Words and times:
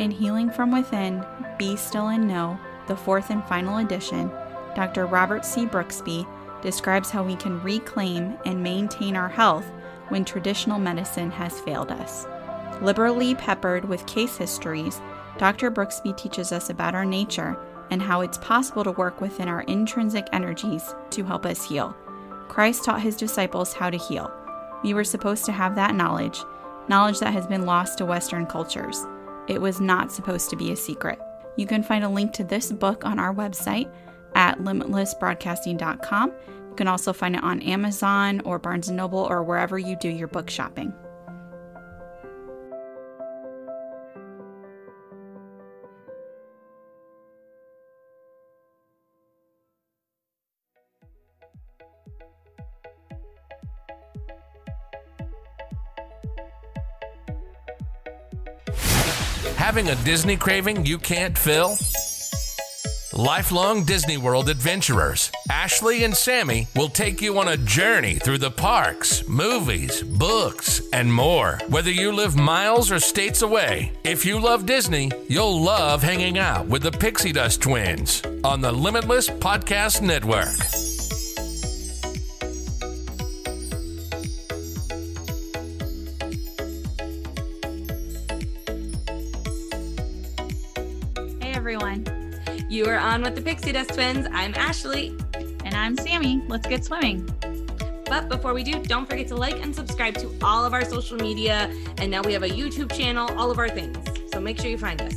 In 0.00 0.10
Healing 0.10 0.50
from 0.50 0.72
Within, 0.72 1.24
Be 1.56 1.76
Still 1.76 2.08
and 2.08 2.26
Know, 2.26 2.58
the 2.88 2.96
fourth 2.96 3.30
and 3.30 3.44
final 3.44 3.78
edition, 3.78 4.28
Dr. 4.74 5.06
Robert 5.06 5.44
C. 5.44 5.66
Brooksby 5.66 6.26
describes 6.62 7.10
how 7.10 7.22
we 7.22 7.36
can 7.36 7.62
reclaim 7.62 8.36
and 8.44 8.60
maintain 8.60 9.14
our 9.14 9.28
health 9.28 9.70
when 10.08 10.24
traditional 10.24 10.80
medicine 10.80 11.30
has 11.30 11.60
failed 11.60 11.92
us. 11.92 12.26
Liberally 12.82 13.36
peppered 13.36 13.84
with 13.84 14.04
case 14.06 14.36
histories, 14.36 15.00
Dr. 15.38 15.70
Brooksby 15.70 16.16
teaches 16.16 16.50
us 16.50 16.70
about 16.70 16.96
our 16.96 17.04
nature 17.04 17.56
and 17.92 18.02
how 18.02 18.20
it's 18.20 18.38
possible 18.38 18.82
to 18.82 18.90
work 18.90 19.20
within 19.20 19.46
our 19.46 19.62
intrinsic 19.62 20.26
energies 20.32 20.92
to 21.10 21.22
help 21.22 21.46
us 21.46 21.68
heal. 21.68 21.94
Christ 22.48 22.84
taught 22.84 23.00
his 23.00 23.14
disciples 23.14 23.72
how 23.72 23.90
to 23.90 23.96
heal. 23.96 24.32
We 24.82 24.92
were 24.92 25.04
supposed 25.04 25.44
to 25.44 25.52
have 25.52 25.76
that 25.76 25.94
knowledge, 25.94 26.42
knowledge 26.88 27.20
that 27.20 27.32
has 27.32 27.46
been 27.46 27.64
lost 27.64 27.98
to 27.98 28.04
Western 28.04 28.46
cultures. 28.46 29.06
It 29.46 29.60
was 29.60 29.80
not 29.80 30.12
supposed 30.12 30.50
to 30.50 30.56
be 30.56 30.72
a 30.72 30.76
secret. 30.76 31.18
You 31.56 31.66
can 31.66 31.82
find 31.82 32.04
a 32.04 32.08
link 32.08 32.32
to 32.34 32.44
this 32.44 32.72
book 32.72 33.04
on 33.04 33.18
our 33.18 33.34
website 33.34 33.92
at 34.34 34.58
limitlessbroadcasting.com. 34.58 36.32
You 36.48 36.74
can 36.76 36.88
also 36.88 37.12
find 37.12 37.36
it 37.36 37.44
on 37.44 37.62
Amazon 37.62 38.40
or 38.40 38.58
Barnes 38.58 38.90
& 38.90 38.90
Noble 38.90 39.20
or 39.20 39.42
wherever 39.42 39.78
you 39.78 39.96
do 39.96 40.08
your 40.08 40.28
book 40.28 40.50
shopping. 40.50 40.92
Having 59.64 59.88
a 59.88 60.04
Disney 60.04 60.36
craving 60.36 60.84
you 60.84 60.98
can't 60.98 61.38
fill? 61.38 61.78
Lifelong 63.14 63.82
Disney 63.84 64.18
World 64.18 64.50
adventurers, 64.50 65.32
Ashley 65.50 66.04
and 66.04 66.14
Sammy 66.14 66.68
will 66.76 66.90
take 66.90 67.22
you 67.22 67.38
on 67.38 67.48
a 67.48 67.56
journey 67.56 68.16
through 68.16 68.38
the 68.38 68.50
parks, 68.50 69.26
movies, 69.26 70.02
books, 70.02 70.82
and 70.92 71.10
more. 71.10 71.58
Whether 71.68 71.90
you 71.90 72.12
live 72.12 72.36
miles 72.36 72.92
or 72.92 73.00
states 73.00 73.40
away, 73.40 73.90
if 74.04 74.26
you 74.26 74.38
love 74.38 74.66
Disney, 74.66 75.10
you'll 75.30 75.62
love 75.62 76.02
hanging 76.02 76.36
out 76.36 76.66
with 76.66 76.82
the 76.82 76.92
Pixie 76.92 77.32
Dust 77.32 77.62
twins 77.62 78.20
on 78.44 78.60
the 78.60 78.70
Limitless 78.70 79.30
Podcast 79.30 80.02
Network. 80.02 80.83
On 93.14 93.22
with 93.22 93.36
the 93.36 93.42
Pixie 93.42 93.70
Dust 93.70 93.90
Twins. 93.94 94.26
I'm 94.32 94.52
Ashley. 94.56 95.16
and 95.64 95.72
I'm 95.72 95.96
Sammy. 95.96 96.42
Let's 96.48 96.66
get 96.66 96.84
swimming. 96.84 97.30
But 98.06 98.28
before 98.28 98.52
we 98.52 98.64
do, 98.64 98.82
don't 98.82 99.08
forget 99.08 99.28
to 99.28 99.36
like 99.36 99.62
and 99.62 99.72
subscribe 99.72 100.14
to 100.14 100.34
all 100.42 100.64
of 100.64 100.72
our 100.72 100.84
social 100.84 101.16
media. 101.18 101.72
And 101.98 102.10
now 102.10 102.22
we 102.22 102.32
have 102.32 102.42
a 102.42 102.48
YouTube 102.48 102.90
channel, 102.90 103.30
all 103.38 103.52
of 103.52 103.58
our 103.60 103.68
things. 103.68 103.96
So 104.32 104.40
make 104.40 104.60
sure 104.60 104.68
you 104.68 104.78
find 104.78 105.00
us. 105.00 105.14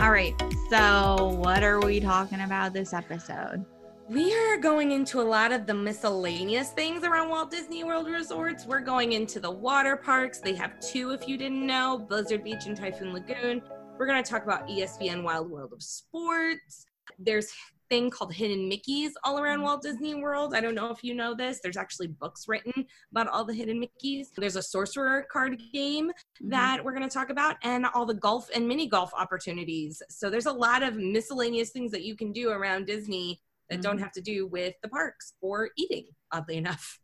All 0.00 0.12
right, 0.12 0.34
so 0.70 1.36
what 1.36 1.64
are 1.64 1.80
we 1.80 1.98
talking 1.98 2.40
about 2.40 2.72
this 2.72 2.92
episode? 2.92 3.64
We 4.08 4.32
are 4.32 4.56
going 4.56 4.92
into 4.92 5.20
a 5.20 5.26
lot 5.26 5.50
of 5.50 5.66
the 5.66 5.74
miscellaneous 5.74 6.70
things 6.70 7.02
around 7.02 7.28
Walt 7.28 7.50
Disney 7.50 7.82
World 7.82 8.06
resorts. 8.06 8.66
We're 8.66 8.78
going 8.78 9.14
into 9.14 9.40
the 9.40 9.50
water 9.50 9.96
parks. 9.96 10.38
They 10.38 10.54
have 10.54 10.78
two, 10.78 11.10
if 11.10 11.26
you 11.26 11.36
didn't 11.36 11.66
know 11.66 11.98
Blizzard 11.98 12.44
Beach 12.44 12.66
and 12.66 12.76
Typhoon 12.76 13.12
Lagoon. 13.12 13.62
We're 13.98 14.06
going 14.06 14.22
to 14.22 14.30
talk 14.30 14.44
about 14.44 14.68
ESPN 14.68 15.22
Wide 15.22 15.40
World 15.40 15.72
of 15.72 15.82
Sports. 15.82 16.84
There's 17.18 17.50
thing 17.88 18.10
called 18.10 18.34
hidden 18.34 18.70
mickeys 18.70 19.12
all 19.24 19.38
around 19.38 19.62
walt 19.62 19.80
disney 19.80 20.14
world. 20.14 20.54
I 20.54 20.60
don't 20.60 20.74
know 20.74 20.90
if 20.90 21.02
you 21.02 21.14
know 21.14 21.34
this. 21.34 21.60
There's 21.62 21.78
actually 21.78 22.08
books 22.08 22.46
written 22.46 22.84
about 23.10 23.28
all 23.28 23.44
the 23.44 23.54
hidden 23.54 23.82
mickeys. 23.82 24.26
There's 24.36 24.56
a 24.56 24.62
sorcerer 24.62 25.26
card 25.32 25.62
game 25.72 26.08
mm-hmm. 26.08 26.50
that 26.50 26.84
we're 26.84 26.94
going 26.94 27.08
to 27.08 27.14
talk 27.14 27.30
about 27.30 27.56
and 27.62 27.86
all 27.94 28.04
the 28.04 28.14
golf 28.14 28.50
and 28.54 28.68
mini 28.68 28.86
golf 28.86 29.12
opportunities. 29.16 30.02
So 30.10 30.28
there's 30.28 30.46
a 30.46 30.52
lot 30.52 30.82
of 30.82 30.96
miscellaneous 30.96 31.70
things 31.70 31.90
that 31.92 32.02
you 32.02 32.16
can 32.16 32.32
do 32.32 32.50
around 32.50 32.86
disney 32.86 33.40
that 33.70 33.80
don't 33.80 33.94
mm-hmm. 33.94 34.02
have 34.02 34.12
to 34.12 34.20
do 34.20 34.46
with 34.46 34.74
the 34.82 34.88
parks 34.88 35.34
or 35.40 35.70
eating 35.78 36.04
oddly 36.32 36.56
enough 36.56 36.98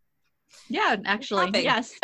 Yeah, 0.68 0.96
actually, 1.04 1.62
yes. 1.62 1.94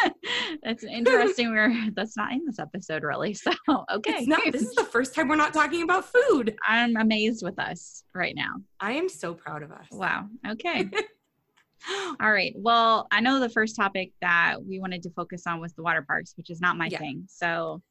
that's 0.62 0.84
interesting. 0.84 1.50
We're 1.50 1.90
that's 1.94 2.16
not 2.16 2.32
in 2.32 2.44
this 2.46 2.58
episode 2.58 3.02
really. 3.02 3.34
So 3.34 3.52
okay, 3.92 4.14
it's 4.18 4.26
not 4.28 4.40
this 4.52 4.62
is 4.62 4.74
the 4.74 4.84
first 4.84 5.14
time 5.14 5.28
we're 5.28 5.36
not 5.36 5.52
talking 5.54 5.82
about 5.82 6.04
food 6.04 6.56
I'm 6.66 6.96
amazed 6.96 7.44
with 7.44 7.58
us 7.58 8.04
right 8.14 8.34
now. 8.36 8.54
i 8.80 8.92
am 8.92 9.08
so 9.08 9.34
proud 9.34 9.62
of 9.62 9.72
us 9.72 9.86
Wow. 9.90 10.28
Okay. 10.48 10.88
All 12.20 12.32
right. 12.32 12.54
Well, 12.56 13.06
I 13.10 13.20
know 13.20 13.40
the 13.40 13.48
first 13.48 13.76
topic 13.76 14.12
that 14.22 14.56
we 14.64 14.80
wanted 14.80 15.02
to 15.02 15.10
focus 15.10 15.42
on 15.46 15.60
was 15.60 15.74
the 15.74 15.82
water 15.82 16.02
parks, 16.02 16.32
which 16.36 16.50
is 16.50 16.60
not 16.60 16.78
my 16.78 16.86
Yeah. 16.86 16.98
thing. 16.98 17.24
So 17.28 17.82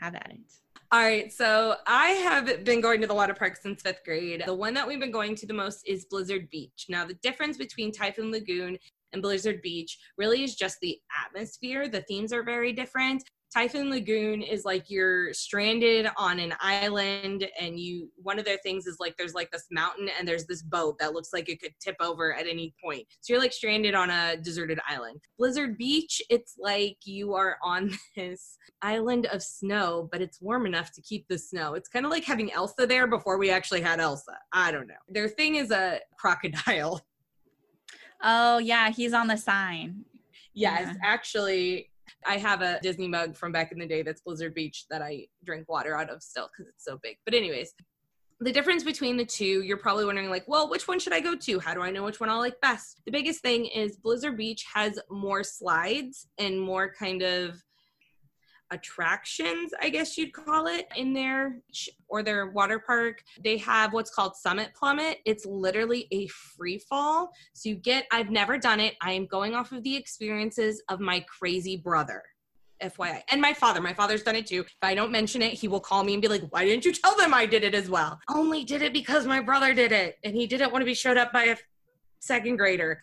have 0.00 0.14
at 0.14 0.30
it. 0.30 0.40
All 0.92 1.00
right, 1.00 1.32
so 1.32 1.74
I 1.88 2.10
have 2.10 2.64
been 2.64 2.80
going 2.80 3.00
to 3.00 3.08
the 3.08 3.14
water 3.14 3.34
park 3.34 3.56
since 3.60 3.82
fifth 3.82 4.04
grade. 4.04 4.44
The 4.46 4.54
one 4.54 4.72
that 4.74 4.86
we've 4.86 5.00
been 5.00 5.10
going 5.10 5.34
to 5.34 5.46
the 5.46 5.52
most 5.52 5.82
is 5.84 6.04
Blizzard 6.04 6.48
Beach. 6.48 6.86
Now, 6.88 7.04
the 7.04 7.14
difference 7.14 7.56
between 7.56 7.90
Typhoon 7.90 8.30
Lagoon 8.30 8.78
and 9.16 9.22
Blizzard 9.22 9.62
Beach 9.62 9.98
really 10.18 10.44
is 10.44 10.54
just 10.54 10.76
the 10.82 10.98
atmosphere. 11.24 11.88
The 11.88 12.02
themes 12.02 12.34
are 12.34 12.42
very 12.42 12.74
different. 12.74 13.24
Typhoon 13.54 13.88
Lagoon 13.88 14.42
is 14.42 14.66
like 14.66 14.90
you're 14.90 15.32
stranded 15.32 16.08
on 16.18 16.38
an 16.38 16.52
island, 16.60 17.48
and 17.58 17.80
you 17.80 18.10
one 18.16 18.38
of 18.38 18.44
their 18.44 18.58
things 18.58 18.86
is 18.86 18.98
like 19.00 19.16
there's 19.16 19.32
like 19.32 19.50
this 19.50 19.64
mountain, 19.70 20.10
and 20.18 20.28
there's 20.28 20.44
this 20.44 20.60
boat 20.60 20.98
that 20.98 21.14
looks 21.14 21.30
like 21.32 21.48
it 21.48 21.62
could 21.62 21.72
tip 21.80 21.96
over 22.00 22.34
at 22.34 22.46
any 22.46 22.74
point. 22.84 23.06
So 23.22 23.32
you're 23.32 23.40
like 23.40 23.54
stranded 23.54 23.94
on 23.94 24.10
a 24.10 24.36
deserted 24.36 24.78
island. 24.86 25.20
Blizzard 25.38 25.78
Beach, 25.78 26.20
it's 26.28 26.56
like 26.58 26.98
you 27.04 27.32
are 27.32 27.56
on 27.62 27.96
this 28.16 28.58
island 28.82 29.24
of 29.26 29.42
snow, 29.42 30.06
but 30.12 30.20
it's 30.20 30.42
warm 30.42 30.66
enough 30.66 30.92
to 30.92 31.00
keep 31.00 31.26
the 31.28 31.38
snow. 31.38 31.72
It's 31.72 31.88
kind 31.88 32.04
of 32.04 32.10
like 32.10 32.24
having 32.24 32.52
Elsa 32.52 32.86
there 32.86 33.06
before 33.06 33.38
we 33.38 33.50
actually 33.50 33.80
had 33.80 34.00
Elsa. 34.00 34.36
I 34.52 34.70
don't 34.70 34.88
know. 34.88 34.94
Their 35.08 35.28
thing 35.28 35.54
is 35.54 35.70
a 35.70 36.00
crocodile. 36.18 37.00
Oh 38.22 38.58
yeah, 38.58 38.90
he's 38.90 39.12
on 39.12 39.26
the 39.26 39.36
sign. 39.36 40.04
Yes, 40.54 40.82
Yeah. 40.86 40.94
actually, 41.04 41.90
I 42.24 42.38
have 42.38 42.62
a 42.62 42.80
Disney 42.82 43.08
mug 43.08 43.36
from 43.36 43.52
back 43.52 43.72
in 43.72 43.78
the 43.78 43.86
day 43.86 44.02
that's 44.02 44.20
Blizzard 44.20 44.54
Beach 44.54 44.86
that 44.90 45.02
I 45.02 45.26
drink 45.44 45.68
water 45.68 45.96
out 45.96 46.10
of 46.10 46.22
still 46.22 46.48
because 46.48 46.68
it's 46.72 46.84
so 46.84 46.98
big. 47.02 47.16
But, 47.24 47.34
anyways, 47.34 47.74
the 48.40 48.52
difference 48.52 48.82
between 48.84 49.16
the 49.16 49.24
two, 49.24 49.62
you're 49.62 49.76
probably 49.76 50.04
wondering, 50.04 50.30
like, 50.30 50.44
well, 50.46 50.68
which 50.68 50.88
one 50.88 50.98
should 50.98 51.12
I 51.12 51.20
go 51.20 51.34
to? 51.36 51.58
How 51.58 51.74
do 51.74 51.82
I 51.82 51.90
know 51.90 52.04
which 52.04 52.20
one 52.20 52.28
I'll 52.30 52.38
like 52.38 52.60
best? 52.60 53.00
The 53.04 53.12
biggest 53.12 53.40
thing 53.42 53.66
is 53.66 53.96
Blizzard 53.96 54.36
Beach 54.36 54.64
has 54.74 54.98
more 55.10 55.42
slides 55.44 56.26
and 56.38 56.60
more 56.60 56.92
kind 56.98 57.22
of 57.22 57.62
attractions, 58.70 59.72
I 59.80 59.88
guess 59.88 60.16
you'd 60.18 60.32
call 60.32 60.66
it, 60.66 60.86
in 60.96 61.12
their 61.12 61.60
or 62.08 62.22
their 62.22 62.50
water 62.50 62.78
park. 62.78 63.22
They 63.42 63.56
have 63.58 63.92
what's 63.92 64.10
called 64.10 64.36
Summit 64.36 64.70
Plummet. 64.74 65.18
It's 65.24 65.46
literally 65.46 66.08
a 66.10 66.26
free 66.28 66.78
fall. 66.78 67.30
So 67.52 67.68
you 67.68 67.76
get, 67.76 68.06
I've 68.12 68.30
never 68.30 68.58
done 68.58 68.80
it. 68.80 68.94
I 69.00 69.12
am 69.12 69.26
going 69.26 69.54
off 69.54 69.72
of 69.72 69.82
the 69.82 69.96
experiences 69.96 70.82
of 70.88 71.00
my 71.00 71.24
crazy 71.28 71.76
brother. 71.76 72.22
FYI. 72.82 73.22
And 73.30 73.40
my 73.40 73.54
father, 73.54 73.80
my 73.80 73.94
father's 73.94 74.22
done 74.22 74.36
it 74.36 74.46
too. 74.46 74.60
If 74.60 74.74
I 74.82 74.94
don't 74.94 75.10
mention 75.10 75.40
it, 75.40 75.54
he 75.54 75.66
will 75.66 75.80
call 75.80 76.04
me 76.04 76.12
and 76.12 76.20
be 76.20 76.28
like, 76.28 76.42
Why 76.50 76.66
didn't 76.66 76.84
you 76.84 76.92
tell 76.92 77.16
them 77.16 77.32
I 77.32 77.46
did 77.46 77.64
it 77.64 77.74
as 77.74 77.88
well? 77.88 78.18
Only 78.28 78.64
did 78.64 78.82
it 78.82 78.92
because 78.92 79.26
my 79.26 79.40
brother 79.40 79.72
did 79.72 79.92
it. 79.92 80.18
And 80.24 80.34
he 80.34 80.46
didn't 80.46 80.72
want 80.72 80.82
to 80.82 80.86
be 80.86 80.92
showed 80.92 81.16
up 81.16 81.32
by 81.32 81.44
a 81.44 81.56
second 82.20 82.56
grader. 82.56 83.02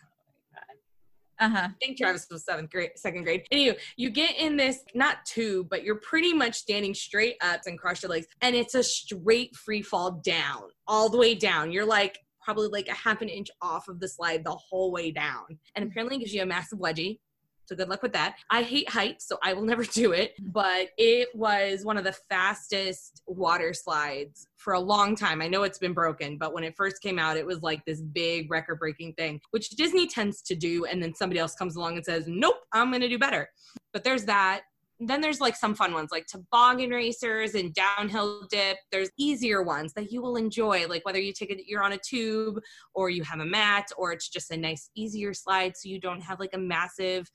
Uh-huh. 1.40 1.68
I 1.70 1.74
think 1.80 1.98
Travis 1.98 2.26
was 2.30 2.44
seventh 2.44 2.70
grade, 2.70 2.90
second 2.96 3.24
grade. 3.24 3.46
Anyway, 3.50 3.76
you 3.96 4.08
you 4.08 4.10
get 4.10 4.38
in 4.38 4.56
this 4.56 4.80
not 4.94 5.24
tube, 5.24 5.68
but 5.68 5.82
you're 5.82 6.00
pretty 6.00 6.32
much 6.32 6.54
standing 6.54 6.94
straight 6.94 7.36
up 7.40 7.60
and 7.66 7.78
cross 7.78 8.02
your 8.02 8.10
legs, 8.10 8.26
and 8.42 8.54
it's 8.54 8.74
a 8.74 8.82
straight 8.82 9.54
free 9.56 9.82
fall 9.82 10.20
down, 10.24 10.62
all 10.86 11.08
the 11.08 11.18
way 11.18 11.34
down. 11.34 11.72
You're 11.72 11.86
like 11.86 12.18
probably 12.42 12.68
like 12.68 12.88
a 12.88 12.94
half 12.94 13.22
an 13.22 13.28
inch 13.28 13.48
off 13.62 13.88
of 13.88 14.00
the 14.00 14.08
slide 14.08 14.44
the 14.44 14.56
whole 14.56 14.92
way 14.92 15.10
down, 15.10 15.58
and 15.74 15.84
apparently 15.84 16.18
gives 16.18 16.32
you 16.32 16.42
a 16.42 16.46
massive 16.46 16.78
wedgie. 16.78 17.18
So 17.66 17.74
good 17.74 17.88
luck 17.88 18.02
with 18.02 18.12
that. 18.12 18.36
I 18.50 18.62
hate 18.62 18.88
heights, 18.88 19.26
so 19.26 19.38
I 19.42 19.54
will 19.54 19.62
never 19.64 19.84
do 19.84 20.12
it. 20.12 20.34
But 20.40 20.88
it 20.98 21.28
was 21.34 21.84
one 21.84 21.96
of 21.96 22.04
the 22.04 22.16
fastest 22.28 23.22
water 23.26 23.72
slides 23.72 24.48
for 24.56 24.74
a 24.74 24.80
long 24.80 25.16
time. 25.16 25.42
I 25.42 25.48
know 25.48 25.62
it's 25.62 25.78
been 25.78 25.94
broken, 25.94 26.38
but 26.38 26.52
when 26.52 26.64
it 26.64 26.74
first 26.76 27.02
came 27.02 27.18
out, 27.18 27.36
it 27.36 27.46
was 27.46 27.62
like 27.62 27.84
this 27.84 28.00
big 28.00 28.50
record 28.50 28.78
breaking 28.78 29.14
thing, 29.14 29.40
which 29.50 29.70
Disney 29.70 30.06
tends 30.06 30.42
to 30.42 30.54
do. 30.54 30.84
And 30.84 31.02
then 31.02 31.14
somebody 31.14 31.40
else 31.40 31.54
comes 31.54 31.76
along 31.76 31.96
and 31.96 32.04
says, 32.04 32.24
nope, 32.26 32.56
I'm 32.72 32.90
going 32.90 33.02
to 33.02 33.08
do 33.08 33.18
better. 33.18 33.48
But 33.92 34.04
there's 34.04 34.24
that. 34.24 34.62
Then 35.00 35.20
there's 35.20 35.40
like 35.40 35.56
some 35.56 35.74
fun 35.74 35.92
ones 35.92 36.10
like 36.12 36.26
toboggan 36.26 36.90
racers 36.90 37.54
and 37.54 37.74
downhill 37.74 38.46
dip. 38.48 38.76
There's 38.92 39.10
easier 39.18 39.62
ones 39.62 39.92
that 39.94 40.12
you 40.12 40.22
will 40.22 40.36
enjoy, 40.36 40.86
like 40.86 41.04
whether 41.04 41.18
you 41.18 41.32
take 41.32 41.50
it, 41.50 41.66
you're 41.66 41.82
on 41.82 41.92
a 41.92 41.98
tube 41.98 42.60
or 42.94 43.10
you 43.10 43.24
have 43.24 43.40
a 43.40 43.44
mat 43.44 43.88
or 43.98 44.12
it's 44.12 44.28
just 44.28 44.52
a 44.52 44.56
nice, 44.56 44.90
easier 44.94 45.34
slide 45.34 45.76
so 45.76 45.88
you 45.88 46.00
don't 46.00 46.20
have 46.20 46.38
like 46.38 46.54
a 46.54 46.58
massive 46.58 47.28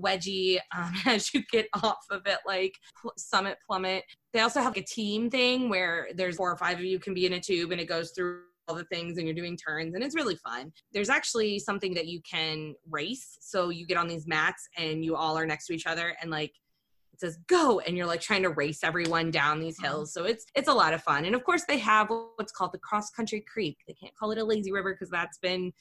wedgie 0.00 0.58
um, 0.76 0.92
as 1.06 1.32
you 1.34 1.42
get 1.50 1.66
off 1.82 2.04
of 2.10 2.22
it, 2.26 2.38
like 2.46 2.74
Summit 3.16 3.58
Plummet. 3.66 4.04
They 4.32 4.40
also 4.40 4.60
have 4.60 4.74
like 4.74 4.84
a 4.84 4.86
team 4.86 5.30
thing 5.30 5.68
where 5.68 6.08
there's 6.14 6.36
four 6.36 6.50
or 6.50 6.56
five 6.56 6.78
of 6.78 6.84
you 6.84 6.98
can 6.98 7.14
be 7.14 7.26
in 7.26 7.34
a 7.34 7.40
tube 7.40 7.72
and 7.72 7.80
it 7.80 7.86
goes 7.86 8.12
through 8.12 8.40
all 8.66 8.74
the 8.74 8.84
things 8.84 9.18
and 9.18 9.26
you're 9.26 9.34
doing 9.34 9.56
turns 9.56 9.94
and 9.94 10.02
it's 10.02 10.14
really 10.14 10.36
fun. 10.36 10.72
There's 10.92 11.10
actually 11.10 11.58
something 11.58 11.94
that 11.94 12.06
you 12.06 12.20
can 12.28 12.74
race. 12.90 13.36
So 13.40 13.68
you 13.68 13.86
get 13.86 13.98
on 13.98 14.08
these 14.08 14.26
mats 14.26 14.68
and 14.76 15.04
you 15.04 15.16
all 15.16 15.36
are 15.36 15.46
next 15.46 15.66
to 15.66 15.74
each 15.74 15.86
other 15.86 16.16
and 16.20 16.30
like 16.30 16.52
it 17.12 17.20
says 17.20 17.38
go 17.46 17.78
and 17.80 17.96
you're 17.96 18.06
like 18.06 18.20
trying 18.20 18.42
to 18.42 18.50
race 18.50 18.82
everyone 18.82 19.30
down 19.30 19.60
these 19.60 19.80
hills 19.80 20.12
so 20.12 20.24
it's 20.24 20.46
it's 20.56 20.66
a 20.66 20.72
lot 20.72 20.92
of 20.92 21.00
fun 21.00 21.24
and 21.24 21.36
of 21.36 21.44
course 21.44 21.62
they 21.68 21.78
have 21.78 22.10
what's 22.34 22.50
called 22.50 22.72
the 22.72 22.78
cross 22.78 23.08
country 23.10 23.40
creek 23.46 23.78
they 23.86 23.94
can't 23.94 24.12
call 24.16 24.32
it 24.32 24.38
a 24.38 24.42
lazy 24.42 24.72
river 24.72 24.92
because 24.92 25.10
that's 25.10 25.38
been 25.38 25.72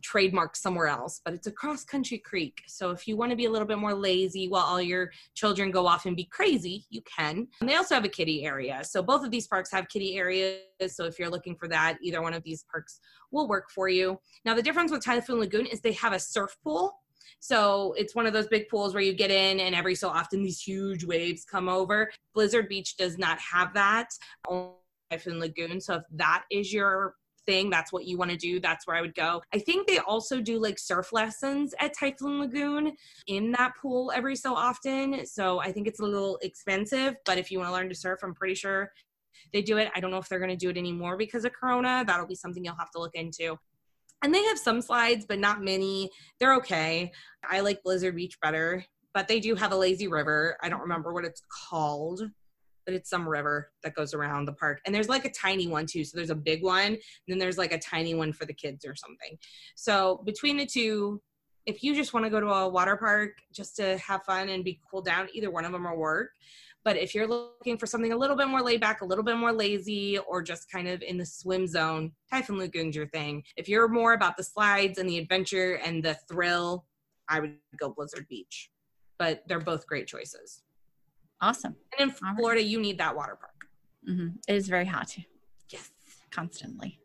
trademarked 0.00 0.56
somewhere 0.56 0.86
else, 0.86 1.20
but 1.24 1.34
it's 1.34 1.46
a 1.46 1.52
cross 1.52 1.84
country 1.84 2.18
creek. 2.18 2.62
So 2.66 2.90
if 2.90 3.06
you 3.06 3.16
want 3.16 3.30
to 3.30 3.36
be 3.36 3.46
a 3.46 3.50
little 3.50 3.66
bit 3.66 3.78
more 3.78 3.94
lazy 3.94 4.48
while 4.48 4.64
all 4.64 4.80
your 4.80 5.10
children 5.34 5.70
go 5.70 5.86
off 5.86 6.06
and 6.06 6.16
be 6.16 6.24
crazy, 6.24 6.84
you 6.90 7.02
can. 7.02 7.48
And 7.60 7.68
they 7.68 7.76
also 7.76 7.94
have 7.94 8.04
a 8.04 8.08
kiddie 8.08 8.44
area. 8.44 8.82
So 8.84 9.02
both 9.02 9.24
of 9.24 9.30
these 9.30 9.46
parks 9.46 9.70
have 9.72 9.88
kiddie 9.88 10.16
areas. 10.16 10.60
So 10.88 11.04
if 11.04 11.18
you're 11.18 11.30
looking 11.30 11.56
for 11.56 11.68
that, 11.68 11.98
either 12.02 12.22
one 12.22 12.34
of 12.34 12.42
these 12.42 12.64
parks 12.70 13.00
will 13.30 13.48
work 13.48 13.70
for 13.70 13.88
you. 13.88 14.18
Now, 14.44 14.54
the 14.54 14.62
difference 14.62 14.90
with 14.90 15.04
Typhoon 15.04 15.40
Lagoon 15.40 15.66
is 15.66 15.80
they 15.80 15.92
have 15.92 16.12
a 16.12 16.20
surf 16.20 16.56
pool. 16.62 16.94
So 17.38 17.94
it's 17.96 18.14
one 18.14 18.26
of 18.26 18.32
those 18.32 18.48
big 18.48 18.68
pools 18.68 18.92
where 18.92 19.02
you 19.02 19.14
get 19.14 19.30
in 19.30 19.60
and 19.60 19.74
every 19.74 19.94
so 19.94 20.08
often 20.08 20.42
these 20.42 20.60
huge 20.60 21.04
waves 21.04 21.44
come 21.44 21.68
over. 21.68 22.10
Blizzard 22.34 22.68
Beach 22.68 22.96
does 22.96 23.18
not 23.18 23.38
have 23.38 23.72
that. 23.74 24.08
Typhoon 25.10 25.40
Lagoon. 25.40 25.80
So 25.80 25.94
if 25.96 26.02
that 26.12 26.44
is 26.50 26.72
your 26.72 27.14
thing, 27.46 27.70
that's 27.70 27.92
what 27.92 28.04
you 28.04 28.16
want 28.16 28.30
to 28.30 28.36
do, 28.36 28.60
that's 28.60 28.86
where 28.86 28.96
I 28.96 29.00
would 29.00 29.14
go. 29.14 29.42
I 29.54 29.58
think 29.58 29.86
they 29.86 29.98
also 29.98 30.40
do 30.40 30.58
like 30.58 30.78
surf 30.78 31.12
lessons 31.12 31.74
at 31.80 31.92
Typhoon 31.98 32.40
Lagoon 32.40 32.92
in 33.26 33.52
that 33.52 33.72
pool 33.80 34.12
every 34.14 34.36
so 34.36 34.54
often. 34.54 35.26
So 35.26 35.60
I 35.60 35.72
think 35.72 35.86
it's 35.86 36.00
a 36.00 36.04
little 36.04 36.38
expensive, 36.42 37.16
but 37.24 37.38
if 37.38 37.50
you 37.50 37.58
want 37.58 37.68
to 37.70 37.74
learn 37.74 37.88
to 37.88 37.94
surf, 37.94 38.20
I'm 38.22 38.34
pretty 38.34 38.54
sure 38.54 38.90
they 39.52 39.62
do 39.62 39.78
it. 39.78 39.90
I 39.94 40.00
don't 40.00 40.10
know 40.10 40.18
if 40.18 40.28
they're 40.28 40.38
going 40.38 40.50
to 40.50 40.56
do 40.56 40.70
it 40.70 40.76
anymore 40.76 41.16
because 41.16 41.44
of 41.44 41.52
Corona. 41.52 42.04
That'll 42.06 42.26
be 42.26 42.34
something 42.34 42.64
you'll 42.64 42.76
have 42.76 42.90
to 42.92 43.00
look 43.00 43.14
into. 43.14 43.56
And 44.22 44.34
they 44.34 44.44
have 44.44 44.58
some 44.58 44.82
slides, 44.82 45.24
but 45.26 45.38
not 45.38 45.62
many. 45.62 46.10
They're 46.38 46.54
okay. 46.56 47.10
I 47.48 47.60
like 47.60 47.82
Blizzard 47.82 48.16
Beach 48.16 48.38
better, 48.42 48.84
but 49.14 49.28
they 49.28 49.40
do 49.40 49.54
have 49.54 49.72
a 49.72 49.76
lazy 49.76 50.08
river. 50.08 50.56
I 50.62 50.68
don't 50.68 50.82
remember 50.82 51.12
what 51.12 51.24
it's 51.24 51.42
called 51.68 52.22
but 52.90 52.96
it's 52.96 53.08
some 53.08 53.28
river 53.28 53.70
that 53.84 53.94
goes 53.94 54.14
around 54.14 54.46
the 54.46 54.52
park. 54.52 54.80
And 54.84 54.92
there's 54.92 55.08
like 55.08 55.24
a 55.24 55.30
tiny 55.30 55.68
one 55.68 55.86
too. 55.86 56.02
So 56.02 56.16
there's 56.16 56.30
a 56.30 56.34
big 56.34 56.64
one, 56.64 56.86
and 56.86 56.98
then 57.28 57.38
there's 57.38 57.56
like 57.56 57.72
a 57.72 57.78
tiny 57.78 58.14
one 58.14 58.32
for 58.32 58.46
the 58.46 58.52
kids 58.52 58.84
or 58.84 58.96
something. 58.96 59.38
So 59.76 60.22
between 60.26 60.56
the 60.56 60.66
two, 60.66 61.22
if 61.66 61.84
you 61.84 61.94
just 61.94 62.12
want 62.12 62.26
to 62.26 62.30
go 62.30 62.40
to 62.40 62.48
a 62.48 62.68
water 62.68 62.96
park 62.96 63.38
just 63.52 63.76
to 63.76 63.96
have 63.98 64.24
fun 64.24 64.48
and 64.48 64.64
be 64.64 64.80
cooled 64.90 65.04
down, 65.04 65.28
either 65.32 65.52
one 65.52 65.64
of 65.64 65.70
them 65.70 65.84
will 65.84 65.96
work. 65.96 66.30
But 66.82 66.96
if 66.96 67.14
you're 67.14 67.28
looking 67.28 67.78
for 67.78 67.86
something 67.86 68.12
a 68.12 68.16
little 68.16 68.34
bit 68.34 68.48
more 68.48 68.62
laid 68.62 68.80
back, 68.80 69.02
a 69.02 69.04
little 69.04 69.22
bit 69.22 69.36
more 69.36 69.52
lazy, 69.52 70.18
or 70.18 70.42
just 70.42 70.68
kind 70.68 70.88
of 70.88 71.00
in 71.02 71.16
the 71.16 71.26
swim 71.26 71.68
zone, 71.68 72.10
Typhoon 72.28 72.58
Lagoon's 72.58 72.96
your 72.96 73.06
thing. 73.06 73.44
If 73.56 73.68
you're 73.68 73.86
more 73.86 74.14
about 74.14 74.36
the 74.36 74.42
slides 74.42 74.98
and 74.98 75.08
the 75.08 75.18
adventure 75.18 75.74
and 75.74 76.02
the 76.02 76.16
thrill, 76.28 76.86
I 77.28 77.38
would 77.38 77.54
go 77.78 77.90
Blizzard 77.90 78.26
Beach. 78.28 78.68
But 79.16 79.46
they're 79.46 79.60
both 79.60 79.86
great 79.86 80.08
choices. 80.08 80.62
Awesome. 81.40 81.76
And 81.98 82.10
in 82.10 82.36
Florida, 82.36 82.62
you 82.62 82.80
need 82.80 82.98
that 82.98 83.14
water 83.16 83.36
park. 83.36 83.50
Mm-hmm. 84.08 84.36
It 84.48 84.54
is 84.54 84.68
very 84.68 84.86
hot. 84.86 85.16
Yes. 85.70 85.90
Constantly. 86.30 86.98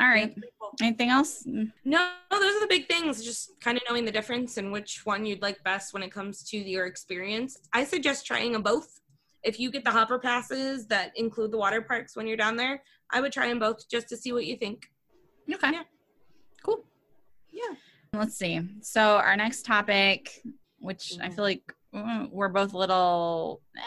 All 0.00 0.08
right. 0.08 0.34
Anything 0.80 1.10
else? 1.10 1.44
Mm. 1.46 1.72
No, 1.84 2.10
those 2.30 2.54
are 2.54 2.60
the 2.60 2.68
big 2.68 2.88
things. 2.88 3.24
Just 3.24 3.60
kind 3.60 3.76
of 3.76 3.82
knowing 3.88 4.04
the 4.04 4.12
difference 4.12 4.56
and 4.56 4.70
which 4.70 5.02
one 5.04 5.26
you'd 5.26 5.42
like 5.42 5.62
best 5.64 5.92
when 5.92 6.02
it 6.02 6.12
comes 6.12 6.42
to 6.50 6.56
your 6.56 6.86
experience. 6.86 7.58
I 7.72 7.84
suggest 7.84 8.24
trying 8.24 8.52
them 8.52 8.62
both. 8.62 9.00
If 9.42 9.58
you 9.58 9.70
get 9.70 9.84
the 9.84 9.90
hopper 9.90 10.18
passes 10.18 10.86
that 10.86 11.12
include 11.16 11.50
the 11.50 11.58
water 11.58 11.82
parks 11.82 12.16
when 12.16 12.26
you're 12.26 12.36
down 12.36 12.56
there, 12.56 12.82
I 13.10 13.20
would 13.20 13.32
try 13.32 13.48
them 13.48 13.58
both 13.58 13.88
just 13.88 14.08
to 14.10 14.16
see 14.16 14.32
what 14.32 14.46
you 14.46 14.56
think. 14.56 14.88
Okay. 15.52 15.72
Yeah. 15.72 15.82
Cool. 16.62 16.84
Yeah. 17.52 17.74
Let's 18.12 18.36
see. 18.36 18.60
So 18.82 19.00
our 19.00 19.36
next 19.36 19.64
topic, 19.64 20.42
which 20.78 21.14
I 21.20 21.28
feel 21.28 21.44
like 21.44 21.74
we're 22.30 22.48
both 22.48 22.74
little 22.74 23.60
eh, 23.76 23.80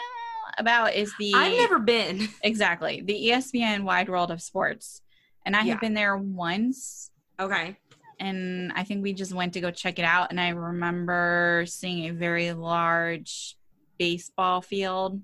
about 0.58 0.94
is 0.94 1.12
the 1.18 1.32
I've 1.34 1.56
never 1.56 1.78
been. 1.78 2.28
Exactly. 2.42 3.02
The 3.04 3.28
ESPN 3.28 3.84
Wide 3.84 4.08
World 4.08 4.30
of 4.30 4.42
Sports. 4.42 5.02
And 5.44 5.56
I 5.56 5.62
Yeah. 5.62 5.72
have 5.72 5.80
been 5.80 5.94
there 5.94 6.16
once 6.16 7.10
Okay. 7.40 7.76
and 8.20 8.72
I 8.74 8.84
think 8.84 9.02
we 9.02 9.12
just 9.12 9.32
went 9.32 9.54
to 9.54 9.60
go 9.60 9.70
check 9.70 9.98
it 9.98 10.04
out 10.04 10.30
and 10.30 10.40
I 10.40 10.50
remember 10.50 11.64
seeing 11.66 12.08
a 12.08 12.12
very 12.12 12.52
large 12.52 13.56
baseball 13.98 14.60
field 14.60 15.20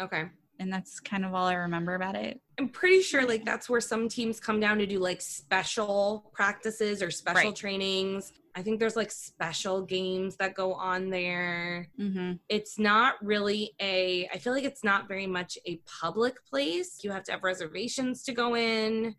Okay. 0.00 0.24
and 0.58 0.72
that's 0.72 1.00
kind 1.00 1.24
of 1.24 1.34
all 1.34 1.46
I 1.46 1.54
remember 1.54 1.94
about 1.94 2.14
it. 2.16 2.40
I'm 2.58 2.68
pretty 2.70 3.02
sure 3.02 3.26
like 3.26 3.44
that's 3.44 3.68
where 3.68 3.80
some 3.82 4.08
teams 4.08 4.40
come 4.40 4.60
down 4.60 4.78
to 4.78 4.86
do 4.86 4.98
like 4.98 5.20
special 5.20 6.30
practices 6.32 7.02
or 7.02 7.10
special 7.10 7.50
Right. 7.50 7.56
trainings. 7.56 8.32
I 8.56 8.62
think 8.62 8.80
there's 8.80 8.96
like 8.96 9.10
special 9.10 9.82
games 9.82 10.36
that 10.36 10.54
go 10.54 10.72
on 10.72 11.10
there. 11.10 11.88
Mhm. 12.00 12.38
It's 12.48 12.78
not 12.78 13.16
really 13.22 13.74
a 13.80 14.26
I 14.32 14.38
feel 14.38 14.54
like 14.54 14.64
it's 14.64 14.82
not 14.82 15.06
very 15.08 15.26
much 15.26 15.58
a 15.66 15.76
public 16.00 16.42
place. 16.46 17.00
You 17.04 17.10
have 17.10 17.22
to 17.24 17.32
have 17.32 17.44
reservations 17.44 18.22
to 18.24 18.32
go 18.32 18.56
in 18.56 19.14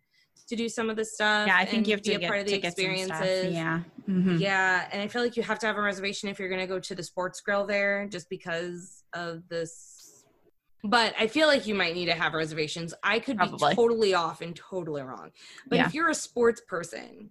to 0.48 0.56
do 0.56 0.68
some 0.68 0.90
of 0.90 0.96
the 0.96 1.04
stuff. 1.04 1.46
Yeah, 1.46 1.56
I 1.56 1.64
think 1.66 1.86
you 1.86 1.92
have 1.92 2.02
to 2.02 2.10
be 2.10 2.16
a 2.16 2.18
get 2.18 2.28
part 2.28 2.40
of 2.40 2.46
the 2.46 2.54
experiences. 2.54 3.54
Yeah. 3.54 3.82
Mhm. 4.08 4.40
Yeah, 4.40 4.88
and 4.90 5.00
I 5.00 5.06
feel 5.06 5.22
like 5.22 5.36
you 5.36 5.42
have 5.44 5.60
to 5.60 5.66
have 5.66 5.76
a 5.76 5.82
reservation 5.82 6.28
if 6.28 6.40
you're 6.40 6.48
going 6.48 6.60
to 6.60 6.66
go 6.66 6.80
to 6.80 6.94
the 6.96 7.02
sports 7.04 7.40
grill 7.40 7.64
there 7.64 8.08
just 8.08 8.28
because 8.28 9.04
of 9.12 9.48
this. 9.48 10.24
But 10.82 11.14
I 11.18 11.26
feel 11.26 11.46
like 11.48 11.66
you 11.66 11.74
might 11.74 11.94
need 11.94 12.06
to 12.06 12.14
have 12.14 12.32
reservations. 12.34 12.94
I 13.04 13.18
could 13.20 13.36
Probably. 13.36 13.70
be 13.70 13.74
totally 13.76 14.14
off 14.14 14.40
and 14.40 14.56
totally 14.56 15.02
wrong. 15.02 15.32
But 15.68 15.76
Yeah. 15.76 15.86
if 15.86 15.94
you're 15.94 16.08
a 16.08 16.14
sports 16.14 16.60
person, 16.66 17.30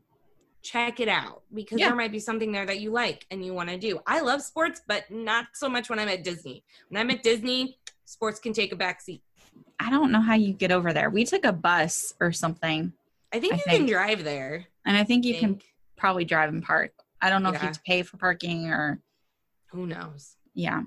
check 0.67 0.99
it 0.99 1.07
out 1.07 1.43
because 1.53 1.79
Yeah. 1.79 1.87
there 1.87 1.95
might 1.95 2.11
be 2.11 2.19
something 2.19 2.51
there 2.51 2.65
that 2.65 2.79
you 2.79 2.91
like 2.91 3.25
and 3.31 3.45
you 3.45 3.53
want 3.53 3.69
to 3.69 3.77
do. 3.77 3.99
I 4.05 4.19
love 4.21 4.41
sports, 4.41 4.81
but 4.85 5.09
not 5.09 5.47
so 5.53 5.69
much 5.69 5.89
when 5.89 5.97
I'm 5.99 6.09
at 6.09 6.23
Disney. 6.23 6.63
When 6.89 6.99
I'm 6.99 7.09
at 7.09 7.23
Disney, 7.23 7.77
sports 8.05 8.39
can 8.39 8.53
take 8.53 8.71
a 8.73 8.75
back 8.75 8.99
seat. 9.01 9.21
I 9.79 9.89
don't 9.89 10.11
know 10.11 10.21
how 10.21 10.33
you 10.35 10.53
get 10.53 10.71
over 10.71 10.91
there. 10.91 11.09
We 11.09 11.23
took 11.23 11.45
a 11.45 11.53
bus 11.53 12.13
or 12.19 12.31
something 12.31 12.91
I 13.31 13.39
think 13.39 13.53
I 13.53 13.57
you 13.57 13.61
think- 13.63 13.77
can 13.77 13.85
drive 13.87 14.23
there. 14.23 14.65
and 14.85 14.97
I 14.97 15.03
think 15.03 15.23
you 15.25 15.35
I 15.35 15.39
can 15.39 15.61
probably 15.95 16.25
drive 16.25 16.49
and 16.49 16.63
park. 16.63 16.91
I 17.21 17.29
don't 17.29 17.43
know 17.43 17.49
if 17.49 17.55
you 17.55 17.59
have 17.67 17.73
to 17.75 17.81
pay 17.81 18.03
for 18.03 18.17
parking 18.17 18.67
or 18.69 19.01
Who 19.71 19.87
knows? 19.87 20.35
yeah. 20.53 20.83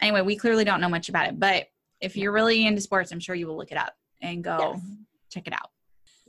Anyway, 0.00 0.22
we 0.22 0.34
clearly 0.36 0.64
don't 0.64 0.80
know 0.80 0.88
much 0.88 1.08
about 1.10 1.26
it, 1.28 1.38
but 1.38 1.66
if 2.00 2.16
you're 2.16 2.32
really 2.32 2.66
into 2.66 2.80
sports, 2.80 3.12
I'm 3.12 3.20
sure 3.20 3.34
you 3.34 3.46
will 3.46 3.56
look 3.56 3.70
it 3.70 3.76
up 3.76 3.94
and 4.22 4.42
go 4.42 4.72
Yes. 4.74 4.86
check 5.28 5.46
it 5.46 5.52
out. 5.52 5.69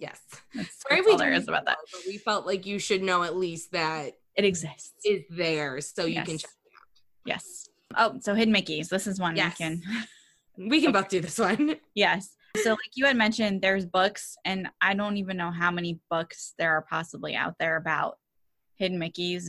Yes. 0.02 0.20
That's, 0.56 0.82
Sorry 0.82 0.96
that's 1.02 1.06
we 1.06 1.12
all 1.12 1.18
there 1.20 1.34
about 1.34 1.66
that. 1.66 1.78
know, 1.94 2.00
we 2.08 2.18
felt 2.18 2.48
like 2.48 2.66
you 2.66 2.80
should 2.80 3.04
know 3.04 3.22
at 3.24 3.38
least 3.38 3.72
that 3.74 4.14
It 4.36 4.44
exists. 4.46 4.94
is 5.06 5.22
there 5.30 5.80
so 5.80 6.06
you 6.06 6.24
can 6.24 6.40
check 6.40 6.50
it 6.66 6.72
out. 6.76 7.02
Yes. 7.26 7.70
Oh, 7.96 8.18
so 8.20 8.34
hidden 8.34 8.54
Mickeys. 8.54 8.90
This 8.90 9.06
is 9.06 9.20
one 9.20 9.36
Yes. 9.36 9.54
we 9.60 9.64
can. 9.66 9.82
We 10.58 10.82
can 10.82 10.92
both 10.92 11.08
do 11.08 11.22
this 11.22 11.38
one. 11.38 11.76
Yes. 11.96 12.36
So, 12.64 12.72
like 12.72 12.92
you 12.96 13.06
had 13.06 13.16
mentioned, 13.16 13.62
there's 13.62 13.86
books, 13.86 14.36
and 14.44 14.68
I 14.82 14.94
don't 14.94 15.16
even 15.16 15.38
know 15.38 15.52
how 15.52 15.72
many 15.72 16.02
books 16.10 16.54
there 16.60 16.72
are 16.76 16.82
possibly 16.82 17.34
out 17.34 17.56
there 17.60 17.78
about 17.78 18.18
hidden 18.76 19.00
Mickeys. 19.00 19.46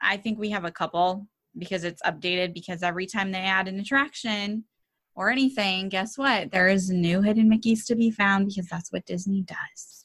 I 0.00 0.16
think 0.16 0.38
we 0.38 0.48
have 0.50 0.64
a 0.64 0.70
couple 0.70 1.26
because 1.58 1.84
it's 1.84 2.00
updated 2.00 2.54
because 2.54 2.82
every 2.82 3.04
time 3.06 3.30
they 3.30 3.40
add 3.40 3.68
an 3.68 3.78
attraction 3.78 4.64
or 5.14 5.30
anything, 5.30 5.88
guess 5.88 6.16
what? 6.16 6.50
There 6.50 6.68
is 6.68 6.90
new 6.90 7.20
hidden 7.22 7.50
Mickeys 7.50 7.84
to 7.86 7.94
be 7.96 8.10
found 8.10 8.48
because 8.48 8.66
that's 8.68 8.92
what 8.92 9.06
Disney 9.06 9.42
does. 9.42 10.04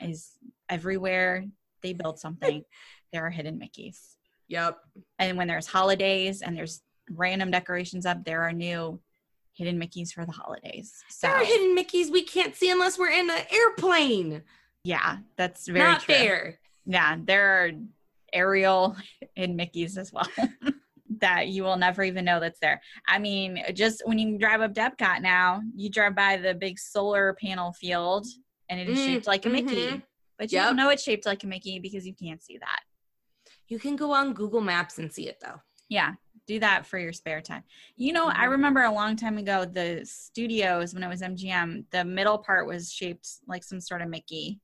Is 0.00 0.32
everywhere 0.68 1.44
they 1.82 1.92
build 1.92 2.18
something, 2.18 2.64
there 3.12 3.24
are 3.26 3.30
hidden 3.30 3.58
Mickeys. 3.60 3.98
Yep. 4.48 4.78
And 5.18 5.36
when 5.36 5.48
there's 5.48 5.66
holidays 5.66 6.42
and 6.42 6.56
there's 6.56 6.82
random 7.10 7.50
decorations 7.50 8.06
up, 8.06 8.24
there 8.24 8.42
are 8.42 8.52
new 8.52 9.00
hidden 9.54 9.80
Mickeys 9.80 10.12
for 10.12 10.24
the 10.26 10.32
holidays. 10.32 10.92
So 11.08 11.26
There 11.28 11.36
are 11.36 11.44
hidden 11.44 11.76
Mickeys 11.76 12.10
we 12.10 12.22
can't 12.22 12.54
see 12.54 12.70
unless 12.70 12.98
we're 12.98 13.10
in 13.10 13.30
an 13.30 13.42
airplane. 13.50 14.42
yeah, 14.84 15.18
that's 15.36 15.66
very 15.66 15.78
Not 15.92 16.02
true. 16.02 16.14
fair. 16.14 16.58
Yeah, 16.84 17.16
there 17.22 17.64
are 17.64 17.70
aerial 18.32 18.96
hidden 19.34 19.56
Mickeys 19.56 19.96
as 19.96 20.12
well 20.12 20.28
that 21.20 21.48
you 21.48 21.62
will 21.62 21.76
never 21.76 22.02
even 22.02 22.24
know 22.24 22.40
that's 22.40 22.58
there. 22.60 22.80
I 23.08 23.18
mean, 23.18 23.62
just 23.74 24.02
when 24.04 24.18
you 24.18 24.38
drive 24.38 24.60
up 24.60 24.74
to 24.74 24.80
Epcot 24.80 25.22
now, 25.22 25.62
you 25.74 25.90
drive 25.90 26.14
by 26.14 26.36
the 26.36 26.54
big 26.54 26.78
solar 26.78 27.34
panel 27.34 27.72
field 27.72 28.26
and 28.68 28.80
it 28.80 28.88
is 28.88 28.98
Mm, 28.98 29.04
shaped 29.04 29.26
like 29.26 29.46
a 29.46 29.48
Mickey. 29.48 29.88
mhm. 29.88 30.02
But 30.38 30.52
you 30.52 30.58
Yep. 30.58 30.66
don't 30.66 30.76
know 30.76 30.90
it's 30.90 31.02
shaped 31.02 31.24
like 31.26 31.42
a 31.44 31.46
Mickey 31.46 31.78
because 31.78 32.06
you 32.06 32.14
can't 32.14 32.42
see 32.42 32.58
that. 32.58 32.80
You 33.68 33.78
can 33.78 33.96
go 33.96 34.12
on 34.12 34.32
Google 34.34 34.60
Maps 34.60 34.98
and 34.98 35.12
see 35.12 35.28
it 35.28 35.38
though. 35.40 35.60
Yeah, 35.88 36.14
do 36.46 36.58
that 36.60 36.84
for 36.86 36.98
your 36.98 37.12
spare 37.12 37.40
time. 37.40 37.62
You 37.96 38.12
know, 38.12 38.26
I 38.28 38.44
Mhm. 38.46 38.50
remember 38.50 38.82
a 38.82 38.92
long 38.92 39.16
time 39.16 39.38
ago 39.38 39.64
the 39.64 40.04
studios 40.04 40.94
when 40.94 41.02
it 41.02 41.08
was 41.08 41.22
MGM, 41.22 41.86
the 41.90 42.04
middle 42.04 42.38
part 42.38 42.66
was 42.66 42.92
shaped 42.92 43.28
like 43.46 43.64
some 43.64 43.80
sort 43.80 44.02
of 44.02 44.08
Mickey. 44.08 44.60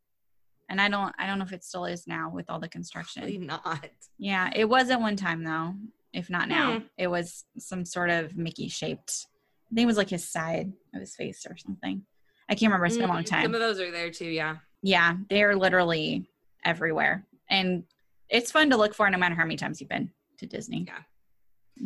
And 0.69 0.81
I 0.81 0.89
don't 0.89 1.15
I 1.19 1.27
don't 1.27 1.39
know 1.39 1.45
if 1.45 1.53
it 1.53 1.65
still 1.65 1.85
is 1.87 2.07
now 2.07 2.31
with 2.31 2.49
all 2.49 2.59
the 2.61 2.69
construction. 2.69 3.23
Probably 3.23 3.39
not. 3.39 3.89
Yeah, 4.19 4.51
it 4.55 4.69
was 4.69 4.91
at 4.91 5.01
one 5.01 5.17
time 5.17 5.43
though, 5.45 5.75
if 6.13 6.29
not 6.31 6.49
now. 6.49 6.79
Hmm. 6.79 6.85
It 6.99 7.07
was 7.09 7.45
some 7.59 7.85
sort 7.85 8.11
of 8.11 8.37
Mickey 8.37 8.69
shaped. 8.69 9.27
I 9.71 9.75
think 9.75 9.85
it 9.85 9.87
was 9.87 9.97
like 9.97 10.11
his 10.11 10.29
side 10.29 10.73
of 10.95 11.01
his 11.01 11.15
face 11.17 11.47
or 11.49 11.57
something. 11.57 12.03
I 12.49 12.55
can't 12.55 12.71
remember. 12.71 12.87
It's 12.87 12.97
been 12.97 13.09
a 13.09 13.13
long 13.13 13.23
Mm, 13.23 13.27
time. 13.31 13.43
Some 13.45 13.55
of 13.55 13.61
those 13.61 13.81
are 13.81 13.91
there 13.91 14.11
too, 14.11 14.27
yeah. 14.29 14.57
yeah, 14.83 15.17
they're 15.31 15.57
literally 15.57 16.29
everywhere. 16.65 17.27
And 17.49 17.85
it's 18.29 18.51
fun 18.53 18.71
to 18.71 18.77
look 18.77 18.95
for 18.95 19.09
no 19.09 19.17
matter 19.19 19.35
how 19.35 19.45
many 19.45 19.57
times 19.57 19.81
you've 19.81 19.89
been 19.91 20.11
to 20.39 20.47
Disney. 20.47 20.85
Yeah. 20.87 21.03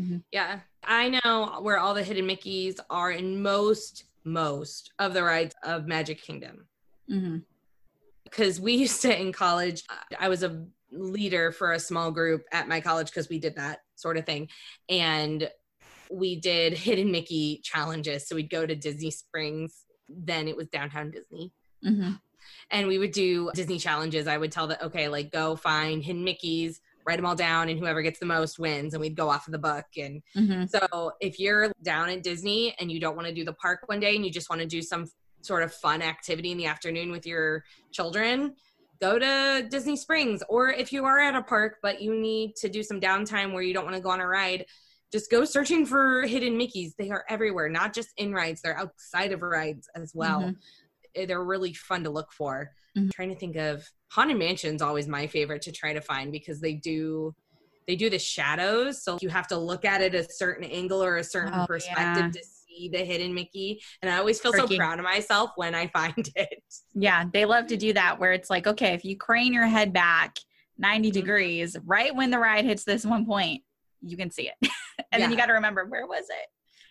Mhm. 0.01 0.23
Yeah. 0.33 0.61
I 0.85 1.21
know 1.25 1.59
where 1.61 1.79
all 1.79 1.95
the 1.95 2.03
hidden 2.03 2.27
Mickeys 2.27 2.81
are 2.91 3.13
in 3.13 3.41
most, 3.43 4.05
most 4.25 4.93
of 4.99 5.15
the 5.15 5.23
rides 5.23 5.55
of 5.63 5.87
Magic 5.87 6.21
Kingdom. 6.21 6.67
Because 8.25 8.61
we 8.61 8.73
used 8.75 9.03
to 9.03 9.21
in 9.21 9.33
college, 9.33 9.85
I 10.19 10.29
was 10.29 10.43
a 10.43 10.67
leader 10.91 11.53
for 11.53 11.73
a 11.73 11.79
small 11.79 12.11
group 12.11 12.45
at 12.53 12.67
my 12.69 12.81
college 12.81 13.09
because 13.09 13.29
we 13.29 13.39
did 13.39 13.55
that 13.57 13.81
sort 13.97 14.17
of 14.17 14.25
thing. 14.25 14.49
And 14.89 15.51
we 16.11 16.37
did 16.39 16.73
hidden 16.79 17.11
Mickey 17.11 17.61
challenges. 17.65 18.29
So 18.29 18.37
we'd 18.37 18.51
go 18.51 18.65
to 18.67 18.77
Disney 18.77 19.11
Springs, 19.11 19.85
then 20.09 20.47
it 20.49 20.57
was 20.57 20.69
downtown 20.69 21.11
Disney. 21.11 21.53
Mhm. 21.85 22.21
and 22.71 22.87
we 22.89 22.97
would 22.99 23.13
do 23.13 23.51
Disney 23.55 23.79
challenges. 23.79 24.27
I 24.27 24.39
would 24.39 24.51
tell 24.53 24.67
that 24.69 24.83
okay, 24.83 25.09
like 25.09 25.31
go 25.31 25.57
find 25.57 26.03
hidden 26.03 26.25
Mickey's, 26.25 26.81
write 27.05 27.17
them 27.17 27.27
all 27.27 27.35
down, 27.37 27.69
and 27.69 27.79
whoever 27.79 28.03
gets 28.03 28.19
the 28.19 28.27
most 28.27 28.59
wins. 28.59 28.95
And 28.95 29.01
we'd 29.01 29.15
go 29.17 29.29
off 29.29 29.47
of 29.47 29.53
the 29.53 29.59
book. 29.59 29.85
And 29.97 30.23
Mhm. 30.35 30.69
so 30.71 31.13
if 31.21 31.39
you're 31.39 31.71
down 31.83 32.09
at 32.09 32.23
Disney 32.23 32.75
and 32.81 32.91
you 32.91 32.99
don't 32.99 33.15
want 33.15 33.29
to 33.29 33.35
do 33.35 33.45
the 33.45 33.53
park 33.53 33.83
one 33.87 34.01
day 34.01 34.17
and 34.17 34.25
you 34.25 34.31
just 34.33 34.49
want 34.49 34.63
to 34.63 34.67
do 34.67 34.81
some 34.81 35.07
sort 35.43 35.63
of 35.65 35.73
fun 35.75 36.03
activity 36.03 36.51
in 36.51 36.59
the 36.59 36.67
afternoon 36.67 37.11
with 37.11 37.27
your 37.27 37.65
children, 37.93 38.57
go 39.01 39.19
to 39.19 39.67
Disney 39.71 39.97
Springs. 39.97 40.43
Or 40.49 40.71
if 40.71 40.93
you 40.93 41.05
are 41.05 41.19
at 41.19 41.35
a 41.35 41.43
park 41.43 41.77
but 41.83 42.01
you 42.01 42.15
need 42.19 42.57
to 42.57 42.69
do 42.69 42.83
some 42.83 43.01
downtime 43.01 43.53
where 43.53 43.63
you 43.63 43.75
don't 43.75 43.85
want 43.85 43.97
to 43.97 44.03
go 44.03 44.11
on 44.11 44.21
a 44.21 44.27
ride. 44.27 44.67
Just 45.13 45.31
go 45.31 45.45
searching 45.45 45.87
for 45.87 46.23
hidden 46.23 46.59
Mickeys. 46.59 46.93
They 46.99 47.11
are 47.11 47.25
everywhere, 47.29 47.69
not 47.69 47.95
just 47.95 48.09
in 48.17 48.33
rides, 48.33 48.61
they're 48.63 48.79
outside 48.79 49.33
of 49.33 49.41
rides 49.43 49.89
as 49.95 50.13
well 50.15 50.41
Mhm. 50.41 50.57
eh, 51.15 51.27
they're 51.27 51.45
really 51.45 51.73
fun 51.73 52.05
to 52.05 52.11
look 52.11 52.33
for. 52.33 52.71
Mhm. 52.97 53.11
trying 53.13 53.29
to 53.31 53.37
think 53.39 53.57
of 53.57 53.89
Haunted 54.13 54.37
Mansion's 54.39 54.83
always 54.83 55.07
my 55.07 55.27
favorite 55.27 55.63
to 55.63 55.73
try 55.73 55.93
to 55.93 56.01
find 56.01 56.33
because 56.33 56.61
they 56.61 56.75
do 56.75 57.35
they 57.87 57.95
do 57.95 58.11
the 58.11 58.19
shadows, 58.19 59.05
so 59.05 59.17
you 59.23 59.29
have 59.29 59.47
to 59.47 59.57
look 59.57 59.85
at 59.85 60.01
it 60.03 60.13
a 60.13 60.25
certain 60.29 60.65
angle 60.65 61.01
or 61.03 61.19
a 61.19 61.25
certain 61.25 61.61
Oh, 61.61 61.67
perspective 61.67 62.25
yeah. 62.25 62.31
to 62.33 62.43
the 62.93 62.99
hidden 62.99 63.35
Mickey. 63.35 63.83
And 64.03 64.11
I 64.11 64.19
always 64.19 64.41
feel 64.41 64.53
so 64.53 64.67
proud 64.67 64.99
of 64.99 65.05
myself 65.05 65.51
when 65.57 65.75
I 65.75 65.87
find 65.99 66.29
it. 66.37 66.63
Yeah, 66.95 67.25
they 67.33 67.45
love 67.45 67.67
to 67.69 67.77
do 67.77 67.93
that 67.95 68.19
where 68.21 68.33
it's 68.33 68.51
like, 68.51 68.67
okay, 68.67 68.93
if 68.95 69.05
you 69.05 69.17
crane 69.17 69.53
your 69.53 69.67
head 69.67 69.93
back 69.93 70.37
90 70.79 71.11
Mhm. 71.11 71.13
degrees, 71.15 71.77
right 71.85 72.15
when 72.15 72.31
the 72.31 72.39
ride 72.39 72.65
hits 72.65 72.85
this 72.85 73.05
one 73.05 73.25
point, 73.27 73.63
you 74.03 74.17
can 74.17 74.31
see 74.31 74.49
it. 74.49 74.71
and 75.13 75.23
then 75.23 75.31
you 75.31 75.37
got 75.37 75.47
to 75.47 75.55
remember, 75.55 75.85
where 75.87 76.07
was 76.07 76.25
it? 76.29 76.47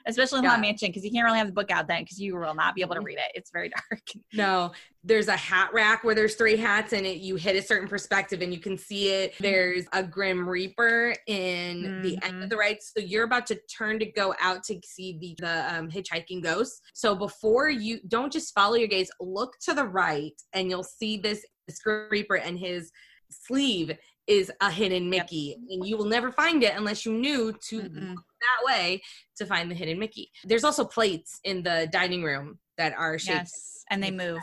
Especially 0.07 0.39
in 0.39 0.43
Yeah. 0.43 0.51
Haunted 0.51 0.67
Mansion, 0.67 0.89
because 0.89 1.03
you 1.03 1.12
can't 1.12 1.25
really 1.25 1.38
have 1.38 1.47
the 1.47 1.53
book 1.53 1.71
out 1.71 1.88
then 1.88 2.03
because 2.03 2.19
you 2.19 2.35
will 2.35 2.53
not 2.53 2.75
be 2.75 2.81
able 2.81 2.95
to 2.95 3.01
read 3.01 3.17
it. 3.17 3.31
It's 3.33 3.51
very 3.51 3.69
dark. 3.91 4.01
No, 4.33 4.71
there's 5.03 5.27
a 5.27 5.35
hat 5.35 5.71
rack 5.74 6.03
where 6.03 6.15
there's 6.15 6.35
three 6.35 6.57
hats 6.57 6.93
and 6.93 7.05
it 7.05 7.17
you 7.17 7.35
hit 7.35 7.55
a 7.55 7.62
certain 7.62 7.88
perspective 7.88 8.41
and 8.41 8.53
you 8.53 8.59
can 8.59 8.77
see 8.77 9.09
it. 9.09 9.33
There's 9.39 9.85
a 9.93 10.03
Grim 10.03 10.47
Reaper 10.47 11.15
in 11.27 12.01
the 12.01 12.17
end 12.24 12.43
of 12.43 12.50
the 12.50 12.57
ride. 12.57 12.77
So 12.81 13.00
you're 13.00 13.24
about 13.24 13.45
to 13.47 13.59
turn 13.77 14.00
to 14.00 14.05
go 14.05 14.33
out 14.39 14.63
to 14.65 14.79
see 14.83 15.17
the, 15.19 15.35
the 15.39 15.75
um, 15.75 15.89
hitchhiking 15.89 16.43
ghost. 16.43 16.81
So 16.93 17.15
before 17.15 17.69
you 17.69 18.00
don't 18.07 18.31
just 18.31 18.53
follow 18.53 18.75
your 18.75 18.88
gaze, 18.88 19.09
look 19.19 19.53
to 19.62 19.74
the 19.74 19.85
right 19.85 20.33
and 20.53 20.69
you'll 20.69 20.83
see 20.83 21.17
this, 21.17 21.45
this 21.67 21.79
Grim 21.79 22.07
Reaper 22.09 22.35
and 22.38 22.57
his 22.57 22.91
sleeve 23.29 23.97
is 24.27 24.51
a 24.62 24.71
hidden 24.71 25.09
Mickey. 25.09 25.55
And 25.69 25.85
you 25.85 25.97
will 25.97 26.05
never 26.05 26.31
find 26.31 26.63
it 26.63 26.74
unless 26.75 27.05
you 27.05 27.13
knew 27.13 27.53
to. 27.69 28.15
That 28.46 28.66
way 28.74 29.02
to 29.38 29.46
find 29.46 29.70
the 29.70 29.75
hidden 29.75 30.00
Mickey. 30.00 30.32
There's 30.44 30.64
also 30.64 30.86
plates 30.86 31.40
in 31.44 31.64
the 31.64 31.88
dining 31.92 32.24
room 32.24 32.60
that 32.78 32.94
are 32.94 33.18
shaped 33.18 33.40
Yes, 33.40 33.84
and 33.90 34.02
they 34.04 34.12
move. 34.12 34.42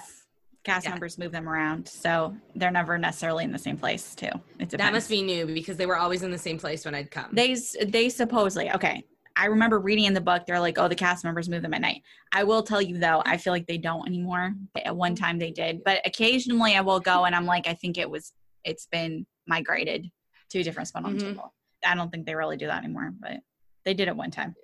Cast 0.64 0.84
Yeah. 0.84 0.90
members 0.90 1.18
move 1.18 1.32
them 1.32 1.48
around, 1.48 1.88
so 1.88 2.36
they're 2.54 2.70
never 2.70 2.96
necessarily 2.96 3.42
in 3.42 3.50
the 3.50 3.58
same 3.58 3.76
place 3.76 4.14
too. 4.14 4.26
It 4.60 4.68
depends. 4.68 4.76
That 4.78 4.92
must 4.92 5.08
be 5.10 5.20
new 5.20 5.44
because 5.46 5.76
they 5.76 5.86
were 5.86 5.96
always 5.96 6.22
in 6.22 6.30
the 6.30 6.38
same 6.38 6.56
place 6.56 6.84
when 6.84 6.94
I'd 6.94 7.10
come. 7.10 7.30
They 7.32 7.56
they 7.84 8.08
supposedly 8.08 8.70
okay. 8.70 9.04
I 9.34 9.46
remember 9.46 9.80
reading 9.80 10.04
in 10.04 10.14
the 10.14 10.20
book 10.20 10.44
they're 10.46 10.60
like, 10.60 10.78
oh, 10.78 10.86
the 10.88 10.94
cast 10.94 11.24
members 11.24 11.48
move 11.48 11.62
them 11.62 11.74
at 11.74 11.80
night. 11.80 12.02
I 12.32 12.44
will 12.44 12.62
tell 12.62 12.80
you 12.80 12.98
though, 12.98 13.22
I 13.26 13.38
feel 13.38 13.52
like 13.52 13.66
they 13.66 13.78
don't 13.78 14.06
anymore. 14.06 14.52
At 14.84 14.94
one 14.94 15.16
time 15.16 15.38
they 15.40 15.50
did, 15.50 15.82
but 15.84 16.00
occasionally 16.06 16.76
I 16.76 16.80
will 16.82 17.00
go 17.00 17.24
and 17.24 17.34
I'm 17.34 17.46
like, 17.46 17.66
I 17.66 17.74
think 17.74 17.98
it 17.98 18.08
was 18.08 18.32
it's 18.64 18.86
been 18.86 19.26
migrated 19.48 20.06
to 20.50 20.60
a 20.60 20.62
different 20.62 20.86
spot 20.88 21.04
on 21.04 21.16
the 21.16 21.24
Mhm. 21.24 21.26
table. 21.28 21.54
I 21.84 21.96
don't 21.96 22.10
think 22.12 22.24
they 22.26 22.36
really 22.36 22.56
do 22.56 22.66
that 22.68 22.84
anymore, 22.84 23.10
but 23.18 23.40
they 23.84 23.94
did 23.94 24.08
it 24.08 24.16
one 24.16 24.30
time. 24.30 24.54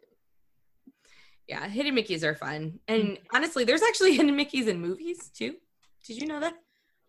yeah, 1.49 1.67
hidden 1.69 1.95
Mickeys 1.95 2.23
are 2.23 2.35
fun. 2.35 2.79
And 2.89 3.19
honestly, 3.33 3.65
there's 3.65 3.83
actually 3.83 4.13
hidden 4.17 4.37
Mickeys 4.37 4.67
in 4.69 4.81
movies 4.81 5.31
too. 5.35 5.57
Did 6.07 6.21
you 6.21 6.27
know 6.29 6.41
that? 6.41 6.55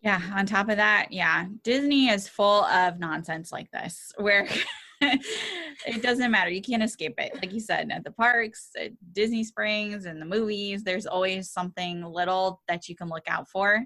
Yeah. 0.02 0.20
On 0.34 0.46
top 0.46 0.70
of 0.70 0.76
that, 0.78 1.08
yeah, 1.12 1.46
Disney 1.62 2.08
is 2.08 2.26
full 2.26 2.64
of 2.64 2.98
nonsense 2.98 3.52
like 3.52 3.70
this, 3.70 4.12
where 4.16 4.48
it 5.02 6.02
doesn't 6.02 6.30
matter. 6.30 6.50
You 6.50 6.62
can't 6.62 6.82
escape 6.82 7.14
it. 7.18 7.34
Like 7.34 7.52
you 7.52 7.60
said, 7.60 7.90
at 7.92 8.04
the 8.04 8.10
parks, 8.10 8.70
at 8.80 8.92
Disney 9.12 9.44
Springs, 9.44 10.06
and 10.06 10.20
the 10.20 10.26
movies, 10.26 10.84
there's 10.84 11.06
always 11.06 11.50
something 11.50 12.02
little 12.02 12.62
that 12.66 12.88
you 12.88 12.96
can 12.96 13.08
look 13.08 13.24
out 13.28 13.48
for. 13.48 13.84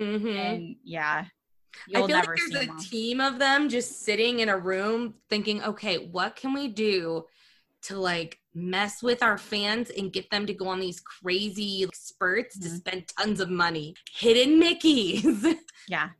Mm-hmm. 0.00 0.28
And 0.28 0.76
yeah, 0.84 1.24
I 1.26 1.98
you'll 1.98 2.06
feel 2.06 2.16
like 2.16 2.26
there's 2.26 2.66
a 2.66 2.70
all. 2.70 2.78
team 2.78 3.20
of 3.20 3.40
them 3.40 3.68
just 3.68 4.02
sitting 4.04 4.40
in 4.40 4.48
a 4.48 4.56
room 4.56 5.14
thinking, 5.28 5.62
okay, 5.64 5.98
what 5.98 6.36
can 6.36 6.52
we 6.52 6.68
do 6.68 7.24
to 7.86 7.98
like 7.98 8.38
mess 8.54 9.02
with 9.02 9.22
our 9.22 9.38
fans 9.38 9.90
and 9.90 10.12
get 10.12 10.30
them 10.30 10.46
to 10.46 10.54
go 10.54 10.66
on 10.68 10.80
these 10.80 11.00
crazy 11.00 11.86
spurts 11.94 12.58
to 12.58 12.68
Mhm. 12.68 12.76
spend 12.76 13.08
tons 13.08 13.40
of 13.40 13.50
money? 13.50 13.94
Hidden 14.12 14.60
Mickeys. 14.60 15.58
Yeah, 15.88 16.10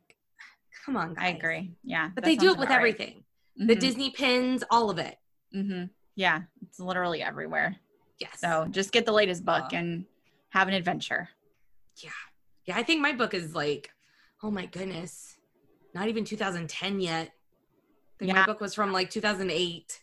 Come 0.85 0.95
on, 0.95 1.13
guys. 1.13 1.25
I 1.25 1.27
agree. 1.35 1.73
Yeah, 1.83 2.09
But 2.15 2.23
they 2.23 2.37
do 2.37 2.51
it 2.51 2.57
with 2.57 2.69
about 2.69 2.69
right. 2.69 2.95
everything. 2.95 3.25
The 3.57 3.75
Mhm, 3.75 3.79
Disney 3.81 4.11
pins, 4.11 4.63
all 4.71 4.89
of 4.89 4.97
it. 4.97 5.17
Mm-hmm. 5.53 5.85
Yeah, 6.15 6.43
it's 6.61 6.79
literally 6.79 7.21
everywhere. 7.21 7.75
Yes. 8.19 8.39
So 8.39 8.67
just 8.71 8.93
get 8.93 9.05
the 9.05 9.11
latest 9.11 9.43
book 9.43 9.65
Uh, 9.73 9.75
and 9.75 10.05
have 10.49 10.69
an 10.69 10.73
adventure. 10.73 11.27
Yeah, 12.01 12.11
Yeah. 12.65 12.77
I 12.77 12.83
think 12.83 13.01
my 13.01 13.11
book 13.11 13.33
is 13.33 13.53
like, 13.53 13.91
oh 14.41 14.49
my 14.51 14.65
goodness, 14.67 15.35
not 15.93 16.07
even 16.07 16.23
2010 16.23 17.01
yet. 17.01 17.33
Think 18.19 18.31
my 18.33 18.45
book 18.45 18.61
was 18.61 18.73
from 18.73 18.93
like 18.93 19.09
2008. 19.09 20.01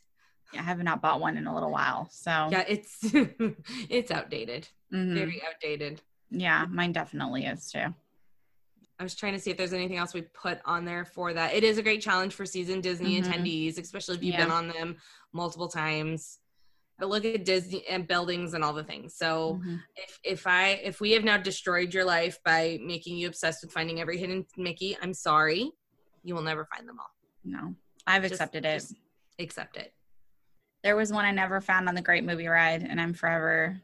I 0.57 0.63
have 0.63 0.83
not 0.83 1.01
bought 1.03 1.21
one 1.21 1.37
in 1.37 1.47
a 1.47 1.55
little 1.55 1.71
while, 1.71 2.09
so 2.11 2.31
Yeah, 2.51 2.65
it's 2.69 2.99
it's 3.91 4.11
outdated, 4.11 4.69
mhm. 4.93 5.15
very 5.15 5.43
outdated. 5.47 6.03
yeah, 6.31 6.67
mine 6.69 6.93
definitely 6.93 7.45
is 7.47 7.71
too. 7.71 7.95
I 8.99 9.03
was 9.03 9.15
trying 9.17 9.33
to 9.33 9.41
see 9.41 9.51
if 9.51 9.57
there's 9.57 9.73
anything 9.73 9.97
else 9.97 10.15
we 10.15 10.23
put 10.23 10.61
on 10.65 10.85
there 10.85 11.05
for 11.05 11.33
that. 11.33 11.53
It 11.53 11.65
is 11.65 11.79
a 11.79 11.83
great 11.83 12.01
challenge 12.01 12.33
for 12.35 12.47
season 12.47 12.81
Disney 12.81 13.21
Mhm. 13.21 13.25
attendees, 13.25 13.79
especially 13.79 14.15
if 14.17 14.23
you've 14.23 14.35
Yeah. 14.35 14.45
been 14.45 14.53
on 14.53 14.69
them 14.69 14.97
multiple 15.33 15.67
times. 15.69 16.39
But 17.01 17.09
look 17.09 17.25
at 17.25 17.45
Disney 17.45 17.85
and 17.89 18.07
buildings 18.07 18.55
and 18.55 18.63
all 18.63 18.73
the 18.73 18.85
things. 18.85 19.17
So 19.17 19.61
Mhm. 19.65 19.83
if 19.97 20.21
if 20.23 20.47
I 20.47 20.69
if 20.85 21.01
we 21.01 21.11
have 21.13 21.25
now 21.25 21.37
destroyed 21.39 21.93
your 21.93 22.05
life 22.05 22.41
by 22.45 22.79
making 22.83 23.17
you 23.17 23.27
obsessed 23.27 23.63
with 23.65 23.73
finding 23.73 24.01
every 24.01 24.17
hidden 24.17 24.47
Mickey, 24.57 24.97
I'm 25.03 25.13
sorry. 25.13 25.73
You 26.23 26.37
will 26.37 26.43
never 26.43 26.65
find 26.67 26.89
them 26.89 27.01
all. 27.01 27.11
No, 27.43 27.75
I've 28.07 28.23
Just- 28.23 28.35
accepted 28.35 28.65
it. 28.65 28.85
accept 29.41 29.77
it. 29.77 29.93
There 30.85 30.97
was 30.97 31.11
one 31.11 31.25
I 31.25 31.31
never 31.31 31.63
found 31.63 31.89
on 31.89 31.95
the 31.95 32.03
Great 32.03 32.25
Movie 32.25 32.47
Ride, 32.47 32.83
and 32.83 33.01
I'm 33.01 33.15
forever 33.15 33.81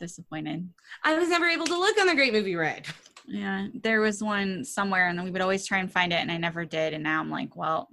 disappointed. 0.00 0.68
I 1.04 1.16
was 1.16 1.28
never 1.28 1.46
able 1.46 1.66
to 1.66 1.78
look 1.78 1.96
on 1.98 2.08
the 2.08 2.14
Great 2.16 2.32
Movie 2.32 2.56
Ride. 2.56 2.86
Yeah, 3.24 3.68
there 3.72 4.00
was 4.00 4.20
one 4.20 4.64
somewhere, 4.64 5.06
and 5.06 5.22
we 5.22 5.30
would 5.30 5.42
always 5.42 5.64
try 5.64 5.78
and 5.78 5.90
find 5.90 6.12
it, 6.12 6.16
and 6.16 6.32
I 6.32 6.38
never 6.38 6.64
did. 6.64 6.92
And 6.92 7.04
now 7.04 7.20
I'm 7.20 7.30
like, 7.30 7.54
well, 7.54 7.88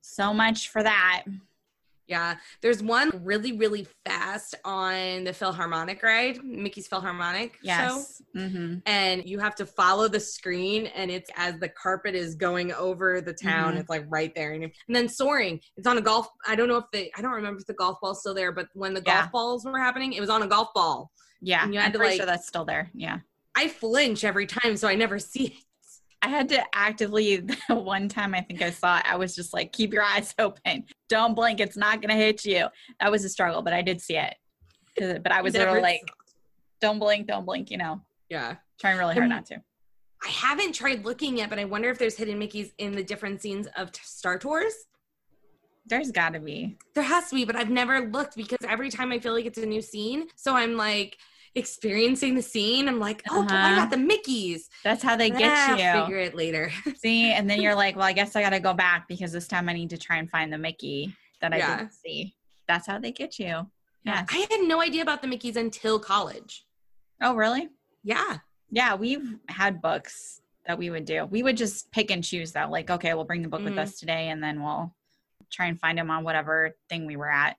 so 0.00 0.34
much 0.34 0.70
for 0.70 0.82
that. 0.82 1.22
Yeah, 2.06 2.36
there's 2.60 2.82
one 2.82 3.10
really 3.24 3.52
really 3.52 3.86
fast 4.04 4.54
on 4.64 5.24
the 5.24 5.30
PhilharMagic 5.30 6.02
ride, 6.02 6.44
Mickey's 6.44 6.88
PhilharMagic 6.88 7.52
show. 7.52 7.58
Yes. 7.62 8.22
Mm-hmm. 8.36 8.76
and 8.86 9.24
you 9.28 9.38
have 9.38 9.54
to 9.56 9.64
follow 9.66 10.08
the 10.08 10.18
screen 10.20 10.86
and 10.86 11.10
it's 11.10 11.30
as 11.36 11.58
the 11.60 11.68
carpet 11.68 12.14
is 12.14 12.34
going 12.34 12.72
over 12.72 13.20
the 13.20 13.32
town 13.32 13.74
Mhm. 13.74 13.78
it's 13.80 13.88
like 13.88 14.04
right 14.08 14.34
there 14.34 14.52
and, 14.52 14.64
and 14.64 14.72
then 14.88 15.08
soaring 15.08 15.60
it's 15.76 15.86
on 15.86 15.98
a 15.98 16.00
golf 16.00 16.28
i 16.48 16.54
don't 16.56 16.68
know 16.68 16.76
if 16.78 16.84
they 16.92 17.10
i 17.16 17.22
don't 17.22 17.30
remember 17.32 17.60
if 17.60 17.66
the 17.66 17.74
golf 17.74 17.98
ball's 18.02 18.20
still 18.20 18.34
there 18.34 18.50
but 18.52 18.66
when 18.74 18.92
the 18.92 19.02
Yeah. 19.06 19.20
golf 19.22 19.32
balls 19.32 19.64
were 19.64 19.78
happening 19.78 20.12
it 20.14 20.20
was 20.20 20.30
on 20.30 20.42
a 20.42 20.46
golf 20.48 20.74
ball 20.74 21.10
Yeah, 21.40 21.62
And 21.64 21.72
you 21.72 21.78
had 21.80 21.86
I'm 21.86 21.92
to, 21.92 21.98
pretty 21.98 22.12
like- 22.12 22.18
sure 22.18 22.26
that's 22.26 22.48
still 22.48 22.64
there. 22.64 22.90
Yeah. 22.94 23.18
i 23.54 23.68
flinch 23.68 24.24
every 24.24 24.46
time 24.46 24.76
so 24.76 24.88
i 24.88 24.94
never 24.96 25.18
see 25.32 25.46
it 25.46 25.63
I 26.24 26.28
had 26.28 26.48
to 26.50 26.62
actively 26.74 27.36
the 27.68 27.74
one 27.74 28.08
time 28.08 28.34
I 28.34 28.40
think 28.40 28.62
I 28.62 28.70
saw 28.70 28.98
it, 28.98 29.04
I 29.06 29.16
was 29.16 29.34
just 29.36 29.52
like, 29.52 29.72
keep 29.72 29.92
your 29.92 30.02
eyes 30.02 30.34
open. 30.38 30.84
Don't 31.08 31.34
blink. 31.34 31.60
It's 31.60 31.76
not 31.76 32.00
gonna 32.00 32.14
hit 32.16 32.44
you. 32.44 32.66
That 33.00 33.10
was 33.10 33.24
a 33.24 33.28
struggle, 33.28 33.62
but 33.62 33.72
I 33.72 33.82
did 33.82 34.00
see 34.00 34.16
it. 34.16 34.34
But 35.22 35.32
I 35.32 35.42
was 35.42 35.54
literally 35.54 35.80
like, 35.82 36.00
don't 36.80 36.98
blink, 36.98 37.26
don't 37.26 37.44
blink, 37.44 37.70
you 37.70 37.78
know. 37.78 38.00
yeah 38.30 38.56
Trying 38.80 38.98
really 38.98 39.14
hard 39.14 39.24
Um, 39.24 39.30
not 39.30 39.46
to. 39.46 39.56
i 40.24 40.28
haven't 40.28 40.72
tried 40.74 41.04
looking 41.04 41.36
yet 41.38 41.48
but 41.50 41.58
i 41.58 41.64
wonder 41.64 41.88
if 41.90 41.98
there's 41.98 42.16
hidden 42.16 42.38
mickeys 42.38 42.72
in 42.78 42.92
the 42.92 43.02
different 43.02 43.40
scenes 43.42 43.66
of 43.76 43.90
star 43.94 44.36
tours 44.38 44.74
There's 45.86 46.10
gotta 46.10 46.40
be. 46.40 46.76
there 46.94 47.04
has 47.04 47.28
to 47.30 47.34
be 47.36 47.44
but 47.44 47.56
i've 47.56 47.70
never 47.70 48.08
looked 48.10 48.34
because 48.36 48.58
every 48.68 48.90
time 48.90 49.12
i 49.12 49.18
feel 49.18 49.32
like 49.32 49.46
it's 49.46 49.58
a 49.58 49.66
new 49.66 49.80
scene 49.80 50.26
so 50.36 50.54
i'm 50.56 50.76
like 50.76 51.16
experiencing 51.56 52.34
the 52.34 52.42
scene 52.42 52.88
i'm 52.88 52.98
like 52.98 53.22
oh 53.30 53.40
Uh-huh. 53.42 53.44
about 53.72 53.90
the 53.90 53.96
mickeys 53.96 54.62
That's 54.82 55.02
how 55.02 55.16
they 55.16 55.30
get 55.30 55.68
you. 55.78 56.00
figure 56.02 56.18
it 56.18 56.34
later 56.34 56.70
See, 56.96 57.30
and 57.32 57.48
then 57.48 57.60
you're 57.60 57.74
like, 57.74 57.96
well, 57.96 58.04
I 58.06 58.12
guess 58.12 58.34
I 58.36 58.42
got 58.42 58.50
to 58.50 58.60
go 58.60 58.74
back 58.74 59.06
because 59.08 59.30
this 59.32 59.46
time 59.46 59.68
I 59.68 59.72
need 59.72 59.90
to 59.90 59.98
try 59.98 60.16
and 60.16 60.28
find 60.30 60.52
the 60.52 60.58
Mickey 60.58 61.14
that 61.40 61.52
I 61.52 61.58
Yeah. 61.58 61.76
didn't 61.76 61.92
see. 61.92 62.34
That's 62.66 62.86
how 62.86 62.98
they 62.98 63.12
get 63.12 63.38
you. 63.38 63.66
Yes. 64.04 64.26
I 64.32 64.46
had 64.50 64.60
no 64.66 64.80
idea 64.80 65.02
about 65.02 65.20
the 65.22 65.28
Mickeys 65.28 65.56
until 65.56 65.98
college. 65.98 66.64
Oh, 67.22 67.34
really? 67.34 67.68
Yeah. 68.02 68.38
Yeah, 68.70 68.94
we've 68.94 69.36
had 69.48 69.80
books 69.82 70.40
that 70.66 70.78
we 70.78 70.88
would 70.90 71.04
do. 71.04 71.26
We 71.26 71.42
would 71.42 71.56
just 71.56 71.90
pick 71.92 72.10
and 72.10 72.24
choose 72.24 72.52
though. 72.52 72.68
Like, 72.70 72.90
okay, 72.90 73.12
we'll 73.14 73.24
bring 73.24 73.42
the 73.42 73.48
book 73.48 73.62
with 73.62 73.74
Mhm. 73.74 73.78
us 73.84 73.98
today, 73.98 74.28
and 74.28 74.42
then 74.42 74.62
we'll 74.62 74.94
try 75.50 75.66
and 75.66 75.78
find 75.78 75.98
them 75.98 76.10
on 76.10 76.24
whatever 76.24 76.74
thing 76.88 77.06
we 77.06 77.16
were 77.16 77.30
at. 77.30 77.56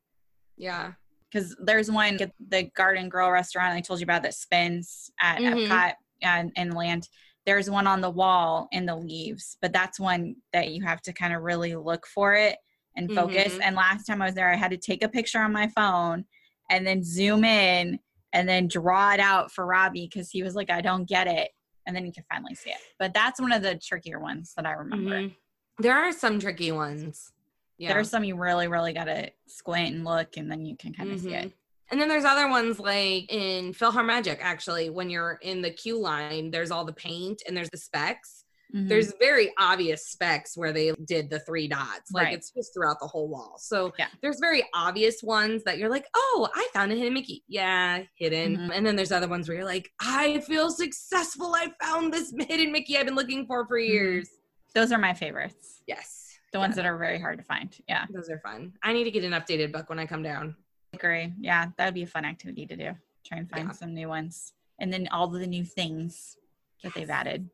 Yeah. 0.57 0.93
Because 1.35 1.53
there's 1.59 1.91
one, 1.91 2.15
at 2.21 2.31
the 2.47 2.63
Garden 2.77 3.09
Grill 3.09 3.29
restaurant 3.29 3.73
I 3.73 3.81
told 3.81 3.99
you 3.99 4.05
about 4.05 4.23
that 4.23 4.33
spins 4.33 5.11
at 5.19 5.39
Mhm. 5.39 5.67
Epcot 5.67 5.95
and 6.21 6.51
in 6.55 6.71
Land. 6.71 7.09
There's 7.45 7.69
one 7.69 7.87
on 7.87 7.99
the 7.99 8.09
wall 8.09 8.69
in 8.71 8.85
the 8.85 8.95
leaves, 8.95 9.57
but 9.61 9.73
that's 9.73 9.99
one 9.99 10.37
that 10.53 10.69
you 10.69 10.83
have 10.85 11.01
to 11.01 11.11
kind 11.13 11.33
of 11.33 11.41
really 11.41 11.75
look 11.75 12.07
for 12.07 12.35
it 12.35 12.57
and 12.95 13.13
focus. 13.13 13.53
Mhm. 13.55 13.61
And 13.63 13.75
last 13.75 14.05
time 14.05 14.21
I 14.21 14.25
was 14.27 14.33
there, 14.35 14.49
I 14.49 14.55
had 14.55 14.71
to 14.71 14.77
take 14.77 15.03
a 15.03 15.09
picture 15.09 15.39
on 15.41 15.51
my 15.51 15.67
phone 15.67 16.23
and 16.69 16.87
then 16.87 17.03
zoom 17.03 17.43
in 17.43 17.99
and 18.31 18.47
then 18.47 18.69
draw 18.69 19.11
it 19.11 19.19
out 19.19 19.51
for 19.51 19.65
Robbie 19.65 20.07
because 20.09 20.31
he 20.31 20.41
was 20.41 20.55
like, 20.55 20.69
I 20.69 20.79
don't 20.79 21.03
get 21.03 21.27
it. 21.27 21.51
And 21.85 21.93
then 21.93 22.05
you 22.05 22.13
can 22.13 22.23
finally 22.31 22.55
see 22.55 22.69
it. 22.69 22.77
But 22.97 23.13
that's 23.13 23.41
one 23.41 23.51
of 23.51 23.61
the 23.61 23.75
trickier 23.77 24.19
ones 24.19 24.53
that 24.55 24.65
I 24.65 24.71
remember. 24.71 25.19
Mhm. 25.19 25.35
There 25.79 25.93
are 25.97 26.13
some 26.13 26.39
tricky 26.39 26.71
ones. 26.71 27.33
Yeah. 27.77 27.93
There's 27.93 28.09
some 28.09 28.23
you 28.23 28.35
really, 28.35 28.67
really 28.67 28.93
got 28.93 29.05
to 29.05 29.31
squint 29.47 29.95
and 29.95 30.05
look, 30.05 30.37
and 30.37 30.49
then 30.51 30.65
you 30.65 30.75
can 30.77 30.93
kind 30.93 31.11
of 31.11 31.19
see 31.19 31.33
it. 31.33 31.51
And 31.91 31.99
then 32.01 32.07
there's 32.09 32.25
other 32.25 32.47
ones 32.49 32.79
like 32.79 33.31
in 33.31 33.73
Philharmagic, 33.73 34.39
actually, 34.41 34.89
when 34.89 35.09
you're 35.09 35.37
in 35.41 35.61
the 35.61 35.69
queue 35.71 35.99
line, 35.99 36.49
there's 36.51 36.71
all 36.71 36.85
the 36.85 36.93
paint 36.93 37.41
and 37.47 37.55
there's 37.55 37.69
the 37.69 37.77
specs. 37.77 38.43
Mhm. 38.73 38.89
There's 38.89 39.13
very 39.19 39.53
obvious 39.59 40.07
specs 40.07 40.57
where 40.57 40.73
they 40.73 40.91
did 41.05 41.29
the 41.29 41.39
three 41.41 41.67
dots. 41.67 42.11
Like 42.11 42.25
Right. 42.25 42.33
it's 42.33 42.49
just 42.49 42.73
throughout 42.73 42.99
the 42.99 43.05
whole 43.05 43.27
wall. 43.27 43.57
So 43.59 43.93
Yeah. 43.99 44.07
there's 44.21 44.39
very 44.39 44.63
obvious 44.73 45.21
ones 45.21 45.63
that 45.65 45.77
you're 45.77 45.89
like, 45.91 46.07
oh, 46.15 46.49
I 46.55 46.67
found 46.73 46.91
a 46.91 46.95
hidden 46.95 47.13
Mickey. 47.13 47.43
Yeah, 47.47 48.01
hidden. 48.15 48.57
Mhm. 48.57 48.71
And 48.73 48.83
then 48.85 48.95
there's 48.95 49.11
other 49.11 49.27
ones 49.27 49.47
where 49.47 49.57
you're 49.57 49.65
like, 49.65 49.91
I 49.99 50.39
feel 50.39 50.71
successful. 50.71 51.53
I 51.53 51.71
found 51.83 52.11
this 52.11 52.33
hidden 52.49 52.71
Mickey 52.71 52.97
I've 52.97 53.05
been 53.05 53.13
looking 53.15 53.45
for 53.45 53.67
for 53.67 53.77
Mm-hmm. 53.77 53.91
years. 53.93 54.29
those 54.73 54.91
are 54.91 54.97
my 54.97 55.13
favorites. 55.13 55.83
Yes. 55.85 56.24
The 56.55 56.59
ones 56.59 56.77
Yeah. 56.77 56.83
that 56.83 56.89
are 56.89 56.97
very 56.97 57.19
hard 57.19 57.37
to 57.37 57.43
find. 57.43 57.75
Yeah, 57.85 58.05
Those 58.09 58.29
are 58.29 58.39
fun. 58.39 58.71
I 58.81 58.93
need 58.93 59.03
to 59.03 59.11
get 59.11 59.25
an 59.25 59.33
updated 59.33 59.73
book 59.73 59.89
when 59.89 59.99
I 59.99 60.05
come 60.05 60.23
down. 60.23 60.55
I 60.93 60.95
agree. 60.95 61.33
Yeah, 61.37 61.65
that 61.77 61.83
would 61.83 61.93
be 61.93 62.03
a 62.03 62.07
fun 62.07 62.23
activity 62.23 62.65
to 62.67 62.77
do. 62.77 62.91
Try 63.25 63.39
and 63.39 63.49
find 63.49 63.67
Yeah. 63.67 63.71
some 63.73 63.93
new 63.93 64.07
ones, 64.07 64.53
and 64.79 64.91
then 64.93 65.09
all 65.11 65.27
the 65.27 65.45
new 65.45 65.65
things 65.65 66.37
that 66.81 66.93
they've 66.93 67.09
added. 67.09 67.49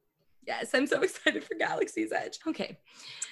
Yes, 0.45 0.69
I'm 0.75 0.85
so 0.85 1.01
excited 1.01 1.43
for 1.43 1.55
Galaxy's 1.55 2.11
Edge. 2.11 2.37
Okay. 2.45 2.77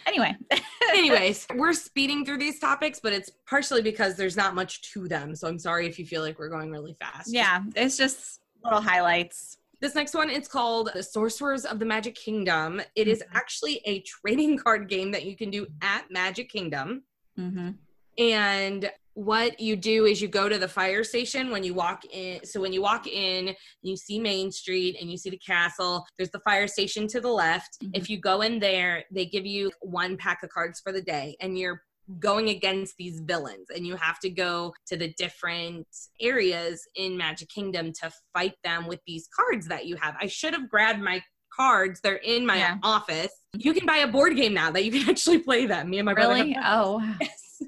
Anyway, 0.08 0.36
Anyways, 0.90 1.46
we're 1.54 1.74
speeding 1.74 2.26
through 2.26 2.40
these 2.40 2.58
topics, 2.58 3.00
but 3.00 3.14
it's 3.14 3.30
partially 3.48 3.84
because 3.84 4.16
there's 4.16 4.36
not 4.36 4.56
much 4.56 4.82
to 4.94 5.08
them. 5.08 5.36
So 5.36 5.48
I'm 5.48 5.60
sorry 5.60 5.86
if 5.86 6.00
you 6.00 6.06
feel 6.08 6.24
like 6.24 6.40
we're 6.40 6.50
going 6.50 6.72
really 6.72 6.96
fast. 6.96 7.32
yeah, 7.32 7.62
it's 7.76 7.96
just 7.96 8.40
little 8.64 8.82
highlights. 8.82 9.59
This 9.82 9.96
next 9.96 10.14
one, 10.14 10.30
it's 10.30 10.48
called 10.48 10.90
The 10.94 11.04
Sorcerers 11.04 11.64
of 11.66 11.80
the 11.80 11.86
Magic 11.86 12.16
Kingdom. 12.16 12.82
It 12.96 13.08
is 13.08 13.20
Mhm. 13.24 13.36
actually 13.36 13.82
a 13.86 14.02
trading 14.02 14.58
card 14.58 14.90
game 14.90 15.12
that 15.12 15.24
you 15.26 15.38
can 15.38 15.50
do 15.50 15.68
at 15.82 16.10
Magic 16.12 16.50
Kingdom. 16.50 17.04
hmm 17.36 17.70
And 18.18 18.92
what 19.14 19.60
you 19.62 19.78
do 19.78 20.06
is 20.06 20.22
you 20.22 20.28
go 20.28 20.50
to 20.50 20.58
the 20.58 20.68
fire 20.68 21.06
station 21.06 21.50
when 21.52 21.64
you 21.64 21.74
walk 21.74 22.04
in. 22.12 22.44
So 22.46 22.60
when 22.60 22.74
you 22.74 22.82
walk 22.82 23.08
in, 23.08 23.56
you 23.82 23.96
see 23.96 24.20
Main 24.20 24.52
Street 24.52 24.98
and 25.00 25.10
you 25.10 25.18
see 25.18 25.30
the 25.30 25.38
castle. 25.38 26.06
There's 26.18 26.32
the 26.32 26.42
fire 26.42 26.68
station 26.68 27.08
to 27.08 27.22
the 27.22 27.30
left. 27.30 27.80
Mhm. 27.82 27.92
If 27.94 28.10
you 28.10 28.18
go 28.20 28.42
in 28.42 28.60
there, 28.60 29.06
they 29.12 29.26
give 29.26 29.46
you 29.46 29.72
one 29.82 30.18
pack 30.18 30.44
of 30.44 30.50
cards 30.50 30.82
for 30.82 30.92
the 30.92 31.02
day 31.02 31.38
and 31.40 31.58
you're 31.58 31.82
going 32.18 32.50
against 32.50 32.96
these 32.98 33.20
villains 33.20 33.68
and 33.76 33.86
you 33.86 33.96
have 33.96 34.20
to 34.20 34.30
go 34.30 34.74
to 34.88 34.98
the 34.98 35.14
different 35.18 35.86
areas 36.20 36.82
in 36.96 37.16
Magic 37.18 37.50
Kingdom 37.50 37.92
to 38.02 38.12
fight 38.34 38.56
them 38.64 38.88
with 38.88 39.00
these 39.06 39.28
cards 39.36 39.68
that 39.68 39.86
you 39.86 39.96
have. 39.98 40.16
I 40.20 40.26
should 40.28 40.54
have 40.54 40.70
grabbed 40.70 41.02
my 41.02 41.22
cards. 41.56 42.00
They're 42.02 42.16
in 42.16 42.46
my 42.46 42.58
Yeah. 42.58 42.78
office. 42.84 43.32
You 43.54 43.74
can 43.74 43.86
buy 43.86 43.98
a 43.98 44.08
board 44.08 44.36
game 44.36 44.54
now 44.54 44.72
that 44.72 44.84
you 44.86 44.92
can 44.92 45.08
actually 45.10 45.40
play 45.40 45.66
them. 45.68 45.90
Me 45.90 46.00
and 46.00 46.06
my 46.06 46.14
brother 46.14 46.34
Really? 46.36 46.54
have- 46.54 46.64
Oh. 46.66 47.16
Yes. 47.22 47.62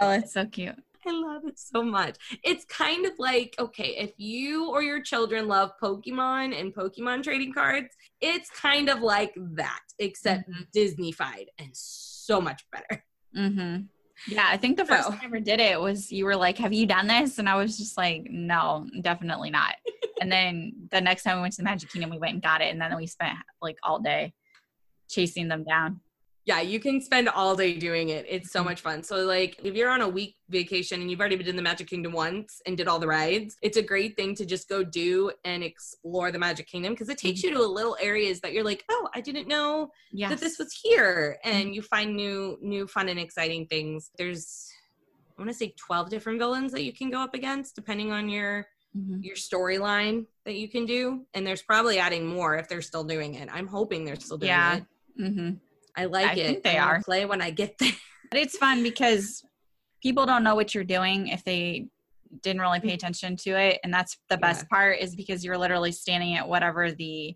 oh, 0.00 0.10
it's 0.10 0.32
so 0.34 0.44
cute. 0.46 0.74
I 1.06 1.12
love 1.12 1.46
it 1.46 1.58
so 1.58 1.82
much. 1.82 2.16
It's 2.44 2.66
kind 2.66 3.06
of 3.06 3.12
like, 3.18 3.54
okay, 3.58 3.96
if 3.96 4.12
you 4.18 4.68
or 4.70 4.82
your 4.82 5.00
children 5.02 5.48
love 5.48 5.70
Pokemon 5.82 6.58
and 6.58 6.74
Pokemon 6.74 7.22
trading 7.22 7.54
cards, 7.54 7.88
it's 8.20 8.50
kind 8.50 8.90
of 8.90 9.00
like 9.00 9.32
that, 9.36 9.80
except 9.98 10.50
Mhm. 10.50 10.70
Disney-fied 10.72 11.46
and 11.58 11.70
so 11.72 12.40
much 12.40 12.64
better. 12.70 13.02
Hmm 13.34 13.76
Yeah, 14.28 14.46
I 14.48 14.56
think 14.56 14.76
the 14.76 14.84
first 14.84 15.04
So- 15.04 15.10
time 15.10 15.20
I 15.22 15.24
ever 15.26 15.40
did 15.40 15.60
it 15.60 15.80
was 15.80 16.10
you 16.12 16.24
were 16.24 16.36
like, 16.36 16.58
"Have 16.58 16.72
you 16.72 16.86
done 16.86 17.06
this?" 17.06 17.38
And 17.38 17.48
I 17.48 17.54
was 17.56 17.78
just 17.78 17.96
like, 17.96 18.26
"No, 18.30 18.86
definitely 19.00 19.50
not." 19.50 19.74
and 20.20 20.30
then 20.36 20.72
the 20.90 21.00
next 21.00 21.22
time 21.22 21.36
we 21.36 21.42
went 21.42 21.54
to 21.54 21.58
the 21.58 21.64
Magic 21.64 21.90
Kingdom, 21.90 22.10
we 22.10 22.18
went 22.18 22.34
and 22.34 22.42
got 22.42 22.60
it, 22.60 22.70
and 22.72 22.80
then 22.80 22.94
we 22.96 23.06
spent 23.06 23.38
like 23.62 23.78
all 23.82 23.98
day 24.00 24.32
chasing 25.08 25.48
them 25.48 25.64
down. 25.64 26.00
Yeah, 26.46 26.62
you 26.62 26.80
can 26.80 27.00
spend 27.02 27.28
all 27.28 27.54
day 27.54 27.76
doing 27.76 28.08
it. 28.08 28.24
It's 28.28 28.50
so 28.50 28.62
Mhm. 28.62 28.64
much 28.64 28.80
fun. 28.80 29.02
So, 29.02 29.24
like, 29.24 29.58
if 29.62 29.74
you're 29.74 29.90
on 29.90 30.00
a 30.00 30.08
week 30.08 30.36
vacation 30.48 31.00
and 31.00 31.10
you've 31.10 31.20
already 31.20 31.36
been 31.36 31.46
in 31.48 31.54
the 31.56 31.62
Magic 31.62 31.86
Kingdom 31.86 32.12
once 32.12 32.62
and 32.66 32.76
did 32.78 32.88
all 32.88 32.98
the 32.98 33.06
rides, 33.06 33.56
it's 33.62 33.76
a 33.76 33.82
great 33.82 34.16
thing 34.16 34.34
to 34.36 34.46
just 34.46 34.68
go 34.68 34.82
do 34.82 35.30
and 35.44 35.62
explore 35.62 36.32
the 36.32 36.38
Magic 36.38 36.66
Kingdom 36.66 36.94
because 36.94 37.10
it 37.10 37.18
takes 37.18 37.42
you 37.42 37.50
to 37.52 37.62
little 37.62 37.96
areas 38.00 38.40
that 38.40 38.52
you're 38.54 38.64
like, 38.64 38.84
oh, 38.88 39.08
I 39.14 39.20
didn't 39.20 39.48
know 39.48 39.90
Yeah, 40.12 40.30
that 40.30 40.40
this 40.40 40.58
was 40.58 40.72
here 40.72 41.38
and 41.44 41.74
you 41.74 41.82
find 41.82 42.16
new 42.16 42.58
new 42.62 42.86
fun 42.86 43.08
and 43.08 43.20
exciting 43.20 43.66
things 43.66 44.10
there's 44.18 44.68
i 45.38 45.40
want 45.42 45.48
to 45.50 45.54
say 45.56 45.72
12 45.78 46.10
different 46.10 46.38
villains 46.38 46.72
that 46.72 46.82
you 46.82 46.92
can 46.92 47.10
go 47.10 47.20
up 47.20 47.34
against 47.34 47.74
depending 47.76 48.10
on 48.12 48.28
your 48.28 48.66
Mhm. 48.96 49.22
your 49.24 49.36
storyline 49.36 50.26
that 50.44 50.54
you 50.56 50.68
can 50.68 50.84
do 50.84 51.24
and 51.34 51.46
there's 51.46 51.62
probably 51.62 51.98
adding 51.98 52.26
more 52.26 52.56
if 52.56 52.68
they're 52.68 52.82
still 52.82 53.04
doing 53.04 53.34
it 53.36 53.48
i'm 53.52 53.66
hoping 53.68 54.04
they're 54.04 54.16
still 54.16 54.36
doing 54.38 54.48
Yeah. 54.48 54.76
it 54.78 54.84
hmm 55.16 55.50
i 55.96 56.04
like 56.06 56.30
I 56.30 56.34
it 56.34 56.46
think 56.46 56.64
they 56.64 56.78
I'm 56.78 56.88
are. 56.88 57.02
play 57.02 57.24
when 57.24 57.40
i 57.40 57.50
get 57.50 57.78
there 57.78 57.92
But 58.30 58.38
it's 58.40 58.56
fun 58.56 58.82
because 58.84 59.44
people 60.02 60.24
don't 60.24 60.44
know 60.44 60.54
what 60.54 60.72
you're 60.74 60.84
doing 60.84 61.28
if 61.28 61.42
they 61.44 61.88
didn't 62.42 62.62
really 62.62 62.78
pay 62.78 62.92
attention 62.92 63.34
to 63.36 63.50
it. 63.58 63.80
And 63.82 63.92
that's 63.92 64.18
the 64.28 64.38
best 64.38 64.62
Yeah. 64.62 64.76
part 64.76 64.98
is 65.00 65.16
because 65.16 65.44
you're 65.44 65.58
literally 65.58 65.90
standing 65.90 66.36
at 66.36 66.48
whatever 66.48 66.92
the, 66.92 67.34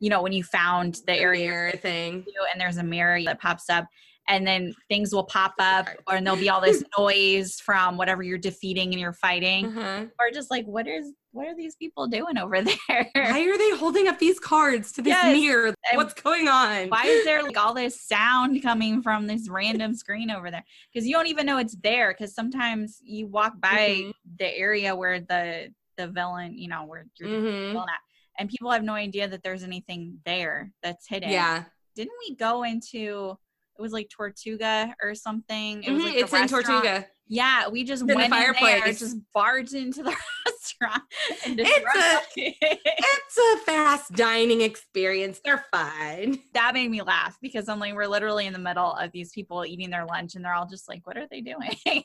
you 0.00 0.10
know, 0.10 0.20
when 0.20 0.32
you 0.32 0.42
found 0.42 1.00
the 1.06 1.14
area 1.14 1.48
mirror 1.48 1.70
thing 1.72 2.24
and 2.50 2.60
there's 2.60 2.78
a 2.78 2.82
mirror 2.82 3.22
that 3.22 3.40
pops 3.40 3.70
up 3.70 3.86
and 4.28 4.46
then 4.46 4.74
things 4.88 5.12
will 5.14 5.24
pop 5.24 5.54
up 5.58 5.88
or 6.06 6.20
there'll 6.20 6.38
be 6.38 6.48
all 6.48 6.60
this 6.60 6.82
noise 6.98 7.60
from 7.60 7.96
whatever 7.96 8.22
you're 8.22 8.38
defeating 8.38 8.90
and 8.92 9.00
you're 9.00 9.12
fighting 9.12 9.66
Uh-huh. 9.66 10.06
or 10.20 10.30
just 10.32 10.50
like 10.50 10.64
what 10.66 10.86
is 10.86 11.12
what 11.32 11.46
are 11.48 11.56
these 11.56 11.74
people 11.76 12.06
doing 12.06 12.36
over 12.38 12.62
there 12.88 13.10
Why 13.14 13.40
are 13.48 13.58
they 13.58 13.70
holding 13.76 14.06
up 14.08 14.18
these 14.18 14.38
cards 14.38 14.92
to 14.92 15.02
this 15.02 15.10
Yes. 15.10 15.32
mirror? 15.40 15.66
And 15.90 15.96
What's 15.96 16.14
going 16.14 16.46
on? 16.48 16.88
why 16.88 17.06
is 17.06 17.24
there 17.24 17.42
like 17.42 17.56
all 17.62 17.74
this 17.74 18.00
sound 18.00 18.62
coming 18.62 19.02
from 19.02 19.26
this 19.26 19.48
random 19.48 19.94
screen 19.94 20.30
over 20.30 20.50
there 20.50 20.64
because 20.92 21.06
you 21.06 21.14
don't 21.14 21.26
even 21.28 21.46
know 21.46 21.58
it's 21.58 21.76
there 21.82 22.12
because 22.12 22.34
sometimes 22.34 23.00
you 23.02 23.26
walk 23.26 23.54
by 23.60 24.02
Mhm. 24.02 24.12
the 24.38 24.56
area 24.56 24.94
where 24.94 25.20
the 25.20 25.72
the 25.96 26.08
villain 26.08 26.56
you 26.56 26.68
know 26.68 26.84
where 26.84 27.06
you're 27.18 27.28
Mhm. 27.28 27.72
villain 27.72 27.88
at 27.88 28.00
and 28.38 28.48
people 28.48 28.70
have 28.70 28.82
no 28.82 28.94
idea 28.94 29.28
that 29.28 29.42
there's 29.42 29.62
anything 29.62 30.18
there 30.24 30.72
that's 30.82 31.06
hidden 31.08 31.30
Yeah, 31.30 31.64
didn't 31.94 32.14
we 32.28 32.34
go 32.36 32.62
into 32.62 33.36
it 33.78 33.82
was 33.82 33.92
like 33.92 34.08
Tortuga 34.10 34.94
or 35.02 35.14
something. 35.14 35.82
It 35.82 35.90
was 35.92 36.02
Mhm, 36.02 36.04
like 36.06 36.14
it's 36.16 36.32
in. 36.32 36.48
Tortuga. 36.48 37.06
Yeah, 37.28 37.68
we 37.68 37.84
just 37.84 38.02
In 38.02 38.08
the 38.08 38.14
went 38.14 38.26
in 38.26 38.38
there, 38.38 38.52
fireplace. 38.54 38.98
just 38.98 39.16
barged 39.32 39.72
into 39.74 40.02
the 40.02 40.10
restaurant 40.46 41.02
and 41.46 41.58
It's 41.58 41.70
disrupted. 41.74 42.54
It's 42.60 43.38
a 43.38 43.56
fast 43.64 44.12
dining 44.12 44.60
experience. 44.60 45.40
They're 45.42 45.64
fine. 45.72 46.40
that 46.52 46.74
made 46.74 46.90
me 46.90 47.00
laugh 47.00 47.38
because 47.40 47.68
I'm 47.70 47.78
like, 47.78 47.94
we're 47.94 48.06
literally 48.06 48.46
in 48.46 48.52
the 48.52 48.58
middle 48.58 48.92
of 48.92 49.10
these 49.12 49.30
people 49.32 49.64
eating 49.64 49.88
their 49.88 50.04
lunch 50.04 50.34
and 50.34 50.44
they're 50.44 50.52
all 50.52 50.66
just 50.66 50.88
like, 50.88 51.06
what 51.06 51.16
are 51.16 51.26
they 51.30 51.40
doing? 51.40 51.74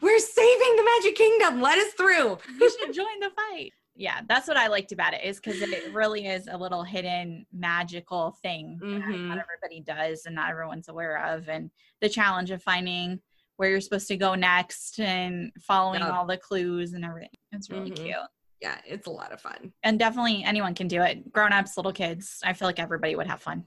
We're 0.00 0.18
saving 0.18 0.76
the 0.76 0.84
Magic 0.96 1.16
Kingdom. 1.16 1.60
Let 1.60 1.78
us 1.78 1.92
through. 1.92 2.38
you 2.60 2.70
should 2.80 2.92
join 2.94 3.20
the 3.20 3.30
fight. 3.30 3.72
Yeah, 3.98 4.20
that's 4.28 4.46
what 4.46 4.56
I 4.56 4.68
liked 4.68 4.92
about 4.92 5.12
it 5.12 5.24
is 5.24 5.40
because 5.40 5.60
it 5.60 5.92
really 5.92 6.26
is 6.28 6.46
a 6.48 6.56
little 6.56 6.84
hidden 6.84 7.44
magical 7.52 8.30
thing 8.40 8.78
that 8.80 8.86
Mhm. 8.86 9.26
not 9.26 9.38
everybody 9.38 9.80
does 9.80 10.24
and 10.24 10.36
not 10.36 10.50
everyone's 10.50 10.88
aware 10.88 11.18
of, 11.34 11.48
and 11.48 11.68
the 12.00 12.08
challenge 12.08 12.52
of 12.52 12.62
finding 12.62 13.20
where 13.56 13.68
you're 13.70 13.80
supposed 13.80 14.06
to 14.06 14.16
go 14.16 14.36
next 14.36 15.00
and 15.00 15.50
following 15.60 16.00
all 16.00 16.24
the 16.24 16.36
clues 16.38 16.92
and 16.92 17.04
everything. 17.04 17.30
It's 17.50 17.70
really 17.70 17.90
Mhm. 17.90 17.96
cute. 17.96 18.16
Yeah, 18.60 18.80
it's 18.86 19.08
a 19.08 19.10
lot 19.10 19.32
of 19.32 19.40
fun. 19.40 19.72
And 19.82 19.98
definitely 19.98 20.44
anyone 20.44 20.76
can 20.76 20.86
do 20.86 21.02
it. 21.02 21.32
Grown 21.32 21.52
ups, 21.52 21.76
little 21.76 21.92
kids. 21.92 22.40
I 22.44 22.52
feel 22.52 22.68
like 22.68 22.78
everybody 22.78 23.16
would 23.16 23.26
have 23.26 23.42
fun. 23.42 23.66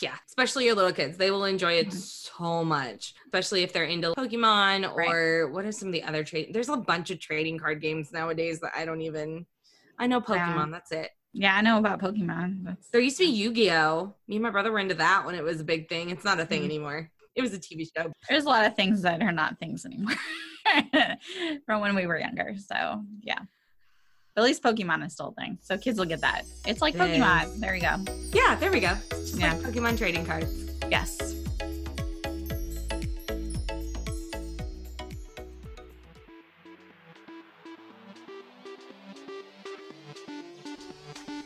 Yeah, 0.00 0.16
especially 0.26 0.64
your 0.66 0.74
little 0.74 0.92
kids. 0.92 1.16
They 1.16 1.30
will 1.30 1.44
enjoy 1.44 1.74
it 1.74 1.88
Mhm. 1.88 1.92
so 1.92 2.64
much, 2.64 3.14
especially 3.26 3.62
if 3.62 3.72
they're 3.72 3.84
into 3.84 4.12
Pokemon 4.14 4.94
Right. 4.94 5.08
or 5.08 5.48
what 5.52 5.64
are 5.64 5.72
some 5.72 5.88
of 5.88 5.92
the 5.92 6.02
other 6.02 6.24
trade? 6.24 6.52
There's 6.52 6.68
a 6.68 6.76
bunch 6.76 7.10
of 7.10 7.20
trading 7.20 7.58
card 7.58 7.80
games 7.80 8.12
nowadays 8.12 8.60
that 8.60 8.72
I 8.76 8.84
don't 8.84 9.00
even. 9.02 9.46
I 9.98 10.06
know 10.08 10.20
Pokemon. 10.20 10.72
That's 10.72 10.90
it. 10.92 11.10
Yeah, 11.32 11.54
I 11.56 11.60
know 11.62 11.78
about 11.78 12.00
Pokemon. 12.00 12.64
That's, 12.64 12.88
There 12.90 13.00
used 13.00 13.16
to 13.18 13.24
be 13.24 13.30
Yu-Gi-Oh. 13.30 14.14
Me 14.28 14.36
and 14.36 14.42
my 14.42 14.50
brother 14.50 14.70
were 14.72 14.78
into 14.80 14.94
that 14.94 15.24
when 15.26 15.34
it 15.34 15.42
was 15.44 15.60
a 15.60 15.64
big 15.64 15.88
thing. 15.88 16.10
It's 16.10 16.24
not 16.24 16.38
a 16.40 16.46
thing 16.46 16.62
Mhm. 16.62 16.66
anymore. 16.66 17.10
It 17.36 17.42
was 17.42 17.52
a 17.52 17.58
TV 17.58 17.84
show. 17.96 18.12
there's 18.28 18.44
a 18.44 18.48
lot 18.48 18.64
of 18.66 18.76
things 18.76 19.02
that 19.02 19.20
are 19.22 19.32
not 19.32 19.58
things 19.58 19.84
anymore 19.84 20.14
from 21.66 21.80
when 21.80 21.94
we 21.94 22.06
were 22.06 22.18
younger. 22.18 22.54
So 22.58 23.04
yeah. 23.20 23.40
But 24.34 24.42
at 24.42 24.44
least 24.46 24.62
Pokemon 24.62 25.06
is 25.06 25.12
still 25.12 25.28
a 25.28 25.40
thing. 25.40 25.58
So 25.62 25.78
kids 25.78 25.98
will 25.98 26.06
get 26.06 26.20
that. 26.22 26.42
It's 26.66 26.80
like 26.82 26.94
It 26.94 26.98
Pokemon. 26.98 27.60
There 27.60 27.74
you 27.74 27.82
go. 27.82 27.96
Yeah, 28.32 28.56
there 28.56 28.72
we 28.72 28.80
go. 28.80 28.94
It's 29.12 29.30
just 29.30 29.38
Yeah. 29.38 29.54
like 29.54 29.62
Pokemon 29.62 29.96
trading 29.96 30.26
cards. 30.26 30.52
Yes. 30.90 31.34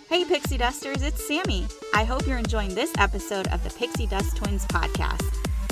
Hey, 0.09 0.25
Pixie 0.25 0.57
Dusters, 0.57 1.03
it's 1.03 1.27
Sammy. 1.27 1.67
I 1.95 2.05
hope 2.05 2.27
you're 2.27 2.39
enjoying 2.39 2.75
this 2.75 2.91
episode 2.99 3.47
of 3.49 3.63
the 3.63 3.71
Pixie 3.71 4.07
Dust 4.07 4.37
Twins 4.37 4.65
podcast. 4.67 5.23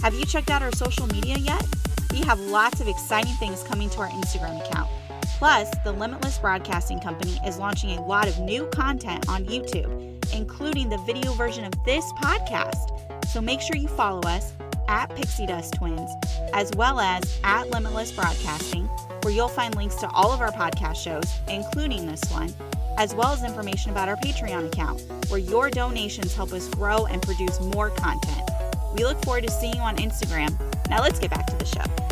Have 0.02 0.14
you 0.14 0.26
checked 0.26 0.50
out 0.50 0.62
our 0.62 0.72
social 0.72 1.06
media 1.06 1.36
yet? 1.38 1.64
We 2.10 2.18
have 2.20 2.38
lots 2.38 2.80
of 2.80 2.88
exciting 2.88 3.32
things 3.34 3.62
coming 3.62 3.88
to 3.90 4.00
our 4.00 4.08
Instagram 4.08 4.64
account. 4.66 4.90
Plus, 5.38 5.70
the 5.84 5.92
Limitless 5.92 6.38
Broadcasting 6.38 6.98
Company 6.98 7.38
is 7.46 7.58
launching 7.58 7.90
a 7.90 8.06
lot 8.06 8.26
of 8.26 8.38
new 8.40 8.66
content 8.68 9.28
on 9.28 9.44
YouTube, 9.44 10.34
including 10.34 10.88
the 10.88 10.96
video 10.98 11.34
version 11.34 11.62
of 11.64 11.74
this 11.84 12.10
podcast. 12.22 13.26
So 13.26 13.42
make 13.42 13.60
sure 13.60 13.76
you 13.76 13.86
follow 13.86 14.22
us 14.22 14.54
at 14.88 15.14
Pixie 15.14 15.44
Dust 15.44 15.74
Twins, 15.74 16.10
as 16.54 16.72
well 16.76 17.00
as 17.00 17.38
at 17.44 17.68
Limitless 17.68 18.12
Broadcasting, 18.12 18.86
where 19.22 19.34
you'll 19.34 19.48
find 19.48 19.76
links 19.76 19.96
to 19.96 20.08
all 20.12 20.32
of 20.32 20.40
our 20.40 20.52
podcast 20.52 20.96
shows, 20.96 21.30
including 21.48 22.06
this 22.06 22.22
one, 22.30 22.50
as 22.96 23.14
well 23.14 23.28
as 23.28 23.44
information 23.44 23.90
about 23.90 24.08
our 24.08 24.16
Patreon 24.16 24.66
account, 24.66 25.02
where 25.28 25.40
your 25.40 25.68
donations 25.68 26.34
help 26.34 26.54
us 26.54 26.66
grow 26.70 27.04
and 27.04 27.20
produce 27.20 27.60
more 27.60 27.90
content. 27.90 28.48
We 28.96 29.04
look 29.04 29.22
forward 29.22 29.44
to 29.44 29.50
seeing 29.50 29.74
you 29.74 29.82
on 29.82 29.96
Instagram. 29.96 30.58
Now 30.88 31.02
let's 31.02 31.18
get 31.18 31.30
back 31.30 31.46
to 31.48 31.56
the 31.56 31.66
show. 31.66 32.05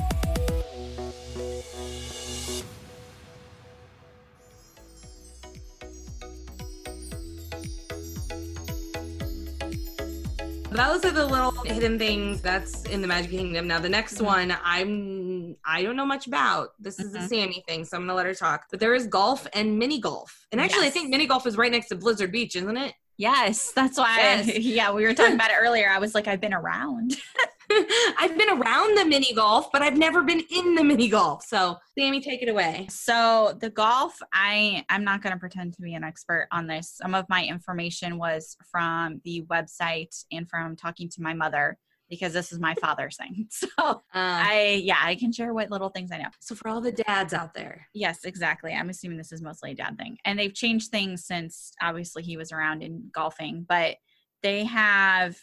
Those 11.05 11.13
are 11.13 11.17
the 11.17 11.27
little 11.27 11.51
hidden 11.65 11.99
things 11.99 12.41
that's 12.41 12.85
in 12.85 13.03
the 13.03 13.07
Magic 13.07 13.31
Kingdom. 13.31 13.69
Now 13.69 13.79
the 13.79 13.91
next 13.91 14.15
Mhm. 14.17 14.25
one 14.25 14.57
I'm 14.65 15.55
I 15.63 15.83
don't 15.83 15.97
know 15.97 16.07
much 16.07 16.27
about. 16.27 16.71
This 16.79 16.99
is 16.99 17.13
Mhm. 17.13 17.19
a 17.25 17.29
Sammy 17.29 17.65
thing, 17.69 17.85
so 17.85 17.99
I'm 17.99 18.05
gonna 18.05 18.15
let 18.15 18.25
her 18.25 18.33
talk. 18.33 18.69
But 18.71 18.81
there 18.81 18.95
is 18.95 19.07
golf 19.07 19.47
and 19.53 19.79
mini 19.79 20.01
golf. 20.01 20.47
And 20.51 20.63
actually 20.63 20.87
I 20.87 20.91
think 20.91 21.11
mini 21.11 21.27
golf 21.27 21.47
is 21.47 21.59
right 21.59 21.71
next 21.71 21.89
to 21.89 21.95
Blizzard 21.95 22.33
Beach, 22.33 22.57
isn't 22.57 22.77
it? 22.79 22.95
Yes, 23.19 23.71
that's 23.73 23.99
why. 23.99 24.17
Yes. 24.17 24.47
yeah, 24.59 24.93
we 24.93 25.05
were 25.05 25.13
talking 25.13 25.35
about 25.35 25.51
it 25.51 25.57
earlier. 25.61 25.91
I 25.91 25.99
was 25.99 26.15
like, 26.15 26.27
I've 26.27 26.41
been 26.41 26.55
around. 26.55 27.19
I've 28.19 28.37
been 28.39 28.51
around 28.51 28.97
the 28.99 29.05
mini 29.05 29.33
golf, 29.35 29.71
but 29.73 29.83
I've 29.83 29.97
never 29.97 30.23
been 30.23 30.43
in 30.51 30.75
the 30.75 30.85
mini 30.85 31.09
golf. 31.09 31.45
So 31.45 31.77
Sammy, 31.99 32.21
take 32.21 32.43
it 32.43 32.49
away. 32.49 32.87
So 32.91 33.57
the 33.61 33.71
golf, 33.71 34.17
I 34.33 34.85
I'm 34.89 35.05
not 35.05 35.23
going 35.23 35.33
to 35.33 35.39
pretend 35.39 35.75
to 35.75 35.83
be 35.83 35.95
an 35.95 36.05
expert 36.05 36.49
on 36.53 36.67
this. 36.67 36.91
Some 36.97 37.15
of 37.15 37.27
my 37.29 37.45
information 37.45 38.19
was 38.19 38.57
from 38.71 39.21
the 39.25 39.43
website 39.51 40.25
and 40.33 40.49
from 40.49 40.77
talking 40.77 41.09
to 41.11 41.23
my 41.23 41.35
mother 41.35 41.79
because 42.11 42.33
this 42.33 42.53
is 42.53 42.61
my 42.61 42.75
father's 42.81 43.17
thing. 43.17 43.49
So 43.51 43.69
Uh, 43.79 43.93
I 44.15 44.81
yeah, 44.85 44.99
I 45.01 45.15
can 45.17 45.33
share 45.33 45.53
what 45.55 45.71
little 45.71 45.89
things 45.89 46.11
I 46.13 46.19
know. 46.19 46.29
so 46.41 46.55
for 46.55 46.69
all 46.69 46.81
the 46.81 46.93
dads 46.93 47.33
out 47.35 47.55
there. 47.55 47.87
Yes, 47.95 48.25
exactly. 48.25 48.73
I'm 48.73 48.91
assuming 48.91 49.19
this 49.19 49.33
is 49.33 49.43
mostly 49.43 49.73
a 49.73 49.75
dad 49.75 49.97
thing. 49.99 50.19
And 50.25 50.39
they've 50.39 50.55
changed 50.55 50.91
things 50.91 51.25
since 51.27 51.73
obviously 51.83 52.23
he 52.23 52.37
was 52.37 52.53
around 52.53 52.83
in 52.83 53.11
golfing, 53.15 53.65
but 53.69 53.97
they 54.43 54.65
have 54.65 55.37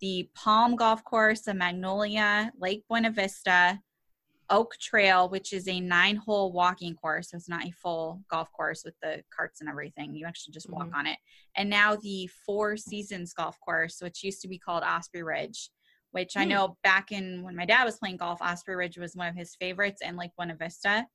the 0.00 0.28
Palm 0.34 0.76
Golf 0.76 1.04
Course, 1.04 1.42
the 1.42 1.54
Magnolia, 1.54 2.52
Lake 2.58 2.84
Buena 2.88 3.10
Vista, 3.10 3.80
Oak 4.50 4.74
Trail, 4.78 5.28
which 5.30 5.52
is 5.54 5.66
a 5.68 5.80
nine 5.80 6.16
hole 6.16 6.52
walking 6.52 6.94
course. 6.94 7.30
So 7.30 7.36
it's 7.36 7.48
not 7.48 7.64
a 7.64 7.70
full 7.70 8.20
golf 8.30 8.52
course 8.52 8.84
with 8.84 8.94
the 9.00 9.22
carts 9.34 9.60
and 9.60 9.70
everything. 9.70 10.14
You 10.14 10.26
actually 10.26 10.52
just 10.52 10.68
walk 10.68 10.88
on 10.94 11.06
it. 11.06 11.16
And 11.56 11.70
now 11.70 11.96
the 11.96 12.28
Four 12.44 12.76
Seasons 12.76 13.32
Golf 13.32 13.58
Course, 13.60 13.98
which 14.02 14.22
used 14.22 14.42
to 14.42 14.48
be 14.48 14.58
called 14.58 14.82
Osprey 14.84 15.22
Ridge, 15.22 15.70
which 16.10 16.36
I 16.36 16.42
Hmm. 16.44 16.50
know 16.50 16.78
back 16.82 17.10
in 17.10 17.42
when 17.42 17.56
my 17.56 17.64
dad 17.64 17.84
was 17.84 17.96
playing 17.98 18.18
golf, 18.18 18.42
Osprey 18.42 18.76
Ridge 18.76 18.98
was 18.98 19.16
one 19.16 19.28
of 19.28 19.34
his 19.34 19.56
favorites 19.56 20.02
and 20.02 20.16
Lake 20.18 20.32
Buena 20.36 20.54
Vista. 20.56 21.06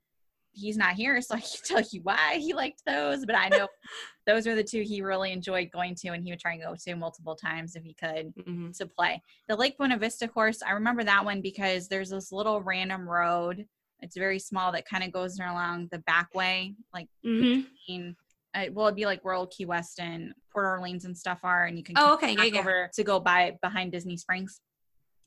He's 0.51 0.77
not 0.77 0.95
here, 0.95 1.21
so 1.21 1.35
I 1.35 1.39
can 1.39 1.49
tell 1.63 1.83
you 1.91 2.01
why 2.03 2.35
he 2.37 2.53
liked 2.53 2.81
those, 2.85 3.25
but 3.25 3.35
I 3.35 3.49
know 3.49 3.67
those 4.25 4.47
are 4.47 4.55
the 4.55 4.63
two 4.63 4.81
he 4.81 5.01
really 5.01 5.31
enjoyed 5.31 5.69
going 5.71 5.95
to 5.95 6.09
and 6.09 6.23
he 6.23 6.31
would 6.31 6.39
try 6.39 6.53
and 6.53 6.61
go 6.61 6.75
to 6.75 6.95
multiple 6.95 7.35
times 7.35 7.75
if 7.75 7.83
he 7.83 7.93
could 7.93 8.33
Mhm. 8.35 8.77
to 8.77 8.85
play. 8.87 9.21
The 9.47 9.55
Lake 9.55 9.77
Buena 9.77 9.97
Vista 9.97 10.27
course, 10.27 10.61
I 10.61 10.71
remember 10.71 11.03
that 11.03 11.23
one 11.25 11.41
because 11.41 11.87
there's 11.87 12.09
this 12.09 12.31
little 12.31 12.61
random 12.61 13.07
road. 13.07 13.65
It's 14.01 14.17
very 14.17 14.39
small 14.39 14.71
that 14.71 14.85
kind 14.87 15.03
of 15.03 15.11
goes 15.11 15.37
along 15.39 15.89
the 15.91 15.99
back 15.99 16.33
way, 16.33 16.75
like 16.93 17.07
Mhm. 17.25 17.65
between, 17.87 18.15
uh, 18.53 18.65
well, 18.71 18.87
it'd 18.87 18.95
be 18.95 19.05
like 19.05 19.23
where 19.25 19.33
old 19.35 19.51
Key 19.51 19.65
West 19.65 19.99
and 19.99 20.33
Port 20.51 20.65
Orleans 20.65 21.05
and 21.05 21.17
stuff 21.17 21.39
are, 21.43 21.65
and 21.65 21.77
you 21.77 21.83
can 21.83 21.95
Oh, 21.97 22.13
okay. 22.13 22.33
Yeah, 22.33 22.43
yeah. 22.45 22.59
over 22.59 22.89
to 22.93 23.03
go 23.03 23.19
by 23.19 23.57
behind 23.61 23.91
Disney 23.91 24.17
Springs. 24.17 24.61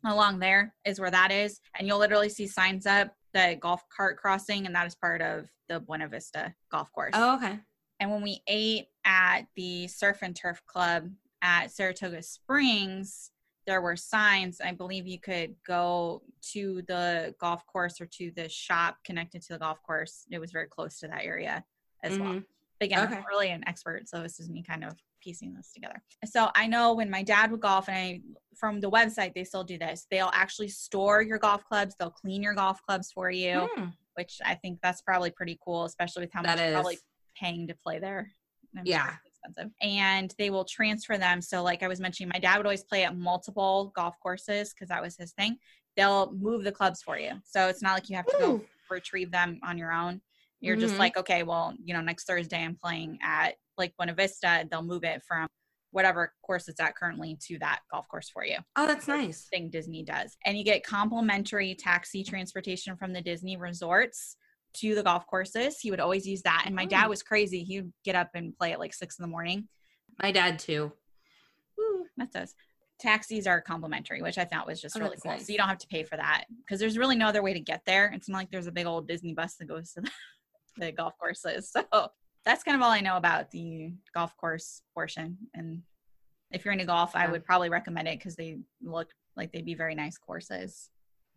Along 0.04 0.40
there 0.40 0.74
is 0.84 0.98
where 0.98 1.12
that 1.12 1.30
is, 1.30 1.60
and 1.78 1.86
you'll 1.86 1.98
literally 2.00 2.28
see 2.28 2.48
signs 2.48 2.86
up 2.86 3.14
the 3.34 3.56
golf 3.60 3.82
cart 3.88 4.16
crossing, 4.16 4.66
and 4.66 4.74
that 4.74 4.86
is 4.86 4.94
part 4.94 5.22
of 5.22 5.48
the 5.68 5.80
Buena 5.80 6.08
Vista 6.08 6.54
golf 6.70 6.92
course. 6.92 7.12
Oh, 7.14 7.36
okay. 7.36 7.58
And 8.00 8.10
when 8.10 8.22
we 8.22 8.42
ate 8.46 8.88
at 9.04 9.42
the 9.56 9.86
Surf 9.88 10.18
and 10.22 10.34
Turf 10.34 10.60
Club 10.66 11.10
at 11.40 11.70
Saratoga 11.70 12.22
Springs, 12.22 13.30
there 13.66 13.80
were 13.80 13.94
signs. 13.94 14.60
I 14.60 14.72
believe 14.72 15.06
you 15.06 15.20
could 15.20 15.54
go 15.64 16.22
to 16.52 16.82
the 16.88 17.34
golf 17.38 17.64
course 17.66 18.00
or 18.00 18.06
to 18.06 18.32
the 18.34 18.48
shop 18.48 18.98
connected 19.04 19.40
to 19.42 19.52
the 19.52 19.58
golf 19.60 19.80
course. 19.82 20.26
It 20.30 20.40
was 20.40 20.50
very 20.50 20.66
close 20.66 20.98
to 20.98 21.08
that 21.08 21.24
area 21.24 21.64
as 22.02 22.18
well. 22.18 22.34
Mhm. 22.34 22.44
But 22.80 22.86
again, 22.86 22.98
I'm 22.98 23.10
not 23.10 23.26
really 23.28 23.50
an 23.50 23.62
expert, 23.68 24.08
so 24.08 24.20
this 24.20 24.40
is 24.40 24.50
me 24.50 24.64
kind 24.64 24.82
of 24.84 24.98
piecing 25.22 25.54
this 25.54 25.72
together. 25.72 26.02
So 26.24 26.50
I 26.54 26.66
know 26.66 26.94
when 26.94 27.10
my 27.10 27.22
dad 27.22 27.50
would 27.50 27.60
golf, 27.60 27.88
and 27.88 27.96
I 27.96 28.20
from 28.56 28.80
the 28.80 28.90
website 28.90 29.34
they 29.34 29.44
still 29.44 29.64
do 29.64 29.78
this. 29.78 30.06
They'll 30.10 30.30
actually 30.34 30.68
store 30.68 31.22
your 31.22 31.38
golf 31.38 31.64
clubs. 31.64 31.94
They'll 31.98 32.10
clean 32.10 32.42
your 32.42 32.54
golf 32.54 32.80
clubs 32.82 33.10
for 33.12 33.30
you, 33.30 33.68
Hmm. 33.76 33.86
which 34.14 34.38
I 34.44 34.54
think 34.54 34.80
that's 34.82 35.00
probably 35.00 35.30
pretty 35.30 35.58
cool, 35.64 35.84
especially 35.84 36.22
with 36.24 36.32
how 36.32 36.42
That 36.42 36.56
much 36.58 36.64
you're 36.64 36.72
probably 36.74 36.98
paying 37.34 37.66
to 37.68 37.74
play 37.74 37.98
there. 37.98 38.30
I'm 38.76 38.84
Yeah. 38.86 39.16
it's 39.26 39.36
expensive. 39.38 39.72
And 39.80 40.34
they 40.38 40.50
will 40.50 40.64
transfer 40.64 41.18
them. 41.18 41.40
So, 41.40 41.62
like 41.62 41.82
I 41.82 41.88
was 41.88 42.00
mentioning, 42.00 42.30
my 42.32 42.38
dad 42.38 42.56
would 42.58 42.66
always 42.66 42.84
play 42.84 43.04
at 43.04 43.16
multiple 43.16 43.92
golf 43.96 44.14
courses 44.20 44.72
because 44.72 44.88
that 44.88 45.02
was 45.02 45.16
his 45.16 45.32
thing. 45.32 45.58
They'll 45.96 46.32
move 46.32 46.64
the 46.64 46.72
clubs 46.72 47.02
for 47.02 47.18
you. 47.18 47.32
So 47.44 47.68
it's 47.68 47.82
not 47.82 47.94
like 47.94 48.08
you 48.08 48.16
have 48.16 48.26
to 48.26 48.36
go 48.38 48.64
retrieve 48.90 49.30
them 49.30 49.60
on 49.62 49.76
your 49.78 49.92
own. 49.92 50.20
You're 50.60 50.76
just 50.76 50.94
Mhm. 50.94 50.98
like, 50.98 51.16
okay, 51.16 51.42
well, 51.42 51.74
you 51.82 51.92
know, 51.92 52.00
next 52.00 52.24
Thursday 52.24 52.62
I'm 52.62 52.76
playing 52.76 53.18
at 53.22 53.56
like 53.78 53.94
Buena 53.96 54.14
Vista. 54.14 54.66
They'll 54.70 54.82
move 54.82 55.04
it 55.04 55.22
from 55.26 55.48
whatever 55.90 56.32
course 56.42 56.68
it's 56.68 56.80
at 56.80 56.96
currently 56.96 57.36
to 57.48 57.58
that 57.58 57.80
golf 57.92 58.08
course 58.08 58.30
for 58.30 58.46
you 58.46 58.56
Oh, 58.76 58.86
that's 58.86 59.06
nice. 59.08 59.46
thing 59.52 59.68
Disney 59.68 60.02
does. 60.02 60.36
And 60.46 60.56
you 60.56 60.64
get 60.64 60.84
complimentary 60.86 61.74
taxi 61.74 62.24
transportation 62.24 62.96
from 62.96 63.12
the 63.12 63.20
Disney 63.20 63.58
resorts 63.58 64.36
to 64.78 64.94
the 64.94 65.02
golf 65.02 65.26
courses. 65.26 65.78
He 65.80 65.90
would 65.90 66.00
always 66.00 66.26
use 66.26 66.40
that. 66.42 66.62
And 66.64 66.74
my 66.74 66.86
dad 66.86 67.06
Oh. 67.06 67.10
was 67.10 67.22
crazy. 67.22 67.62
He 67.62 67.82
would 67.82 67.92
get 68.06 68.14
up 68.14 68.30
and 68.34 68.56
play 68.56 68.72
at 68.72 68.78
like 68.78 68.94
six 68.94 69.18
in 69.18 69.22
the 69.22 69.28
morning. 69.28 69.68
My 70.22 70.32
dad 70.32 70.58
too. 70.58 70.92
Woo, 71.76 72.06
that 72.16 72.32
does. 72.32 72.54
Taxis 72.98 73.46
are 73.46 73.60
complimentary, 73.60 74.22
which 74.22 74.38
I 74.38 74.46
thought 74.46 74.66
was 74.66 74.80
just 74.80 74.96
Oh, 74.96 75.00
really 75.00 75.16
cool. 75.22 75.32
nice. 75.32 75.46
So 75.46 75.52
you 75.52 75.58
don't 75.58 75.68
have 75.68 75.78
to 75.78 75.86
pay 75.88 76.04
for 76.04 76.16
that 76.16 76.44
because 76.64 76.80
there's 76.80 76.96
really 76.96 77.16
no 77.16 77.26
other 77.26 77.42
way 77.42 77.52
to 77.52 77.60
get 77.60 77.82
there. 77.84 78.10
It's 78.14 78.28
not 78.30 78.38
like 78.38 78.50
there's 78.50 78.66
a 78.66 78.72
big 78.72 78.86
old 78.86 79.08
Disney 79.08 79.34
bus 79.34 79.56
that 79.56 79.66
goes 79.66 79.92
to 79.92 80.00
the, 80.02 80.10
the 80.78 80.92
golf 80.92 81.12
courses. 81.18 81.70
So 81.70 81.84
that's 82.44 82.62
kind 82.64 82.76
of 82.76 82.82
all 82.82 82.90
I 82.90 83.00
know 83.00 83.16
about 83.16 83.50
the 83.50 83.92
golf 84.14 84.36
course 84.36 84.82
portion. 84.94 85.38
And 85.54 85.82
if 86.50 86.64
you're 86.64 86.72
into 86.72 86.84
golf, 86.84 87.14
I 87.14 87.28
would 87.28 87.44
probably 87.44 87.68
recommend 87.68 88.08
it 88.08 88.18
because 88.18 88.36
they 88.36 88.58
look 88.82 89.08
like 89.36 89.52
they'd 89.52 89.64
be 89.64 89.74
very 89.74 89.94
nice 89.94 90.18
courses. 90.18 90.90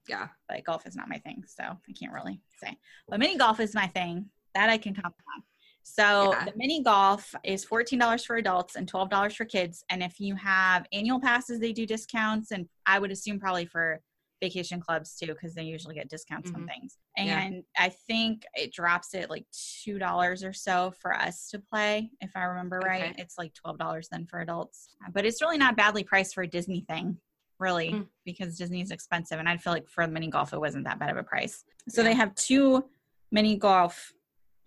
Yeah. 0.07 0.27
but 0.47 0.63
golf 0.63 0.85
is 0.85 0.95
not 0.95 1.09
my 1.09 1.17
thing, 1.17 1.43
so 1.47 1.63
I 1.63 1.93
can't 1.99 2.13
really 2.13 2.39
say. 2.63 2.77
But 3.07 3.19
mini 3.19 3.37
golf 3.37 3.59
is 3.59 3.73
my 3.73 3.87
thing. 3.87 4.29
That 4.53 4.69
I 4.69 4.77
can 4.77 4.93
comment 4.93 5.15
on. 5.35 5.43
So 5.83 6.31
Yeah. 6.33 6.45
the 6.45 6.53
mini 6.55 6.83
golf 6.83 7.33
is 7.43 7.63
fourteen 7.65 7.99
dollars 7.99 8.23
for 8.25 8.35
adults 8.37 8.75
and 8.75 8.87
twelve 8.87 9.09
dollars 9.09 9.35
for 9.35 9.45
kids. 9.45 9.83
And 9.89 10.01
if 10.03 10.19
you 10.19 10.35
have 10.35 10.85
annual 10.93 11.19
passes, 11.19 11.59
they 11.59 11.73
do 11.73 11.85
discounts, 11.85 12.51
and 12.51 12.67
I 12.85 12.99
would 12.99 13.11
assume 13.11 13.39
probably 13.39 13.65
for 13.65 14.01
vacation 14.41 14.79
clubs 14.79 15.15
too, 15.15 15.27
because 15.27 15.53
they 15.55 15.63
usually 15.63 15.95
get 15.95 16.09
discounts 16.09 16.51
on 16.53 16.63
Mhm. 16.63 16.67
things. 16.67 16.97
Yeah. 17.17 17.39
And 17.41 17.63
I 17.77 17.89
think 17.89 18.45
it 18.53 18.73
drops 18.73 19.13
it 19.13 19.29
like 19.29 19.45
two 19.51 19.97
dollars 19.97 20.43
or 20.43 20.53
so 20.53 20.91
for 20.99 21.13
us 21.15 21.49
to 21.51 21.59
play, 21.59 22.11
if 22.21 22.35
I 22.35 22.43
remember 22.43 22.79
right. 22.79 23.11
Okay. 23.11 23.15
It's 23.21 23.37
like 23.37 23.53
twelve 23.53 23.77
dollars 23.77 24.09
then 24.11 24.25
for 24.25 24.41
adults, 24.41 24.89
but 25.11 25.25
it's 25.25 25.41
really 25.41 25.57
not 25.57 25.75
badly 25.77 26.03
priced 26.03 26.33
for 26.35 26.43
a 26.43 26.47
Disney 26.47 26.81
thing 26.81 27.19
really 27.57 27.91
Mm. 27.91 28.09
because 28.25 28.57
Disney 28.57 28.81
is 28.81 28.91
expensive 28.91 29.39
and 29.39 29.47
I 29.47 29.55
feel 29.55 29.71
like 29.71 29.87
for 29.87 30.05
mini 30.07 30.27
golf 30.27 30.51
it 30.51 30.59
wasn't 30.59 30.83
that 30.85 30.99
bad 30.99 31.09
of 31.09 31.17
a 31.17 31.23
price. 31.23 31.63
So 31.87 32.01
Yeah. 32.01 32.09
they 32.09 32.15
have 32.15 32.35
two 32.35 32.89
mini 33.31 33.55
golf 33.55 34.13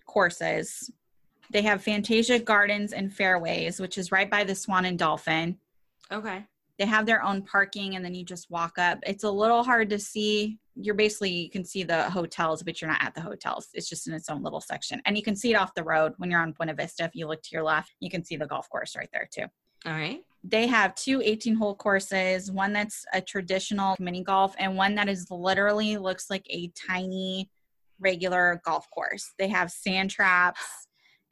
courses. 0.07 0.91
They 1.51 1.63
have 1.63 1.83
Fantasia 1.83 2.39
Gardens 2.39 2.93
and 2.95 3.13
Fairways, 3.15 3.79
which 3.81 3.99
is 3.99 4.11
right 4.11 4.31
by 4.31 4.45
the 4.45 4.55
Swan 4.55 4.85
and 4.87 4.99
Dolphin. 4.99 5.61
Okay. 6.11 6.47
They 6.79 6.87
have 6.87 7.07
their 7.07 7.23
own 7.25 7.43
parking 7.43 7.97
and 7.97 8.05
then 8.05 8.15
you 8.15 8.25
just 8.25 8.51
walk 8.51 8.79
up. 8.79 8.99
It's 9.05 9.25
a 9.25 9.31
little 9.31 9.65
hard 9.65 9.91
to 9.91 9.99
see. 9.99 10.59
You're 10.77 10.95
basically 10.95 11.31
you 11.31 11.51
can 11.51 11.65
see 11.65 11.83
the 11.83 12.09
hotels, 12.11 12.63
but 12.63 12.81
you're 12.81 12.91
not 12.91 13.03
at 13.03 13.15
the 13.15 13.21
hotels. 13.21 13.69
It's 13.75 13.89
just 13.89 14.07
in 14.07 14.15
its 14.15 14.29
own 14.29 14.43
little 14.43 14.61
section. 14.61 15.03
And 15.05 15.17
you 15.17 15.23
can 15.23 15.35
see 15.35 15.51
it 15.51 15.57
off 15.57 15.75
the 15.75 15.83
road 15.83 16.13
when 16.19 16.31
you're 16.31 16.41
on 16.41 16.53
Buena 16.53 16.75
Vista. 16.75 17.05
If 17.05 17.15
you 17.15 17.27
look 17.27 17.43
to 17.43 17.49
your 17.53 17.65
left, 17.65 17.93
you 18.01 18.11
can 18.11 18.25
see 18.25 18.37
the 18.37 18.47
golf 18.47 18.69
course 18.71 18.95
right 18.97 19.09
there 19.13 19.29
too 19.33 19.47
All 19.87 19.93
right. 19.93 20.21
they 20.45 20.67
have 20.69 20.95
two 20.95 21.21
18 21.25 21.55
hole 21.57 21.75
courses 21.75 22.51
one 22.51 22.73
that's 22.73 23.05
a 23.13 23.21
traditional 23.21 23.97
mini 23.99 24.23
golf 24.23 24.55
and 24.59 24.77
one 24.77 24.95
that 24.95 25.09
is 25.09 25.27
literally 25.31 25.97
looks 25.97 26.31
like 26.31 26.47
a 26.49 26.71
tiny 26.89 27.51
regular 28.01 28.61
golf 28.65 28.89
course 28.91 29.33
they 29.39 29.49
have 29.49 29.71
sand 29.71 30.11
traps 30.11 30.61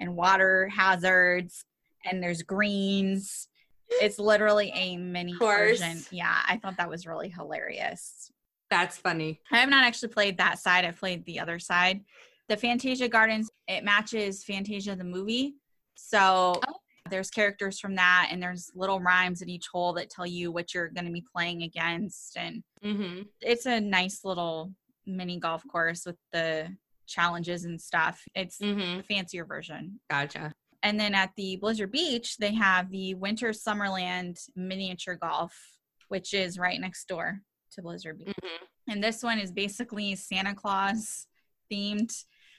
and 0.00 0.16
water 0.16 0.68
hazards 0.68 1.64
and 2.04 2.22
there's 2.22 2.42
greens 2.42 3.48
it's 3.88 4.18
literally 4.18 4.72
a 4.75 4.96
mini 4.96 5.35
Course. 5.35 5.79
version 5.81 6.03
yeah 6.11 6.40
i 6.49 6.57
thought 6.57 6.77
that 6.79 6.88
was 6.90 7.07
really 7.07 7.29
hilarious 7.29 8.31
That's 8.70 8.96
funny. 8.99 9.40
I 9.53 9.59
have 9.59 9.68
not 9.70 9.85
actually 9.85 10.09
played 10.09 10.38
that 10.38 10.59
side. 10.59 10.85
I've 10.85 10.99
played 10.99 11.25
the 11.25 11.38
other 11.38 11.61
side. 11.61 12.01
The 12.49 12.57
Fantasia 12.57 13.09
Gardens, 13.09 13.49
it 13.68 13.85
matches 13.85 14.42
Fantasia 14.42 14.96
the 14.96 15.05
movie. 15.05 15.55
So 15.94 16.61
Oh. 16.66 16.72
there's 17.11 17.31
characters 17.31 17.79
from 17.79 17.94
that, 17.94 18.31
and 18.33 18.42
there's 18.42 18.72
little 18.75 18.99
rhymes 19.01 19.40
in 19.42 19.49
each 19.49 19.66
hole 19.72 19.92
that 19.94 20.11
tell 20.11 20.27
you 20.27 20.51
what 20.51 20.75
you're 20.75 20.88
going 20.88 21.07
to 21.07 21.12
be 21.12 21.25
playing 21.35 21.62
against. 21.62 22.37
And 22.37 22.64
Mm-hmm. 22.85 23.22
it's 23.40 23.66
a 23.66 23.81
nice 23.81 24.25
little 24.25 24.72
mini 25.07 25.38
golf 25.38 25.62
course 25.70 26.05
with 26.05 26.18
the 26.33 26.68
challenges 27.07 27.64
and 27.66 27.81
stuff. 27.81 28.20
It's 28.35 28.59
Mm-hmm. 28.59 28.99
a 28.99 29.03
fancier 29.05 29.44
version. 29.44 30.01
Gotcha. 30.11 30.53
And 30.87 31.01
then 31.01 31.16
at 31.16 31.33
the 31.37 31.57
Blizzard 31.57 31.90
Beach, 31.90 32.37
they 32.37 32.55
have 32.55 32.92
the 32.92 33.14
Winter 33.14 33.49
Summerland 33.49 34.38
miniature 34.55 35.16
golf, 35.16 35.53
which 36.07 36.33
is 36.33 36.61
right 36.61 36.81
next 36.81 37.09
door 37.09 37.40
to 37.72 37.83
Blizzard 37.83 38.18
Beach. 38.20 38.29
Mm-hmm. 38.29 38.92
And 38.92 39.03
this 39.03 39.20
one 39.20 39.40
is 39.40 39.51
basically 39.51 40.14
Santa 40.14 40.55
Claus 40.55 41.27
themed. 41.72 42.12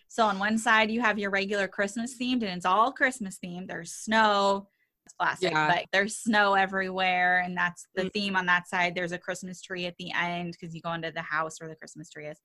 So 0.10 0.26
on 0.26 0.40
one 0.40 0.58
side 0.58 0.92
you 0.92 1.00
have 1.00 1.18
your 1.18 1.30
regular 1.30 1.70
Christmas 1.70 2.18
themed 2.22 2.44
and 2.44 2.58
it's 2.58 2.66
all 2.66 2.92
Christmas 2.92 3.40
themed. 3.42 3.70
There's 3.70 3.94
snow. 3.94 4.68
It's 5.06 5.14
classic, 5.16 5.52
Yeah. 5.54 5.70
but 5.74 5.86
there's 5.94 6.18
snow 6.18 6.56
everywhere 6.56 7.40
and 7.40 7.56
that's 7.56 7.88
the 7.96 8.04
Mm. 8.04 8.14
theme 8.14 8.36
on 8.36 8.46
that 8.48 8.68
side. 8.68 8.94
There's 8.94 9.14
a 9.14 9.18
Christmas 9.18 9.62
tree 9.62 9.86
at 9.86 9.96
the 9.98 10.12
end 10.12 10.52
because 10.52 10.76
you 10.76 10.82
go 10.82 10.92
into 10.92 11.14
the 11.14 11.22
house 11.22 11.62
where 11.62 11.70
the 11.70 11.78
Christmas 11.78 12.10
tree 12.10 12.28
is. 12.28 12.42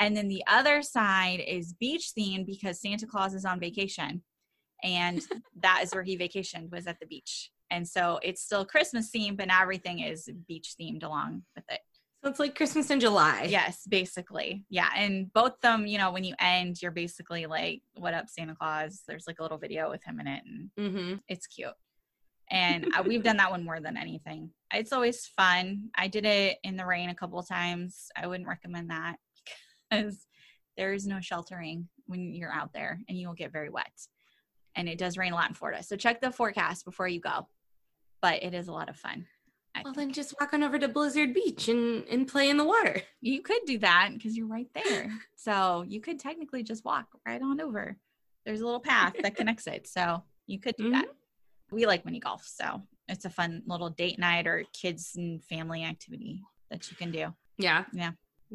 And 0.00 0.16
then 0.16 0.26
the 0.26 0.42
other 0.48 0.82
side 0.82 1.38
is 1.38 1.72
beach 1.74 2.14
themed 2.18 2.46
because 2.46 2.80
Santa 2.80 3.06
Claus 3.06 3.32
is 3.32 3.44
on 3.44 3.60
vacation. 3.60 4.24
And 4.82 5.20
that 5.62 5.80
is 5.82 5.92
where 5.92 6.02
he 6.02 6.16
vacationed 6.16 6.70
was 6.70 6.86
at 6.86 6.98
the 7.00 7.06
beach. 7.06 7.50
And 7.70 7.86
so 7.86 8.18
it's 8.22 8.42
still 8.42 8.64
Christmas 8.64 9.10
themed, 9.14 9.36
but 9.36 9.46
now 9.48 9.62
everything 9.62 10.00
is 10.00 10.28
beach 10.48 10.74
themed 10.80 11.04
along 11.04 11.42
with 11.54 11.64
it. 11.70 11.80
So 12.22 12.28
it's 12.28 12.38
like 12.38 12.54
Christmas 12.54 12.90
in 12.90 13.00
July. 13.00 13.46
Yes, 13.48 13.82
basically. 13.88 14.64
Yeah. 14.68 14.90
And 14.94 15.32
both 15.32 15.58
them, 15.62 15.86
you 15.86 15.96
know, 15.96 16.10
when 16.12 16.24
you 16.24 16.34
end, 16.38 16.82
you're 16.82 16.90
basically 16.90 17.46
like, 17.46 17.80
what 17.94 18.12
up, 18.12 18.28
Santa 18.28 18.54
Claus? 18.54 19.02
There's 19.08 19.26
like 19.26 19.38
a 19.38 19.42
little 19.42 19.56
video 19.56 19.88
with 19.88 20.04
him 20.04 20.20
in 20.20 20.26
it, 20.26 20.42
and 20.44 20.70
Mm-hmm. 20.78 21.14
it's 21.28 21.46
cute. 21.46 21.70
And 22.50 22.88
uh, 22.94 23.04
we've 23.06 23.22
done 23.22 23.36
that 23.38 23.50
one 23.50 23.64
more 23.64 23.80
than 23.80 23.96
anything. 23.96 24.50
It's 24.74 24.92
always 24.92 25.26
fun. 25.28 25.90
I 25.96 26.08
did 26.08 26.26
it 26.26 26.58
in 26.64 26.76
the 26.76 26.84
rain 26.84 27.08
a 27.08 27.14
couple 27.14 27.38
of 27.38 27.48
times. 27.48 28.08
I 28.16 28.26
wouldn't 28.26 28.48
recommend 28.48 28.90
that 28.90 29.16
because 29.90 30.26
there 30.76 30.92
is 30.92 31.06
no 31.06 31.20
sheltering 31.20 31.88
when 32.06 32.34
you're 32.34 32.52
out 32.52 32.72
there 32.74 33.00
and 33.08 33.16
you 33.16 33.28
will 33.28 33.34
get 33.34 33.52
very 33.52 33.70
wet. 33.70 33.92
And 34.80 34.88
it 34.88 34.96
does 34.96 35.18
rain 35.18 35.32
a 35.32 35.34
lot 35.34 35.46
in 35.50 35.54
Florida. 35.54 35.82
So 35.82 35.94
check 35.94 36.22
the 36.22 36.30
forecast 36.32 36.86
before 36.86 37.06
you 37.06 37.20
go. 37.20 37.46
But 38.22 38.42
it 38.42 38.54
is 38.54 38.66
a 38.68 38.72
lot 38.72 38.88
of 38.88 38.96
fun. 38.96 39.26
I 39.74 39.82
Well, 39.84 39.92
think. 39.92 40.08
then 40.08 40.12
just 40.14 40.34
walk 40.40 40.54
on 40.54 40.62
over 40.62 40.78
to 40.78 40.88
Blizzard 40.88 41.34
Beach 41.34 41.68
and, 41.68 42.02
and 42.08 42.26
play 42.26 42.48
in 42.48 42.56
the 42.56 42.64
water. 42.64 43.02
You 43.20 43.42
could 43.42 43.60
do 43.66 43.76
that 43.80 44.08
because 44.14 44.38
you're 44.38 44.46
right 44.46 44.68
there. 44.74 45.12
so 45.36 45.84
you 45.86 46.00
could 46.00 46.18
technically 46.18 46.62
just 46.62 46.82
walk 46.82 47.08
right 47.26 47.42
on 47.42 47.60
over. 47.60 47.98
There's 48.46 48.62
a 48.62 48.64
little 48.64 48.80
path 48.80 49.12
that 49.22 49.36
connects 49.36 49.66
it. 49.66 49.86
So 49.86 50.22
you 50.46 50.58
could 50.58 50.76
do 50.76 50.92
that. 50.92 51.04
Mm-hmm. 51.04 51.76
We 51.76 51.84
like 51.84 52.06
mini 52.06 52.20
golf. 52.20 52.46
So 52.46 52.80
it's 53.06 53.26
a 53.26 53.30
fun 53.30 53.62
little 53.66 53.90
date 53.90 54.18
night 54.18 54.46
or 54.46 54.64
kids 54.72 55.12
and 55.14 55.44
family 55.44 55.84
activity 55.84 56.42
that 56.70 56.90
you 56.90 56.96
can 56.96 57.10
do. 57.10 57.34
Yeah. 57.58 57.84
Yeah. 57.92 58.12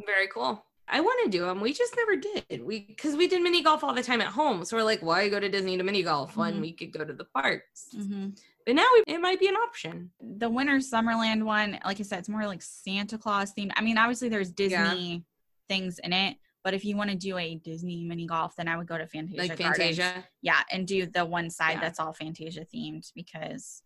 Very 0.07 0.27
cool. 0.27 0.65
I 0.87 1.01
want 1.01 1.19
to 1.25 1.29
do 1.35 1.45
them. 1.45 1.61
We 1.61 1.73
just 1.73 1.95
never 1.97 2.15
did. 2.15 2.63
We 2.63 2.81
because 2.81 3.15
we 3.15 3.27
did 3.27 3.41
mini 3.41 3.63
golf 3.63 3.83
all 3.83 3.93
the 3.93 4.03
time 4.03 4.21
at 4.21 4.27
home. 4.27 4.63
So 4.65 4.77
we're 4.77 4.83
like, 4.83 5.01
why 5.01 5.27
go 5.29 5.39
to 5.39 5.49
Disney 5.49 5.77
to 5.77 5.83
mini 5.83 6.03
golf 6.03 6.37
when 6.37 6.55
Mhm. 6.55 6.61
we 6.61 6.73
could 6.73 6.91
go 6.93 7.03
to 7.03 7.13
the 7.13 7.25
parks? 7.25 7.87
Mm-hmm. 7.95 8.29
But 8.65 8.75
now 8.75 8.87
we, 8.93 9.13
it 9.13 9.19
might 9.19 9.39
be 9.39 9.47
an 9.47 9.55
option. 9.55 10.11
The 10.21 10.49
Winter 10.49 10.77
Summerland 10.77 11.43
one, 11.43 11.79
like 11.85 11.99
I 11.99 12.03
said, 12.03 12.19
it's 12.19 12.29
more 12.29 12.45
like 12.47 12.61
Santa 12.61 13.17
Claus 13.17 13.53
themed. 13.53 13.71
I 13.75 13.81
mean, 13.81 13.97
obviously 13.97 14.29
there's 14.29 14.51
Disney 14.51 15.23
things 15.69 15.99
in 15.99 16.13
it, 16.13 16.37
but 16.63 16.73
if 16.75 16.83
you 16.85 16.95
want 16.97 17.09
to 17.11 17.15
do 17.15 17.37
a 17.37 17.55
Disney 17.55 18.03
mini 18.03 18.25
golf, 18.27 18.55
then 18.55 18.67
I 18.67 18.77
would 18.77 18.87
go 18.87 18.97
to 18.97 19.07
Fantasia. 19.07 19.37
Like 19.37 19.57
Gardens. 19.57 19.77
Fantasia. 19.97 20.25
Yeah, 20.41 20.61
and 20.71 20.87
do 20.87 21.05
the 21.07 21.25
one 21.25 21.49
side 21.49 21.73
Yeah. 21.73 21.81
that's 21.81 21.99
all 21.99 22.13
Fantasia 22.13 22.65
themed 22.65 23.11
because 23.15 23.81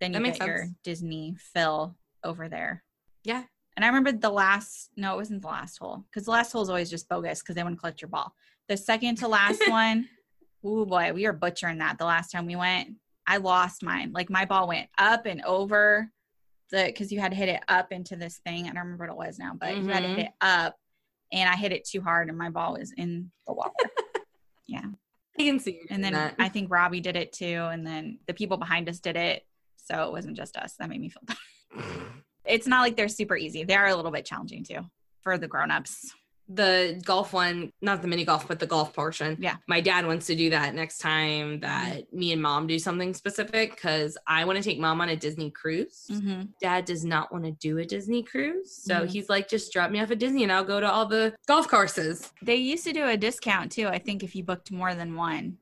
then 0.00 0.12
you 0.14 0.20
makes 0.20 0.38
get 0.38 0.46
your. 0.46 0.66
Disney 0.82 1.34
fill 1.38 1.96
over 2.24 2.48
there. 2.48 2.84
Yeah. 3.24 3.44
And 3.76 3.84
I 3.84 3.88
remember 3.88 4.12
the 4.12 4.30
last, 4.30 4.90
no, 4.96 5.14
it 5.14 5.16
wasn't 5.16 5.42
the 5.42 5.48
last 5.48 5.78
hole 5.78 6.04
because 6.10 6.24
the 6.26 6.30
last 6.30 6.52
hole 6.52 6.62
is 6.62 6.68
always 6.68 6.90
just 6.90 7.08
bogus 7.08 7.40
because 7.40 7.54
they 7.54 7.62
want 7.62 7.74
to 7.76 7.80
collect 7.80 8.02
your 8.02 8.08
ball. 8.10 8.34
The 8.68 8.76
second 8.76 9.16
to 9.18 9.28
last 9.28 9.62
one, 9.68 10.08
oh 10.64 10.84
boy, 10.84 11.12
we 11.14 11.24
were 11.26 11.32
butchering 11.32 11.78
that 11.78 11.98
the 11.98 12.04
last 12.04 12.30
time 12.30 12.46
we 12.46 12.56
went. 12.56 12.90
I 13.26 13.38
lost 13.38 13.82
mine. 13.82 14.12
Like 14.12 14.28
my 14.30 14.44
ball 14.44 14.68
went 14.68 14.88
up 14.98 15.26
and 15.26 15.42
over 15.42 16.10
the, 16.70 16.84
because 16.86 17.10
you 17.12 17.20
had 17.20 17.30
to 17.32 17.36
hit 17.36 17.48
it 17.48 17.62
up 17.68 17.92
into 17.92 18.16
this 18.16 18.38
thing. 18.44 18.64
I 18.64 18.68
don't 18.72 18.78
remember 18.84 19.04
what 19.06 19.12
it 19.12 19.28
was 19.28 19.38
now, 19.38 19.52
but 19.58 19.76
you 19.76 19.88
had 19.88 20.00
to 20.02 20.08
hit 20.08 20.18
Mhm. 20.18 20.24
it 20.26 20.32
up 20.40 20.76
and 21.32 21.48
I 21.48 21.56
hit 21.56 21.72
it 21.72 21.84
too 21.86 22.02
hard 22.02 22.28
and 22.28 22.36
my 22.36 22.50
ball 22.50 22.74
was 22.74 22.92
in 22.96 23.30
the 23.46 23.54
water. 23.54 23.72
yeah. 24.66 24.84
I 25.38 25.42
can 25.44 25.58
see. 25.58 25.80
And 25.88 26.04
then 26.04 26.12
that. 26.12 26.34
I 26.38 26.50
think 26.50 26.70
Robbie 26.70 27.00
did 27.00 27.16
it 27.16 27.32
too. 27.32 27.68
And 27.72 27.86
then 27.86 28.18
the 28.26 28.34
people 28.34 28.58
behind 28.58 28.88
us 28.90 29.00
did 29.00 29.16
it. 29.16 29.46
So 29.78 30.04
it 30.06 30.12
wasn't 30.12 30.36
just 30.36 30.56
us. 30.58 30.74
That 30.78 30.90
made 30.90 31.00
me 31.00 31.08
feel 31.08 31.22
bad. 31.24 31.36
It's 32.44 32.66
not 32.66 32.80
like 32.82 32.96
they're 32.96 33.08
super 33.08 33.36
easy. 33.36 33.64
They 33.64 33.74
are 33.76 33.86
a 33.88 33.94
little 33.96 34.10
bit 34.10 34.24
challenging 34.24 34.64
too 34.64 34.80
for 35.20 35.38
the 35.38 35.48
grown-ups. 35.48 36.12
the 36.48 37.00
golf 37.06 37.32
one, 37.32 37.70
not 37.80 38.02
the 38.02 38.08
mini 38.08 38.24
golf, 38.26 38.46
but 38.46 38.58
the 38.58 38.66
golf 38.66 38.92
portion. 38.92 39.38
Yeah. 39.40 39.56
My 39.68 39.80
dad 39.80 40.06
wants 40.06 40.26
to 40.26 40.34
do 40.34 40.50
that 40.50 40.74
next 40.74 40.98
time 40.98 41.60
that 41.60 42.12
me 42.12 42.32
and 42.32 42.42
mom 42.42 42.66
do 42.66 42.78
something 42.78 43.14
specific 43.14 43.70
because 43.70 44.18
I 44.26 44.44
want 44.44 44.58
to 44.58 44.62
take 44.62 44.78
mom 44.78 45.00
on 45.00 45.08
a 45.08 45.16
Disney 45.16 45.50
cruise. 45.50 46.08
Mm-hmm. 46.10 46.42
Dad 46.60 46.84
does 46.84 47.04
not 47.06 47.32
want 47.32 47.44
to 47.44 47.52
do 47.52 47.78
a 47.78 47.86
Disney 47.86 48.22
cruise. 48.22 48.74
So 48.74 49.02
Mhm. 49.02 49.08
he's 49.08 49.28
like, 49.30 49.48
just 49.48 49.72
drop 49.72 49.90
me 49.90 50.00
off 50.00 50.10
at 50.10 50.18
Disney 50.18 50.42
and 50.42 50.52
I'll 50.52 50.64
go 50.64 50.80
to 50.80 50.90
all 50.90 51.06
the 51.06 51.32
golf 51.46 51.68
courses. 51.68 52.30
They 52.42 52.56
used 52.56 52.84
to 52.84 52.92
do 52.92 53.06
a 53.06 53.16
discount 53.16 53.72
too. 53.72 53.86
I 53.88 53.98
think 53.98 54.22
if 54.22 54.34
you 54.36 54.42
booked 54.44 54.70
more 54.72 54.94
than 54.94 55.14
one. 55.14 55.56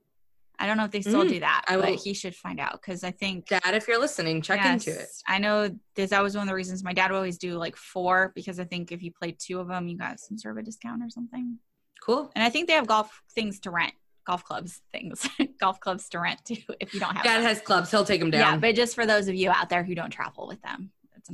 I 0.60 0.66
don't 0.66 0.76
know 0.76 0.84
if 0.84 0.90
they 0.90 1.00
still 1.00 1.24
Mm, 1.24 1.28
do 1.30 1.40
that, 1.40 1.64
I 1.68 1.76
but 1.76 1.90
will- 1.90 1.98
he 1.98 2.12
should 2.14 2.36
find 2.36 2.60
out 2.60 2.72
because 2.72 3.02
I 3.02 3.10
think 3.10 3.46
Dad, 3.48 3.62
if 3.74 3.88
you're 3.88 3.98
listening, 3.98 4.42
check 4.42 4.64
into 4.64 4.90
it. 4.90 5.08
I 5.26 5.38
know 5.38 5.74
this. 5.96 6.10
That 6.10 6.22
was 6.22 6.34
one 6.36 6.42
of 6.42 6.48
the 6.48 6.54
reasons 6.54 6.84
my 6.84 6.92
dad 6.92 7.10
would 7.10 7.16
always 7.16 7.38
do 7.38 7.54
like 7.56 7.76
four 7.76 8.30
because 8.34 8.60
I 8.60 8.64
think 8.64 8.92
if 8.92 9.02
you 9.02 9.10
played 9.10 9.38
two 9.40 9.58
of 9.58 9.68
them, 9.68 9.88
you 9.88 9.96
got 9.96 10.20
some 10.20 10.36
sort 10.38 10.56
of 10.56 10.62
a 10.62 10.64
discount 10.64 11.02
or 11.02 11.08
something. 11.10 11.58
Cool. 12.04 12.30
And 12.34 12.44
I 12.44 12.50
think 12.50 12.66
they 12.68 12.74
have 12.74 12.86
golf 12.86 13.22
things 13.34 13.58
to 13.60 13.70
rent, 13.70 13.92
golf 14.26 14.44
clubs 14.44 14.80
things, 14.92 15.26
golf 15.60 15.80
clubs 15.80 16.08
to 16.10 16.20
rent 16.20 16.44
too 16.44 16.56
if 16.80 16.92
you 16.94 17.00
don't 17.00 17.14
have. 17.16 17.24
Dad 17.24 17.38
them. 17.38 17.44
has 17.44 17.60
clubs. 17.60 17.90
He'll 17.90 18.04
take 18.04 18.20
them 18.20 18.30
down. 18.30 18.40
yeah, 18.40 18.56
but 18.58 18.74
just 18.74 18.94
for 18.94 19.06
those 19.06 19.28
of 19.28 19.34
you 19.34 19.50
out 19.50 19.68
there 19.70 19.82
who 19.82 19.94
don't 19.94 20.10
travel 20.10 20.46
with 20.46 20.60
them, 20.62 20.90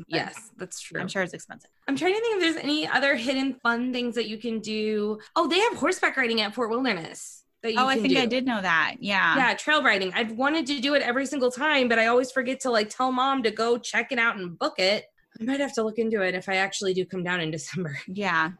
yes, 0.09 0.51
that's 0.57 0.81
true. 0.81 1.01
I'm 1.01 1.09
sure 1.09 1.23
it's 1.23 1.33
expensive. 1.33 1.71
I'm 1.89 1.97
trying 1.97 2.15
to 2.15 2.21
think 2.21 2.37
if 2.37 2.41
there's 2.43 2.62
any 2.65 2.87
other 2.89 3.15
hidden 3.17 3.55
fun 3.55 3.93
things 3.93 4.15
that 4.17 4.29
you 4.29 4.37
can 4.39 4.59
do. 4.61 5.19
Oh, 5.37 5.47
they 5.49 5.59
have 5.61 5.75
horseback 5.75 6.17
riding 6.17 6.41
at 6.41 6.55
Fort 6.55 6.71
Wilderness. 6.71 7.45
That 7.62 7.73
you 7.73 7.81
Oh, 7.81 7.87
I 7.87 7.97
think 7.97 8.14
do. 8.14 8.21
I 8.21 8.27
did 8.27 8.47
know 8.47 8.61
that. 8.61 8.97
Yeah. 9.01 9.37
Yeah, 9.37 9.55
trail 9.55 9.83
riding. 9.83 10.12
I've 10.14 10.33
wanted 10.33 10.66
to 10.66 10.81
do 10.81 10.95
it 10.95 11.03
every 11.03 11.27
single 11.27 11.51
time, 11.51 11.88
but 11.88 11.99
I 11.99 12.07
always 12.07 12.31
forget 12.31 12.61
to 12.61 12.71
like 12.71 12.90
tell 12.90 13.11
mom 13.12 13.42
to 13.42 13.51
go 13.51 13.79
check 13.79 14.12
it 14.12 14.19
out 14.19 14.37
and 14.37 14.59
book 14.59 14.79
it. 14.79 15.07
I 15.40 15.45
might 15.45 15.61
have 15.61 15.75
to 15.75 15.83
look 15.83 15.99
into 15.99 16.23
it 16.23 16.35
if 16.35 16.49
I 16.49 16.57
actually 16.57 16.95
do 16.95 17.05
come 17.05 17.23
down 17.23 17.40
in 17.40 17.51
December. 17.51 17.99
Yeah. 18.07 18.53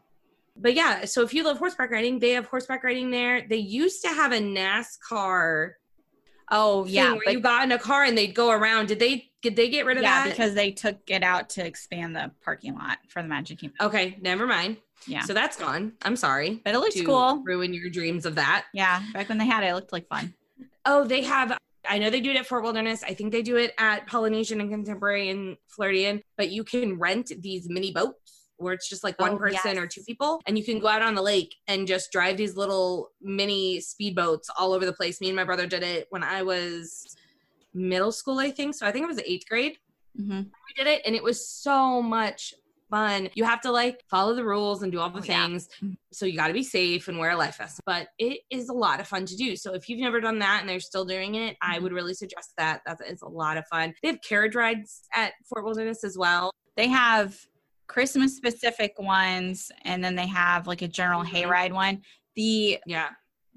But 0.59 0.73
yeah, 0.73 1.05
so 1.05 1.21
if 1.21 1.35
you 1.35 1.43
love 1.43 1.59
horseback 1.59 1.91
riding, 1.91 2.17
they 2.17 2.31
have 2.31 2.47
horseback 2.47 2.83
riding 2.83 3.11
there. 3.11 3.45
They 3.47 3.57
used 3.57 4.01
to 4.01 4.07
have 4.07 4.31
a 4.31 4.39
NASCAR 4.39 5.73
Oh, 6.49 6.85
yeah. 6.85 7.11
where 7.11 7.21
But 7.25 7.33
you 7.33 7.39
got 7.39 7.63
in 7.63 7.71
a 7.71 7.79
car 7.79 8.03
and 8.03 8.17
they'd 8.17 8.33
go 8.33 8.51
around. 8.51 8.87
Did 8.87 8.99
they 8.99 9.29
did 9.41 9.55
they 9.55 9.69
get 9.69 9.85
rid 9.85 9.97
of 9.97 10.03
yeah, 10.03 10.23
that? 10.23 10.29
because 10.29 10.53
they 10.55 10.71
took 10.71 10.97
it 11.07 11.23
out 11.23 11.49
to 11.51 11.65
expand 11.65 12.15
the 12.15 12.31
parking 12.43 12.75
lot 12.75 12.97
for 13.07 13.21
the 13.21 13.27
Magic 13.27 13.59
Kingdom. 13.59 13.77
okay, 13.81 14.17
never 14.21 14.47
mind. 14.47 14.77
Yeah. 15.05 15.21
So 15.21 15.33
that's 15.33 15.57
gone. 15.57 15.93
I'm 16.01 16.15
sorry. 16.15 16.61
But 16.65 16.73
it 16.75 16.79
looks 16.79 17.01
cool. 17.01 17.41
Ruin 17.45 17.73
your 17.73 17.89
dreams 17.89 18.25
of 18.25 18.35
that. 18.35 18.65
Yeah. 18.73 19.01
Back 19.13 19.29
when 19.29 19.37
they 19.37 19.45
had 19.45 19.63
it, 19.63 19.67
it 19.67 19.73
looked 19.73 19.93
like 19.93 20.07
fun. 20.07 20.33
Oh, 20.85 21.03
they 21.03 21.23
have. 21.23 21.57
I 21.87 21.99
know 21.99 22.09
they 22.09 22.19
do 22.19 22.31
it 22.31 22.37
at 22.37 22.45
Fort 22.45 22.63
Wilderness. 22.63 23.03
I 23.03 23.13
think 23.13 23.31
they 23.31 23.41
do 23.41 23.55
it 23.55 23.73
at 23.77 24.07
Polynesian 24.07 24.59
and 24.59 24.69
Contemporary 24.69 25.29
and 25.29 25.55
Floridian. 25.67 26.21
But 26.35 26.49
you 26.49 26.63
can 26.63 26.97
rent 26.97 27.31
these 27.39 27.69
mini 27.69 27.91
boats 27.93 28.36
where 28.57 28.73
it's 28.73 28.89
just 28.89 29.03
like 29.03 29.19
one 29.19 29.33
Oh, 29.33 29.37
person 29.37 29.77
or 29.77 29.87
two 29.87 30.01
people, 30.03 30.41
and 30.45 30.57
you 30.57 30.63
can 30.63 30.79
go 30.79 30.87
out 30.87 31.01
on 31.01 31.15
the 31.15 31.21
lake 31.21 31.55
and 31.67 31.87
just 31.87 32.11
drive 32.11 32.37
these 32.37 32.55
little 32.55 33.09
mini 33.21 33.79
speedboats 33.79 34.45
all 34.57 34.73
over 34.73 34.85
the 34.85 34.93
place. 34.93 35.21
Me 35.21 35.27
and 35.27 35.35
my 35.35 35.43
brother 35.43 35.67
did 35.67 35.83
it 35.83 36.07
when 36.09 36.23
I 36.23 36.43
was 36.43 37.15
middle 37.73 38.11
school, 38.11 38.39
I 38.39 38.51
think. 38.51 38.75
So 38.75 38.85
I 38.87 38.91
think 38.91 39.03
it 39.03 39.07
was 39.07 39.19
eighth 39.19 39.47
grade. 39.47 39.77
hmm 40.15 40.41
We 40.41 40.73
did 40.75 40.87
it, 40.87 41.01
and 41.05 41.15
it 41.15 41.23
was 41.23 41.47
so 41.47 42.01
much 42.01 42.53
fun. 42.89 43.29
You 43.35 43.43
have 43.43 43.61
to 43.61 43.71
like 43.71 44.01
follow 44.09 44.33
the 44.33 44.45
rules 44.45 44.81
and 44.81 44.91
do 44.91 44.99
all 44.99 45.09
the 45.09 45.19
Oh, 45.19 45.23
yeah. 45.23 45.45
things. 45.45 45.67
So 46.13 46.25
you 46.25 46.37
got 46.37 46.47
to 46.47 46.53
be 46.53 46.63
safe 46.63 47.09
and 47.09 47.19
wear 47.19 47.31
a 47.31 47.35
life 47.35 47.57
vest. 47.57 47.81
But 47.85 48.07
it 48.17 48.39
is 48.49 48.69
a 48.69 48.73
lot 48.73 49.01
of 49.01 49.07
fun 49.09 49.25
to 49.25 49.35
do. 49.35 49.57
So 49.57 49.73
if 49.73 49.89
you've 49.89 49.99
never 49.99 50.21
done 50.21 50.39
that 50.39 50.61
and 50.61 50.69
they're 50.69 50.79
still 50.79 51.03
doing 51.03 51.35
it, 51.35 51.57
I 51.61 51.77
Mhm. 51.77 51.81
would 51.83 51.91
really 51.91 52.13
suggest 52.13 52.53
that. 52.57 52.81
That 52.85 52.99
is 53.05 53.21
a 53.21 53.27
lot 53.27 53.57
of 53.57 53.67
fun. 53.67 53.93
They 54.01 54.07
have 54.07 54.21
carriage 54.21 54.55
rides 54.55 55.01
at 55.13 55.33
Fort 55.49 55.65
Wilderness 55.65 56.05
as 56.05 56.17
well. 56.17 56.51
They 56.77 56.87
have 56.87 57.37
Christmas 57.87 58.35
specific 58.35 58.99
ones, 58.99 59.71
and 59.83 60.03
then 60.03 60.15
they 60.15 60.27
have 60.27 60.67
like 60.67 60.81
a 60.81 60.87
general 60.87 61.23
Mhm. 61.23 61.31
hayride 61.31 61.71
one. 61.73 62.01
The 62.35 62.79
Yeah. 62.85 63.09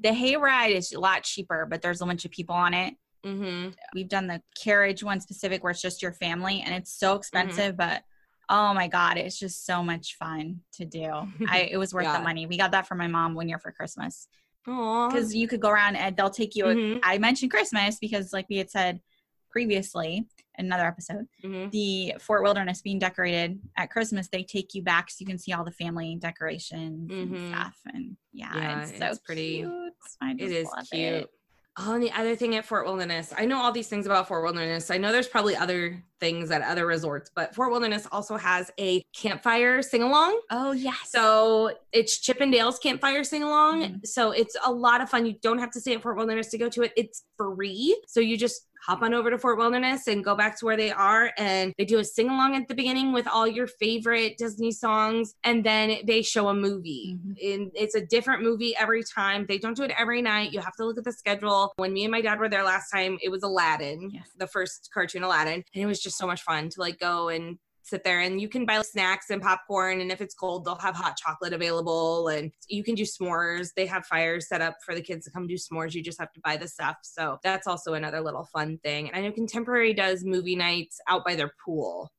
the 0.02 0.10
hayride 0.10 0.70
is 0.70 0.92
a 0.92 1.00
lot 1.00 1.24
cheaper, 1.24 1.66
but 1.66 1.82
there's 1.82 2.00
a 2.00 2.06
bunch 2.06 2.24
of 2.24 2.30
people 2.30 2.54
on 2.54 2.72
it. 2.72 2.94
Mm-hmm. 3.22 3.72
We've 3.94 4.08
done 4.08 4.28
the 4.28 4.42
carriage 4.58 5.02
one 5.02 5.20
specific 5.20 5.62
where 5.62 5.72
it's 5.72 5.82
just 5.82 6.00
your 6.00 6.12
family, 6.12 6.62
and 6.62 6.74
it's 6.74 6.90
Mm-hmm. 6.92 7.06
so 7.06 7.14
expensive, 7.16 7.76
but 7.76 8.02
oh 8.48 8.72
my 8.74 8.88
god, 8.88 9.16
it's 9.18 9.38
just 9.38 9.64
so 9.66 9.82
much 9.82 10.16
fun 10.16 10.60
to 10.72 10.84
do. 10.86 11.12
I 11.48 11.68
it 11.70 11.76
was 11.76 11.92
worth 11.94 12.04
Yeah. 12.04 12.16
the 12.18 12.24
money. 12.24 12.46
We 12.46 12.56
got 12.56 12.70
that 12.72 12.86
for 12.86 12.94
my 12.94 13.06
mom 13.08 13.34
one 13.34 13.48
year 13.48 13.58
for 13.58 13.72
Christmas 13.72 14.26
Because 14.64 15.34
you 15.34 15.48
could 15.48 15.60
go 15.60 15.70
around 15.70 15.96
and 15.96 16.16
they'll 16.16 16.30
take 16.30 16.54
you. 16.56 16.64
Mhm. 16.64 17.00
I 17.02 17.18
mentioned 17.18 17.50
Christmas 17.50 17.98
because, 17.98 18.32
like 18.32 18.46
we 18.48 18.56
had 18.56 18.70
said 18.70 19.00
previously 19.50 20.26
another 20.58 20.84
episode, 20.86 21.26
mm-hmm. 21.44 21.70
the 21.70 22.14
Fort 22.20 22.42
Wilderness 22.42 22.82
being 22.82 22.98
decorated 22.98 23.58
at 23.78 23.90
Christmas, 23.90 24.28
they 24.28 24.42
take 24.42 24.74
you 24.74 24.82
back 24.82 25.10
so 25.10 25.16
you 25.20 25.26
can 25.26 25.38
see 25.38 25.52
all 25.52 25.64
the 25.64 25.70
family 25.72 26.16
decorations 26.20 27.10
Mhm. 27.10 27.22
and 27.36 27.54
stuff. 27.54 27.76
And 27.86 28.16
yeah, 28.32 28.54
Yeah, 28.56 28.82
it's 28.82 28.98
so 28.98 29.06
it's 29.06 29.18
pretty- 29.20 29.58
cute. 29.58 29.94
It 30.38 30.52
is 30.52 30.68
cute. 30.90 31.02
it. 31.14 31.30
Oh, 31.78 31.94
and 31.94 32.02
the 32.02 32.10
other 32.12 32.34
thing 32.36 32.56
at 32.56 32.66
Fort 32.66 32.84
Wilderness, 32.84 33.32
I 33.38 33.46
know 33.46 33.58
all 33.62 33.72
these 33.72 33.86
things 33.88 34.04
about 34.04 34.26
Fort 34.28 34.42
Wilderness. 34.42 34.90
I 34.90 34.98
know 34.98 35.12
there's 35.12 35.28
probably 35.28 35.56
other 35.56 36.02
things 36.18 36.50
at 36.50 36.60
other 36.62 36.84
resorts, 36.84 37.30
but 37.34 37.54
Fort 37.54 37.70
Wilderness 37.70 38.06
also 38.12 38.36
has 38.36 38.70
a 38.78 39.02
campfire 39.16 39.80
sing 39.80 40.02
along. 40.02 40.38
Oh 40.50 40.72
yes. 40.72 40.96
So 41.10 41.72
it's 41.92 42.18
Chip 42.18 42.40
'n' 42.40 42.50
Dale's 42.50 42.78
campfire 42.80 43.24
sing 43.24 43.44
along. 43.44 43.82
Mhm. 43.82 44.06
So 44.06 44.32
it's 44.32 44.56
a 44.66 44.70
lot 44.70 45.00
of 45.00 45.08
fun. 45.08 45.24
You 45.24 45.34
don't 45.40 45.58
have 45.58 45.70
to 45.70 45.80
stay 45.80 45.94
at 45.94 46.02
Fort 46.02 46.16
Wilderness 46.18 46.48
to 46.48 46.58
go 46.58 46.68
to 46.68 46.82
it. 46.82 46.92
It's 46.96 47.22
free. 47.38 47.96
So 48.08 48.20
you 48.20 48.36
just 48.36 48.66
hop 48.86 49.02
on 49.02 49.14
over 49.14 49.30
to 49.30 49.38
Fort 49.38 49.58
Wilderness 49.58 50.06
and 50.06 50.24
go 50.24 50.34
back 50.34 50.58
to 50.58 50.64
where 50.64 50.76
they 50.76 50.90
are. 50.90 51.32
And 51.36 51.72
they 51.78 51.84
do 51.84 51.98
a 51.98 52.04
sing 52.04 52.28
along 52.28 52.56
at 52.56 52.68
the 52.68 52.74
beginning 52.74 53.12
with 53.12 53.26
all 53.28 53.46
your 53.46 53.66
favorite 53.66 54.36
Disney 54.38 54.72
songs. 54.72 55.34
And 55.44 55.64
then 55.64 55.98
they 56.06 56.22
show 56.22 56.48
a 56.48 56.54
movie. 56.54 57.16
Mhm. 57.18 57.54
And 57.54 57.70
it's 57.74 57.94
a 57.94 58.04
different 58.04 58.42
movie 58.42 58.74
every 58.76 59.02
time. 59.04 59.46
They 59.46 59.58
don't 59.58 59.76
do 59.76 59.82
it 59.82 59.92
every 59.98 60.22
night. 60.22 60.52
You 60.52 60.60
have 60.60 60.74
to 60.76 60.84
look 60.84 60.98
at 60.98 61.04
the 61.04 61.12
schedule. 61.12 61.72
When 61.76 61.92
me 61.92 62.04
and 62.04 62.10
my 62.12 62.20
dad 62.20 62.38
were 62.38 62.48
there 62.48 62.64
last 62.64 62.90
time, 62.90 63.18
it 63.22 63.30
was 63.30 63.42
Aladdin, 63.42 64.10
Yes. 64.12 64.28
the 64.36 64.46
first 64.46 64.90
cartoon 64.92 65.22
Aladdin. 65.22 65.62
And 65.74 65.82
it 65.82 65.86
was 65.86 66.00
just 66.00 66.16
so 66.18 66.26
much 66.26 66.42
fun 66.42 66.68
to 66.70 66.80
like 66.80 66.98
go 66.98 67.28
and 67.28 67.58
sit 67.82 68.04
there 68.04 68.20
and 68.20 68.40
you 68.40 68.48
can 68.48 68.64
buy 68.64 68.80
snacks 68.82 69.30
and 69.30 69.40
popcorn 69.42 70.00
and 70.00 70.12
if 70.12 70.20
it's 70.20 70.34
cold 70.34 70.64
they'll 70.64 70.76
have 70.76 70.94
hot 70.94 71.16
chocolate 71.16 71.52
available 71.52 72.28
and 72.28 72.52
you 72.68 72.84
can 72.84 72.94
do 72.94 73.04
s'mores. 73.04 73.70
They 73.74 73.86
have 73.86 74.06
fires 74.06 74.48
set 74.48 74.60
up 74.60 74.76
for 74.84 74.94
the 74.94 75.02
kids 75.02 75.24
to 75.26 75.30
come 75.30 75.46
do 75.46 75.54
s'mores. 75.54 75.94
You 75.94 76.02
just 76.02 76.20
have 76.20 76.32
to 76.32 76.40
buy 76.40 76.56
the 76.56 76.68
stuff. 76.68 76.96
So 77.02 77.38
that's 77.42 77.66
also 77.66 77.94
another 77.94 78.20
little 78.20 78.44
fun 78.44 78.78
thing. 78.78 79.08
And 79.08 79.16
i 79.16 79.20
know 79.26 79.32
contemporary 79.32 79.92
does 79.92 80.24
movie 80.24 80.56
nights 80.56 81.00
out 81.08 81.24
by 81.24 81.34
their 81.34 81.52
pool 81.64 82.10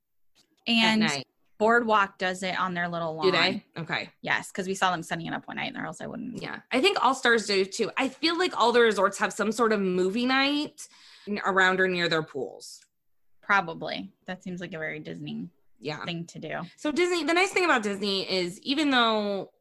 and 0.68 1.24
Boardwalk 1.62 2.18
does 2.18 2.42
it 2.42 2.60
on 2.60 2.74
their 2.74 2.88
little 2.88 3.14
lawn. 3.16 3.26
do 3.26 3.32
they? 3.32 3.64
okay. 3.78 4.10
Yes, 4.24 4.52
because 4.52 4.66
we 4.66 4.74
saw 4.74 4.90
them 4.90 5.04
setting 5.04 5.28
it 5.28 5.34
up 5.36 5.48
one 5.48 5.58
night, 5.58 5.74
or 5.76 5.86
else 5.86 6.02
I 6.02 6.08
wouldn't. 6.08 6.42
yeah. 6.42 6.62
I 6.72 6.82
think 6.82 6.98
all 7.06 7.14
stars 7.14 7.46
do 7.46 7.66
too. 7.66 7.92
I 7.98 8.08
feel 8.10 8.36
like 8.36 8.60
all 8.60 8.72
the 8.72 8.82
resorts 8.82 9.20
have 9.20 9.32
some 9.32 9.52
sort 9.52 9.72
of 9.72 9.80
movie 9.80 10.26
night 10.26 10.88
around 11.46 11.80
or 11.80 11.88
near 11.88 12.10
their 12.10 12.24
pools 12.24 12.82
Probably. 13.52 14.10
That 14.28 14.42
seems 14.42 14.62
like 14.62 14.74
a 14.74 14.78
very 14.78 15.00
Disney 15.02 15.50
yeah 15.78 16.06
thing 16.06 16.26
to 16.28 16.40
do. 16.40 16.62
So 16.78 16.90
Disney, 16.90 17.26
the 17.26 17.34
nice 17.34 17.52
thing 17.52 17.66
about 17.66 17.84
Disney 17.84 18.22
is 18.32 18.58
even 18.62 18.92
though 18.92 19.52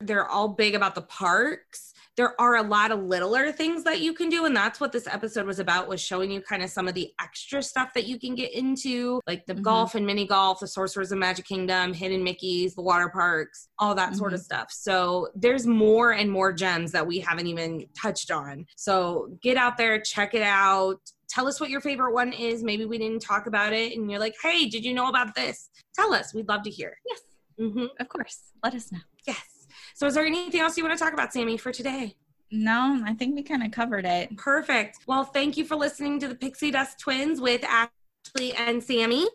they're 0.00 0.26
all 0.26 0.48
big 0.48 0.74
about 0.74 0.94
the 0.94 1.02
parks, 1.02 1.92
there 2.16 2.38
are 2.40 2.56
a 2.56 2.62
lot 2.62 2.92
of 2.92 3.02
littler 3.02 3.52
things 3.52 3.84
that 3.84 4.00
you 4.00 4.14
can 4.14 4.30
do 4.30 4.46
and 4.46 4.56
that's 4.56 4.80
what 4.80 4.90
this 4.92 5.06
episode 5.06 5.44
was 5.46 5.58
about 5.58 5.86
was 5.86 6.00
showing 6.00 6.30
you 6.30 6.40
kind 6.40 6.62
of 6.62 6.70
some 6.70 6.88
of 6.88 6.94
the 6.94 7.10
extra 7.20 7.62
stuff 7.62 7.92
that 7.94 8.06
you 8.06 8.18
can 8.18 8.34
get 8.34 8.52
into 8.54 9.20
like 9.26 9.44
the 9.46 9.54
Mhm. 9.54 9.62
golf 9.62 9.94
and 9.94 10.06
mini 10.06 10.26
golf 10.26 10.60
the 10.60 10.66
sorcerers 10.66 11.12
of 11.12 11.18
magic 11.18 11.44
kingdom 11.46 11.92
hidden 11.92 12.22
mickeys 12.24 12.74
the 12.74 12.80
water 12.82 13.10
parks 13.10 13.68
all 13.78 13.94
that 13.94 14.16
sort 14.16 14.32
of 14.32 14.40
Mhm. 14.40 14.44
stuff 14.44 14.68
so 14.72 15.28
there's 15.34 15.66
more 15.66 16.12
and 16.12 16.30
more 16.30 16.52
gems 16.54 16.90
that 16.92 17.06
we 17.06 17.18
haven't 17.18 17.46
even 17.48 17.86
touched 17.94 18.30
on 18.30 18.64
so 18.76 19.28
get 19.42 19.56
out 19.58 19.76
there 19.76 20.00
check 20.00 20.32
it 20.34 20.42
out 20.42 21.00
tell 21.28 21.46
us 21.48 21.60
what 21.60 21.70
your 21.70 21.80
favorite 21.80 22.12
one 22.14 22.32
is 22.32 22.62
maybe 22.62 22.84
we 22.84 22.98
didn't 22.98 23.20
talk 23.22 23.46
about 23.46 23.72
it 23.72 23.96
and 23.96 24.10
you're 24.10 24.20
like 24.20 24.34
hey 24.42 24.68
did 24.68 24.84
you 24.84 24.94
know 24.94 25.08
about 25.08 25.34
this 25.34 25.70
tell 25.94 26.12
us 26.14 26.32
we'd 26.34 26.48
love 26.48 26.62
to 26.62 26.70
hear 26.70 26.96
Yes, 27.08 27.20
Mm-hmm. 27.58 27.86
of 28.00 28.08
course. 28.10 28.52
Let 28.62 28.74
us 28.74 28.92
know. 28.92 28.98
yes 29.26 29.66
so 29.94 30.06
is 30.06 30.14
there 30.14 30.26
anything 30.26 30.60
else 30.60 30.76
you 30.76 30.84
want 30.84 30.96
to 30.96 31.02
talk 31.02 31.14
about 31.14 31.32
sammy 31.32 31.56
for 31.56 31.72
today 31.72 32.14
No, 32.50 33.02
I 33.04 33.14
think 33.14 33.34
we 33.34 33.42
kind 33.42 33.64
of 33.64 33.72
covered 33.72 34.04
it. 34.04 34.36
Perfect. 34.36 34.98
Well, 35.08 35.24
thank 35.24 35.56
you 35.56 35.64
for 35.64 35.74
listening 35.74 36.20
to 36.20 36.28
the 36.28 36.34
Pixie 36.36 36.70
Dust 36.70 37.00
Twins 37.00 37.40
with 37.40 37.64
Ashley 37.64 38.52
and 38.54 38.80
Sammy. 38.82 39.26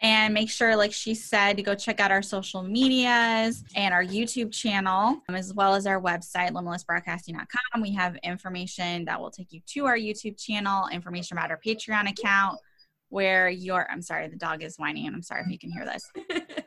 And 0.00 0.32
make 0.32 0.48
sure, 0.48 0.76
like 0.76 0.92
she 0.92 1.14
said, 1.14 1.56
to 1.56 1.62
go 1.62 1.74
check 1.74 1.98
out 1.98 2.12
our 2.12 2.22
social 2.22 2.62
medias 2.62 3.64
and 3.74 3.92
our 3.92 4.04
YouTube 4.04 4.52
channel, 4.52 5.20
um, 5.28 5.34
as 5.34 5.52
well 5.52 5.74
as 5.74 5.86
our 5.86 6.00
website, 6.00 6.50
limitlessbroadcasting.com. 6.50 7.82
We 7.82 7.92
have 7.94 8.16
information 8.22 9.04
that 9.06 9.20
will 9.20 9.30
take 9.30 9.52
you 9.52 9.60
to 9.66 9.86
our 9.86 9.96
YouTube 9.96 10.38
channel, 10.38 10.88
information 10.92 11.36
about 11.36 11.50
our 11.50 11.58
Patreon 11.58 12.08
account, 12.08 12.60
where 13.08 13.48
your, 13.48 13.90
I'm 13.90 14.02
sorry, 14.02 14.28
the 14.28 14.36
dog 14.36 14.62
is 14.62 14.76
whining, 14.76 15.06
and 15.06 15.16
I'm 15.16 15.22
sorry 15.22 15.42
if 15.42 15.50
you 15.50 15.58
can 15.58 15.72
hear 15.72 15.84
this. 15.84 16.10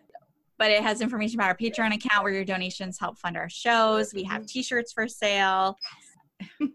but 0.58 0.70
it 0.70 0.84
has 0.84 1.02
information 1.02 1.40
about 1.40 1.50
our 1.50 1.58
Patreon 1.58 1.96
account 1.96 2.24
where 2.24 2.34
your 2.34 2.46
donations 2.46 3.00
help 3.00 3.18
fund 3.18 3.38
our 3.38 3.50
shows. 3.50 4.14
We 4.14 4.24
have 4.24 4.46
t-shirts 4.46 4.92
for 4.92 5.08
sale. 5.08 5.78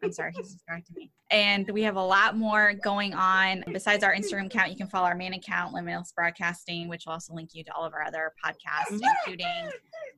I'm 0.02 0.12
sorry, 0.12 0.32
he's 0.36 0.52
distracting 0.52 0.96
me. 0.96 1.10
And 1.30 1.68
we 1.70 1.82
have 1.82 1.96
a 1.96 2.02
lot 2.02 2.36
more 2.36 2.74
going 2.84 3.14
on. 3.14 3.64
Besides 3.72 4.04
our 4.04 4.14
Instagram 4.14 4.46
account, 4.46 4.70
you 4.70 4.76
can 4.76 4.88
follow 4.88 5.06
our 5.06 5.14
main 5.14 5.34
account, 5.34 5.74
Limitless 5.74 6.12
Broadcasting, 6.12 6.88
which 6.88 7.06
will 7.06 7.14
also 7.14 7.34
link 7.34 7.50
you 7.52 7.64
to 7.64 7.72
all 7.72 7.84
of 7.84 7.92
our 7.94 8.02
other 8.02 8.32
podcasts, 8.44 9.00
including 9.24 9.70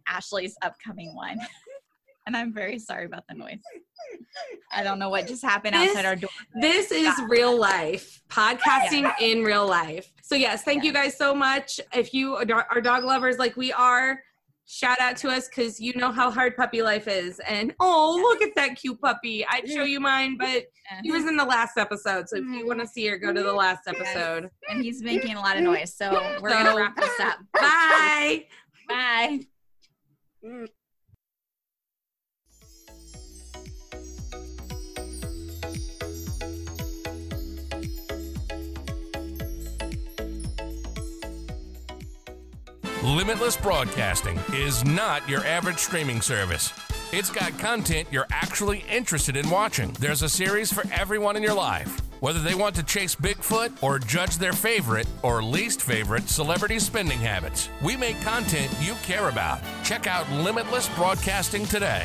Ashley's 0.06 0.56
upcoming 0.62 1.14
one. 1.14 1.38
and 2.28 2.36
I'm 2.36 2.52
very 2.52 2.78
sorry 2.78 3.06
about 3.06 3.24
the 3.26 3.34
noise. 3.34 3.62
I 4.70 4.82
don't 4.82 4.98
know 4.98 5.08
what 5.08 5.26
just 5.26 5.42
happened 5.42 5.74
This- 5.74 5.90
outside 5.90 6.04
our 6.04 6.14
door. 6.16 6.30
This 6.60 6.92
is 6.92 7.12
real 7.26 7.58
life 7.58 8.22
podcasting 8.28 9.10
in 9.20 9.42
real 9.42 9.66
life. 9.66 10.12
So 10.22 10.34
yes, 10.34 10.62
thank 10.62 10.84
you 10.84 10.92
guys 10.92 11.16
so 11.16 11.34
much. 11.34 11.80
If 11.94 12.12
you 12.12 12.36
are 12.36 12.44
dog 12.82 13.04
lovers 13.04 13.38
like 13.38 13.56
we 13.56 13.72
are, 13.72 14.20
shout 14.68 15.00
out 15.00 15.16
to 15.16 15.28
us 15.28 15.48
because 15.48 15.80
you 15.80 15.94
know 15.94 16.12
how 16.12 16.30
hard 16.30 16.56
puppy 16.56 16.82
life 16.82 17.08
is. 17.08 17.40
And 17.40 17.74
oh, 17.80 18.18
look 18.20 18.42
at 18.42 18.54
that 18.54 18.76
cute 18.76 19.00
puppy! 19.00 19.44
I'd 19.46 19.68
show 19.68 19.82
you 19.82 19.98
mine, 19.98 20.36
but 20.38 20.48
uh-huh. 20.48 21.00
he 21.02 21.10
was 21.10 21.24
in 21.24 21.36
the 21.36 21.44
last 21.44 21.78
episode. 21.78 22.28
So 22.28 22.36
if 22.36 22.44
you 22.44 22.66
want 22.66 22.78
to 22.80 22.84
mm-hmm. 22.84 22.92
see 22.92 23.06
her, 23.08 23.18
go 23.18 23.32
to 23.32 23.42
the 23.42 23.52
last 23.52 23.88
episode. 23.88 24.50
and 24.68 24.82
he's 24.82 25.02
making 25.02 25.34
a 25.34 25.40
lot 25.40 25.56
of 25.56 25.62
noise. 25.62 25.94
So 25.94 26.12
we're 26.40 26.50
gonna 26.50 26.76
wrap 26.76 26.96
this 26.96 27.20
up. 27.20 27.38
Bye. 27.54 28.44
Bye. 28.88 29.40
Mm. 30.44 30.68
Limitless 43.08 43.56
Broadcasting 43.56 44.38
is 44.52 44.84
not 44.84 45.26
your 45.26 45.42
average 45.46 45.78
streaming 45.78 46.20
service. 46.20 46.74
It's 47.10 47.30
got 47.30 47.58
content 47.58 48.06
you're 48.10 48.26
actually 48.30 48.80
interested 48.80 49.34
in 49.34 49.48
watching. 49.48 49.94
There's 49.94 50.20
a 50.20 50.28
series 50.28 50.70
for 50.70 50.84
everyone 50.92 51.34
in 51.34 51.42
your 51.42 51.54
life. 51.54 52.02
Whether 52.20 52.40
they 52.40 52.54
want 52.54 52.76
to 52.76 52.82
chase 52.82 53.14
Bigfoot 53.14 53.82
or 53.82 53.98
judge 53.98 54.36
their 54.36 54.52
favorite 54.52 55.06
or 55.22 55.42
least 55.42 55.80
favorite 55.80 56.28
celebrity 56.28 56.78
spending 56.78 57.18
habits, 57.18 57.70
we 57.82 57.96
make 57.96 58.20
content 58.20 58.70
you 58.78 58.92
care 59.04 59.30
about. 59.30 59.60
Check 59.84 60.06
out 60.06 60.30
Limitless 60.30 60.94
Broadcasting 60.94 61.64
today. 61.64 62.04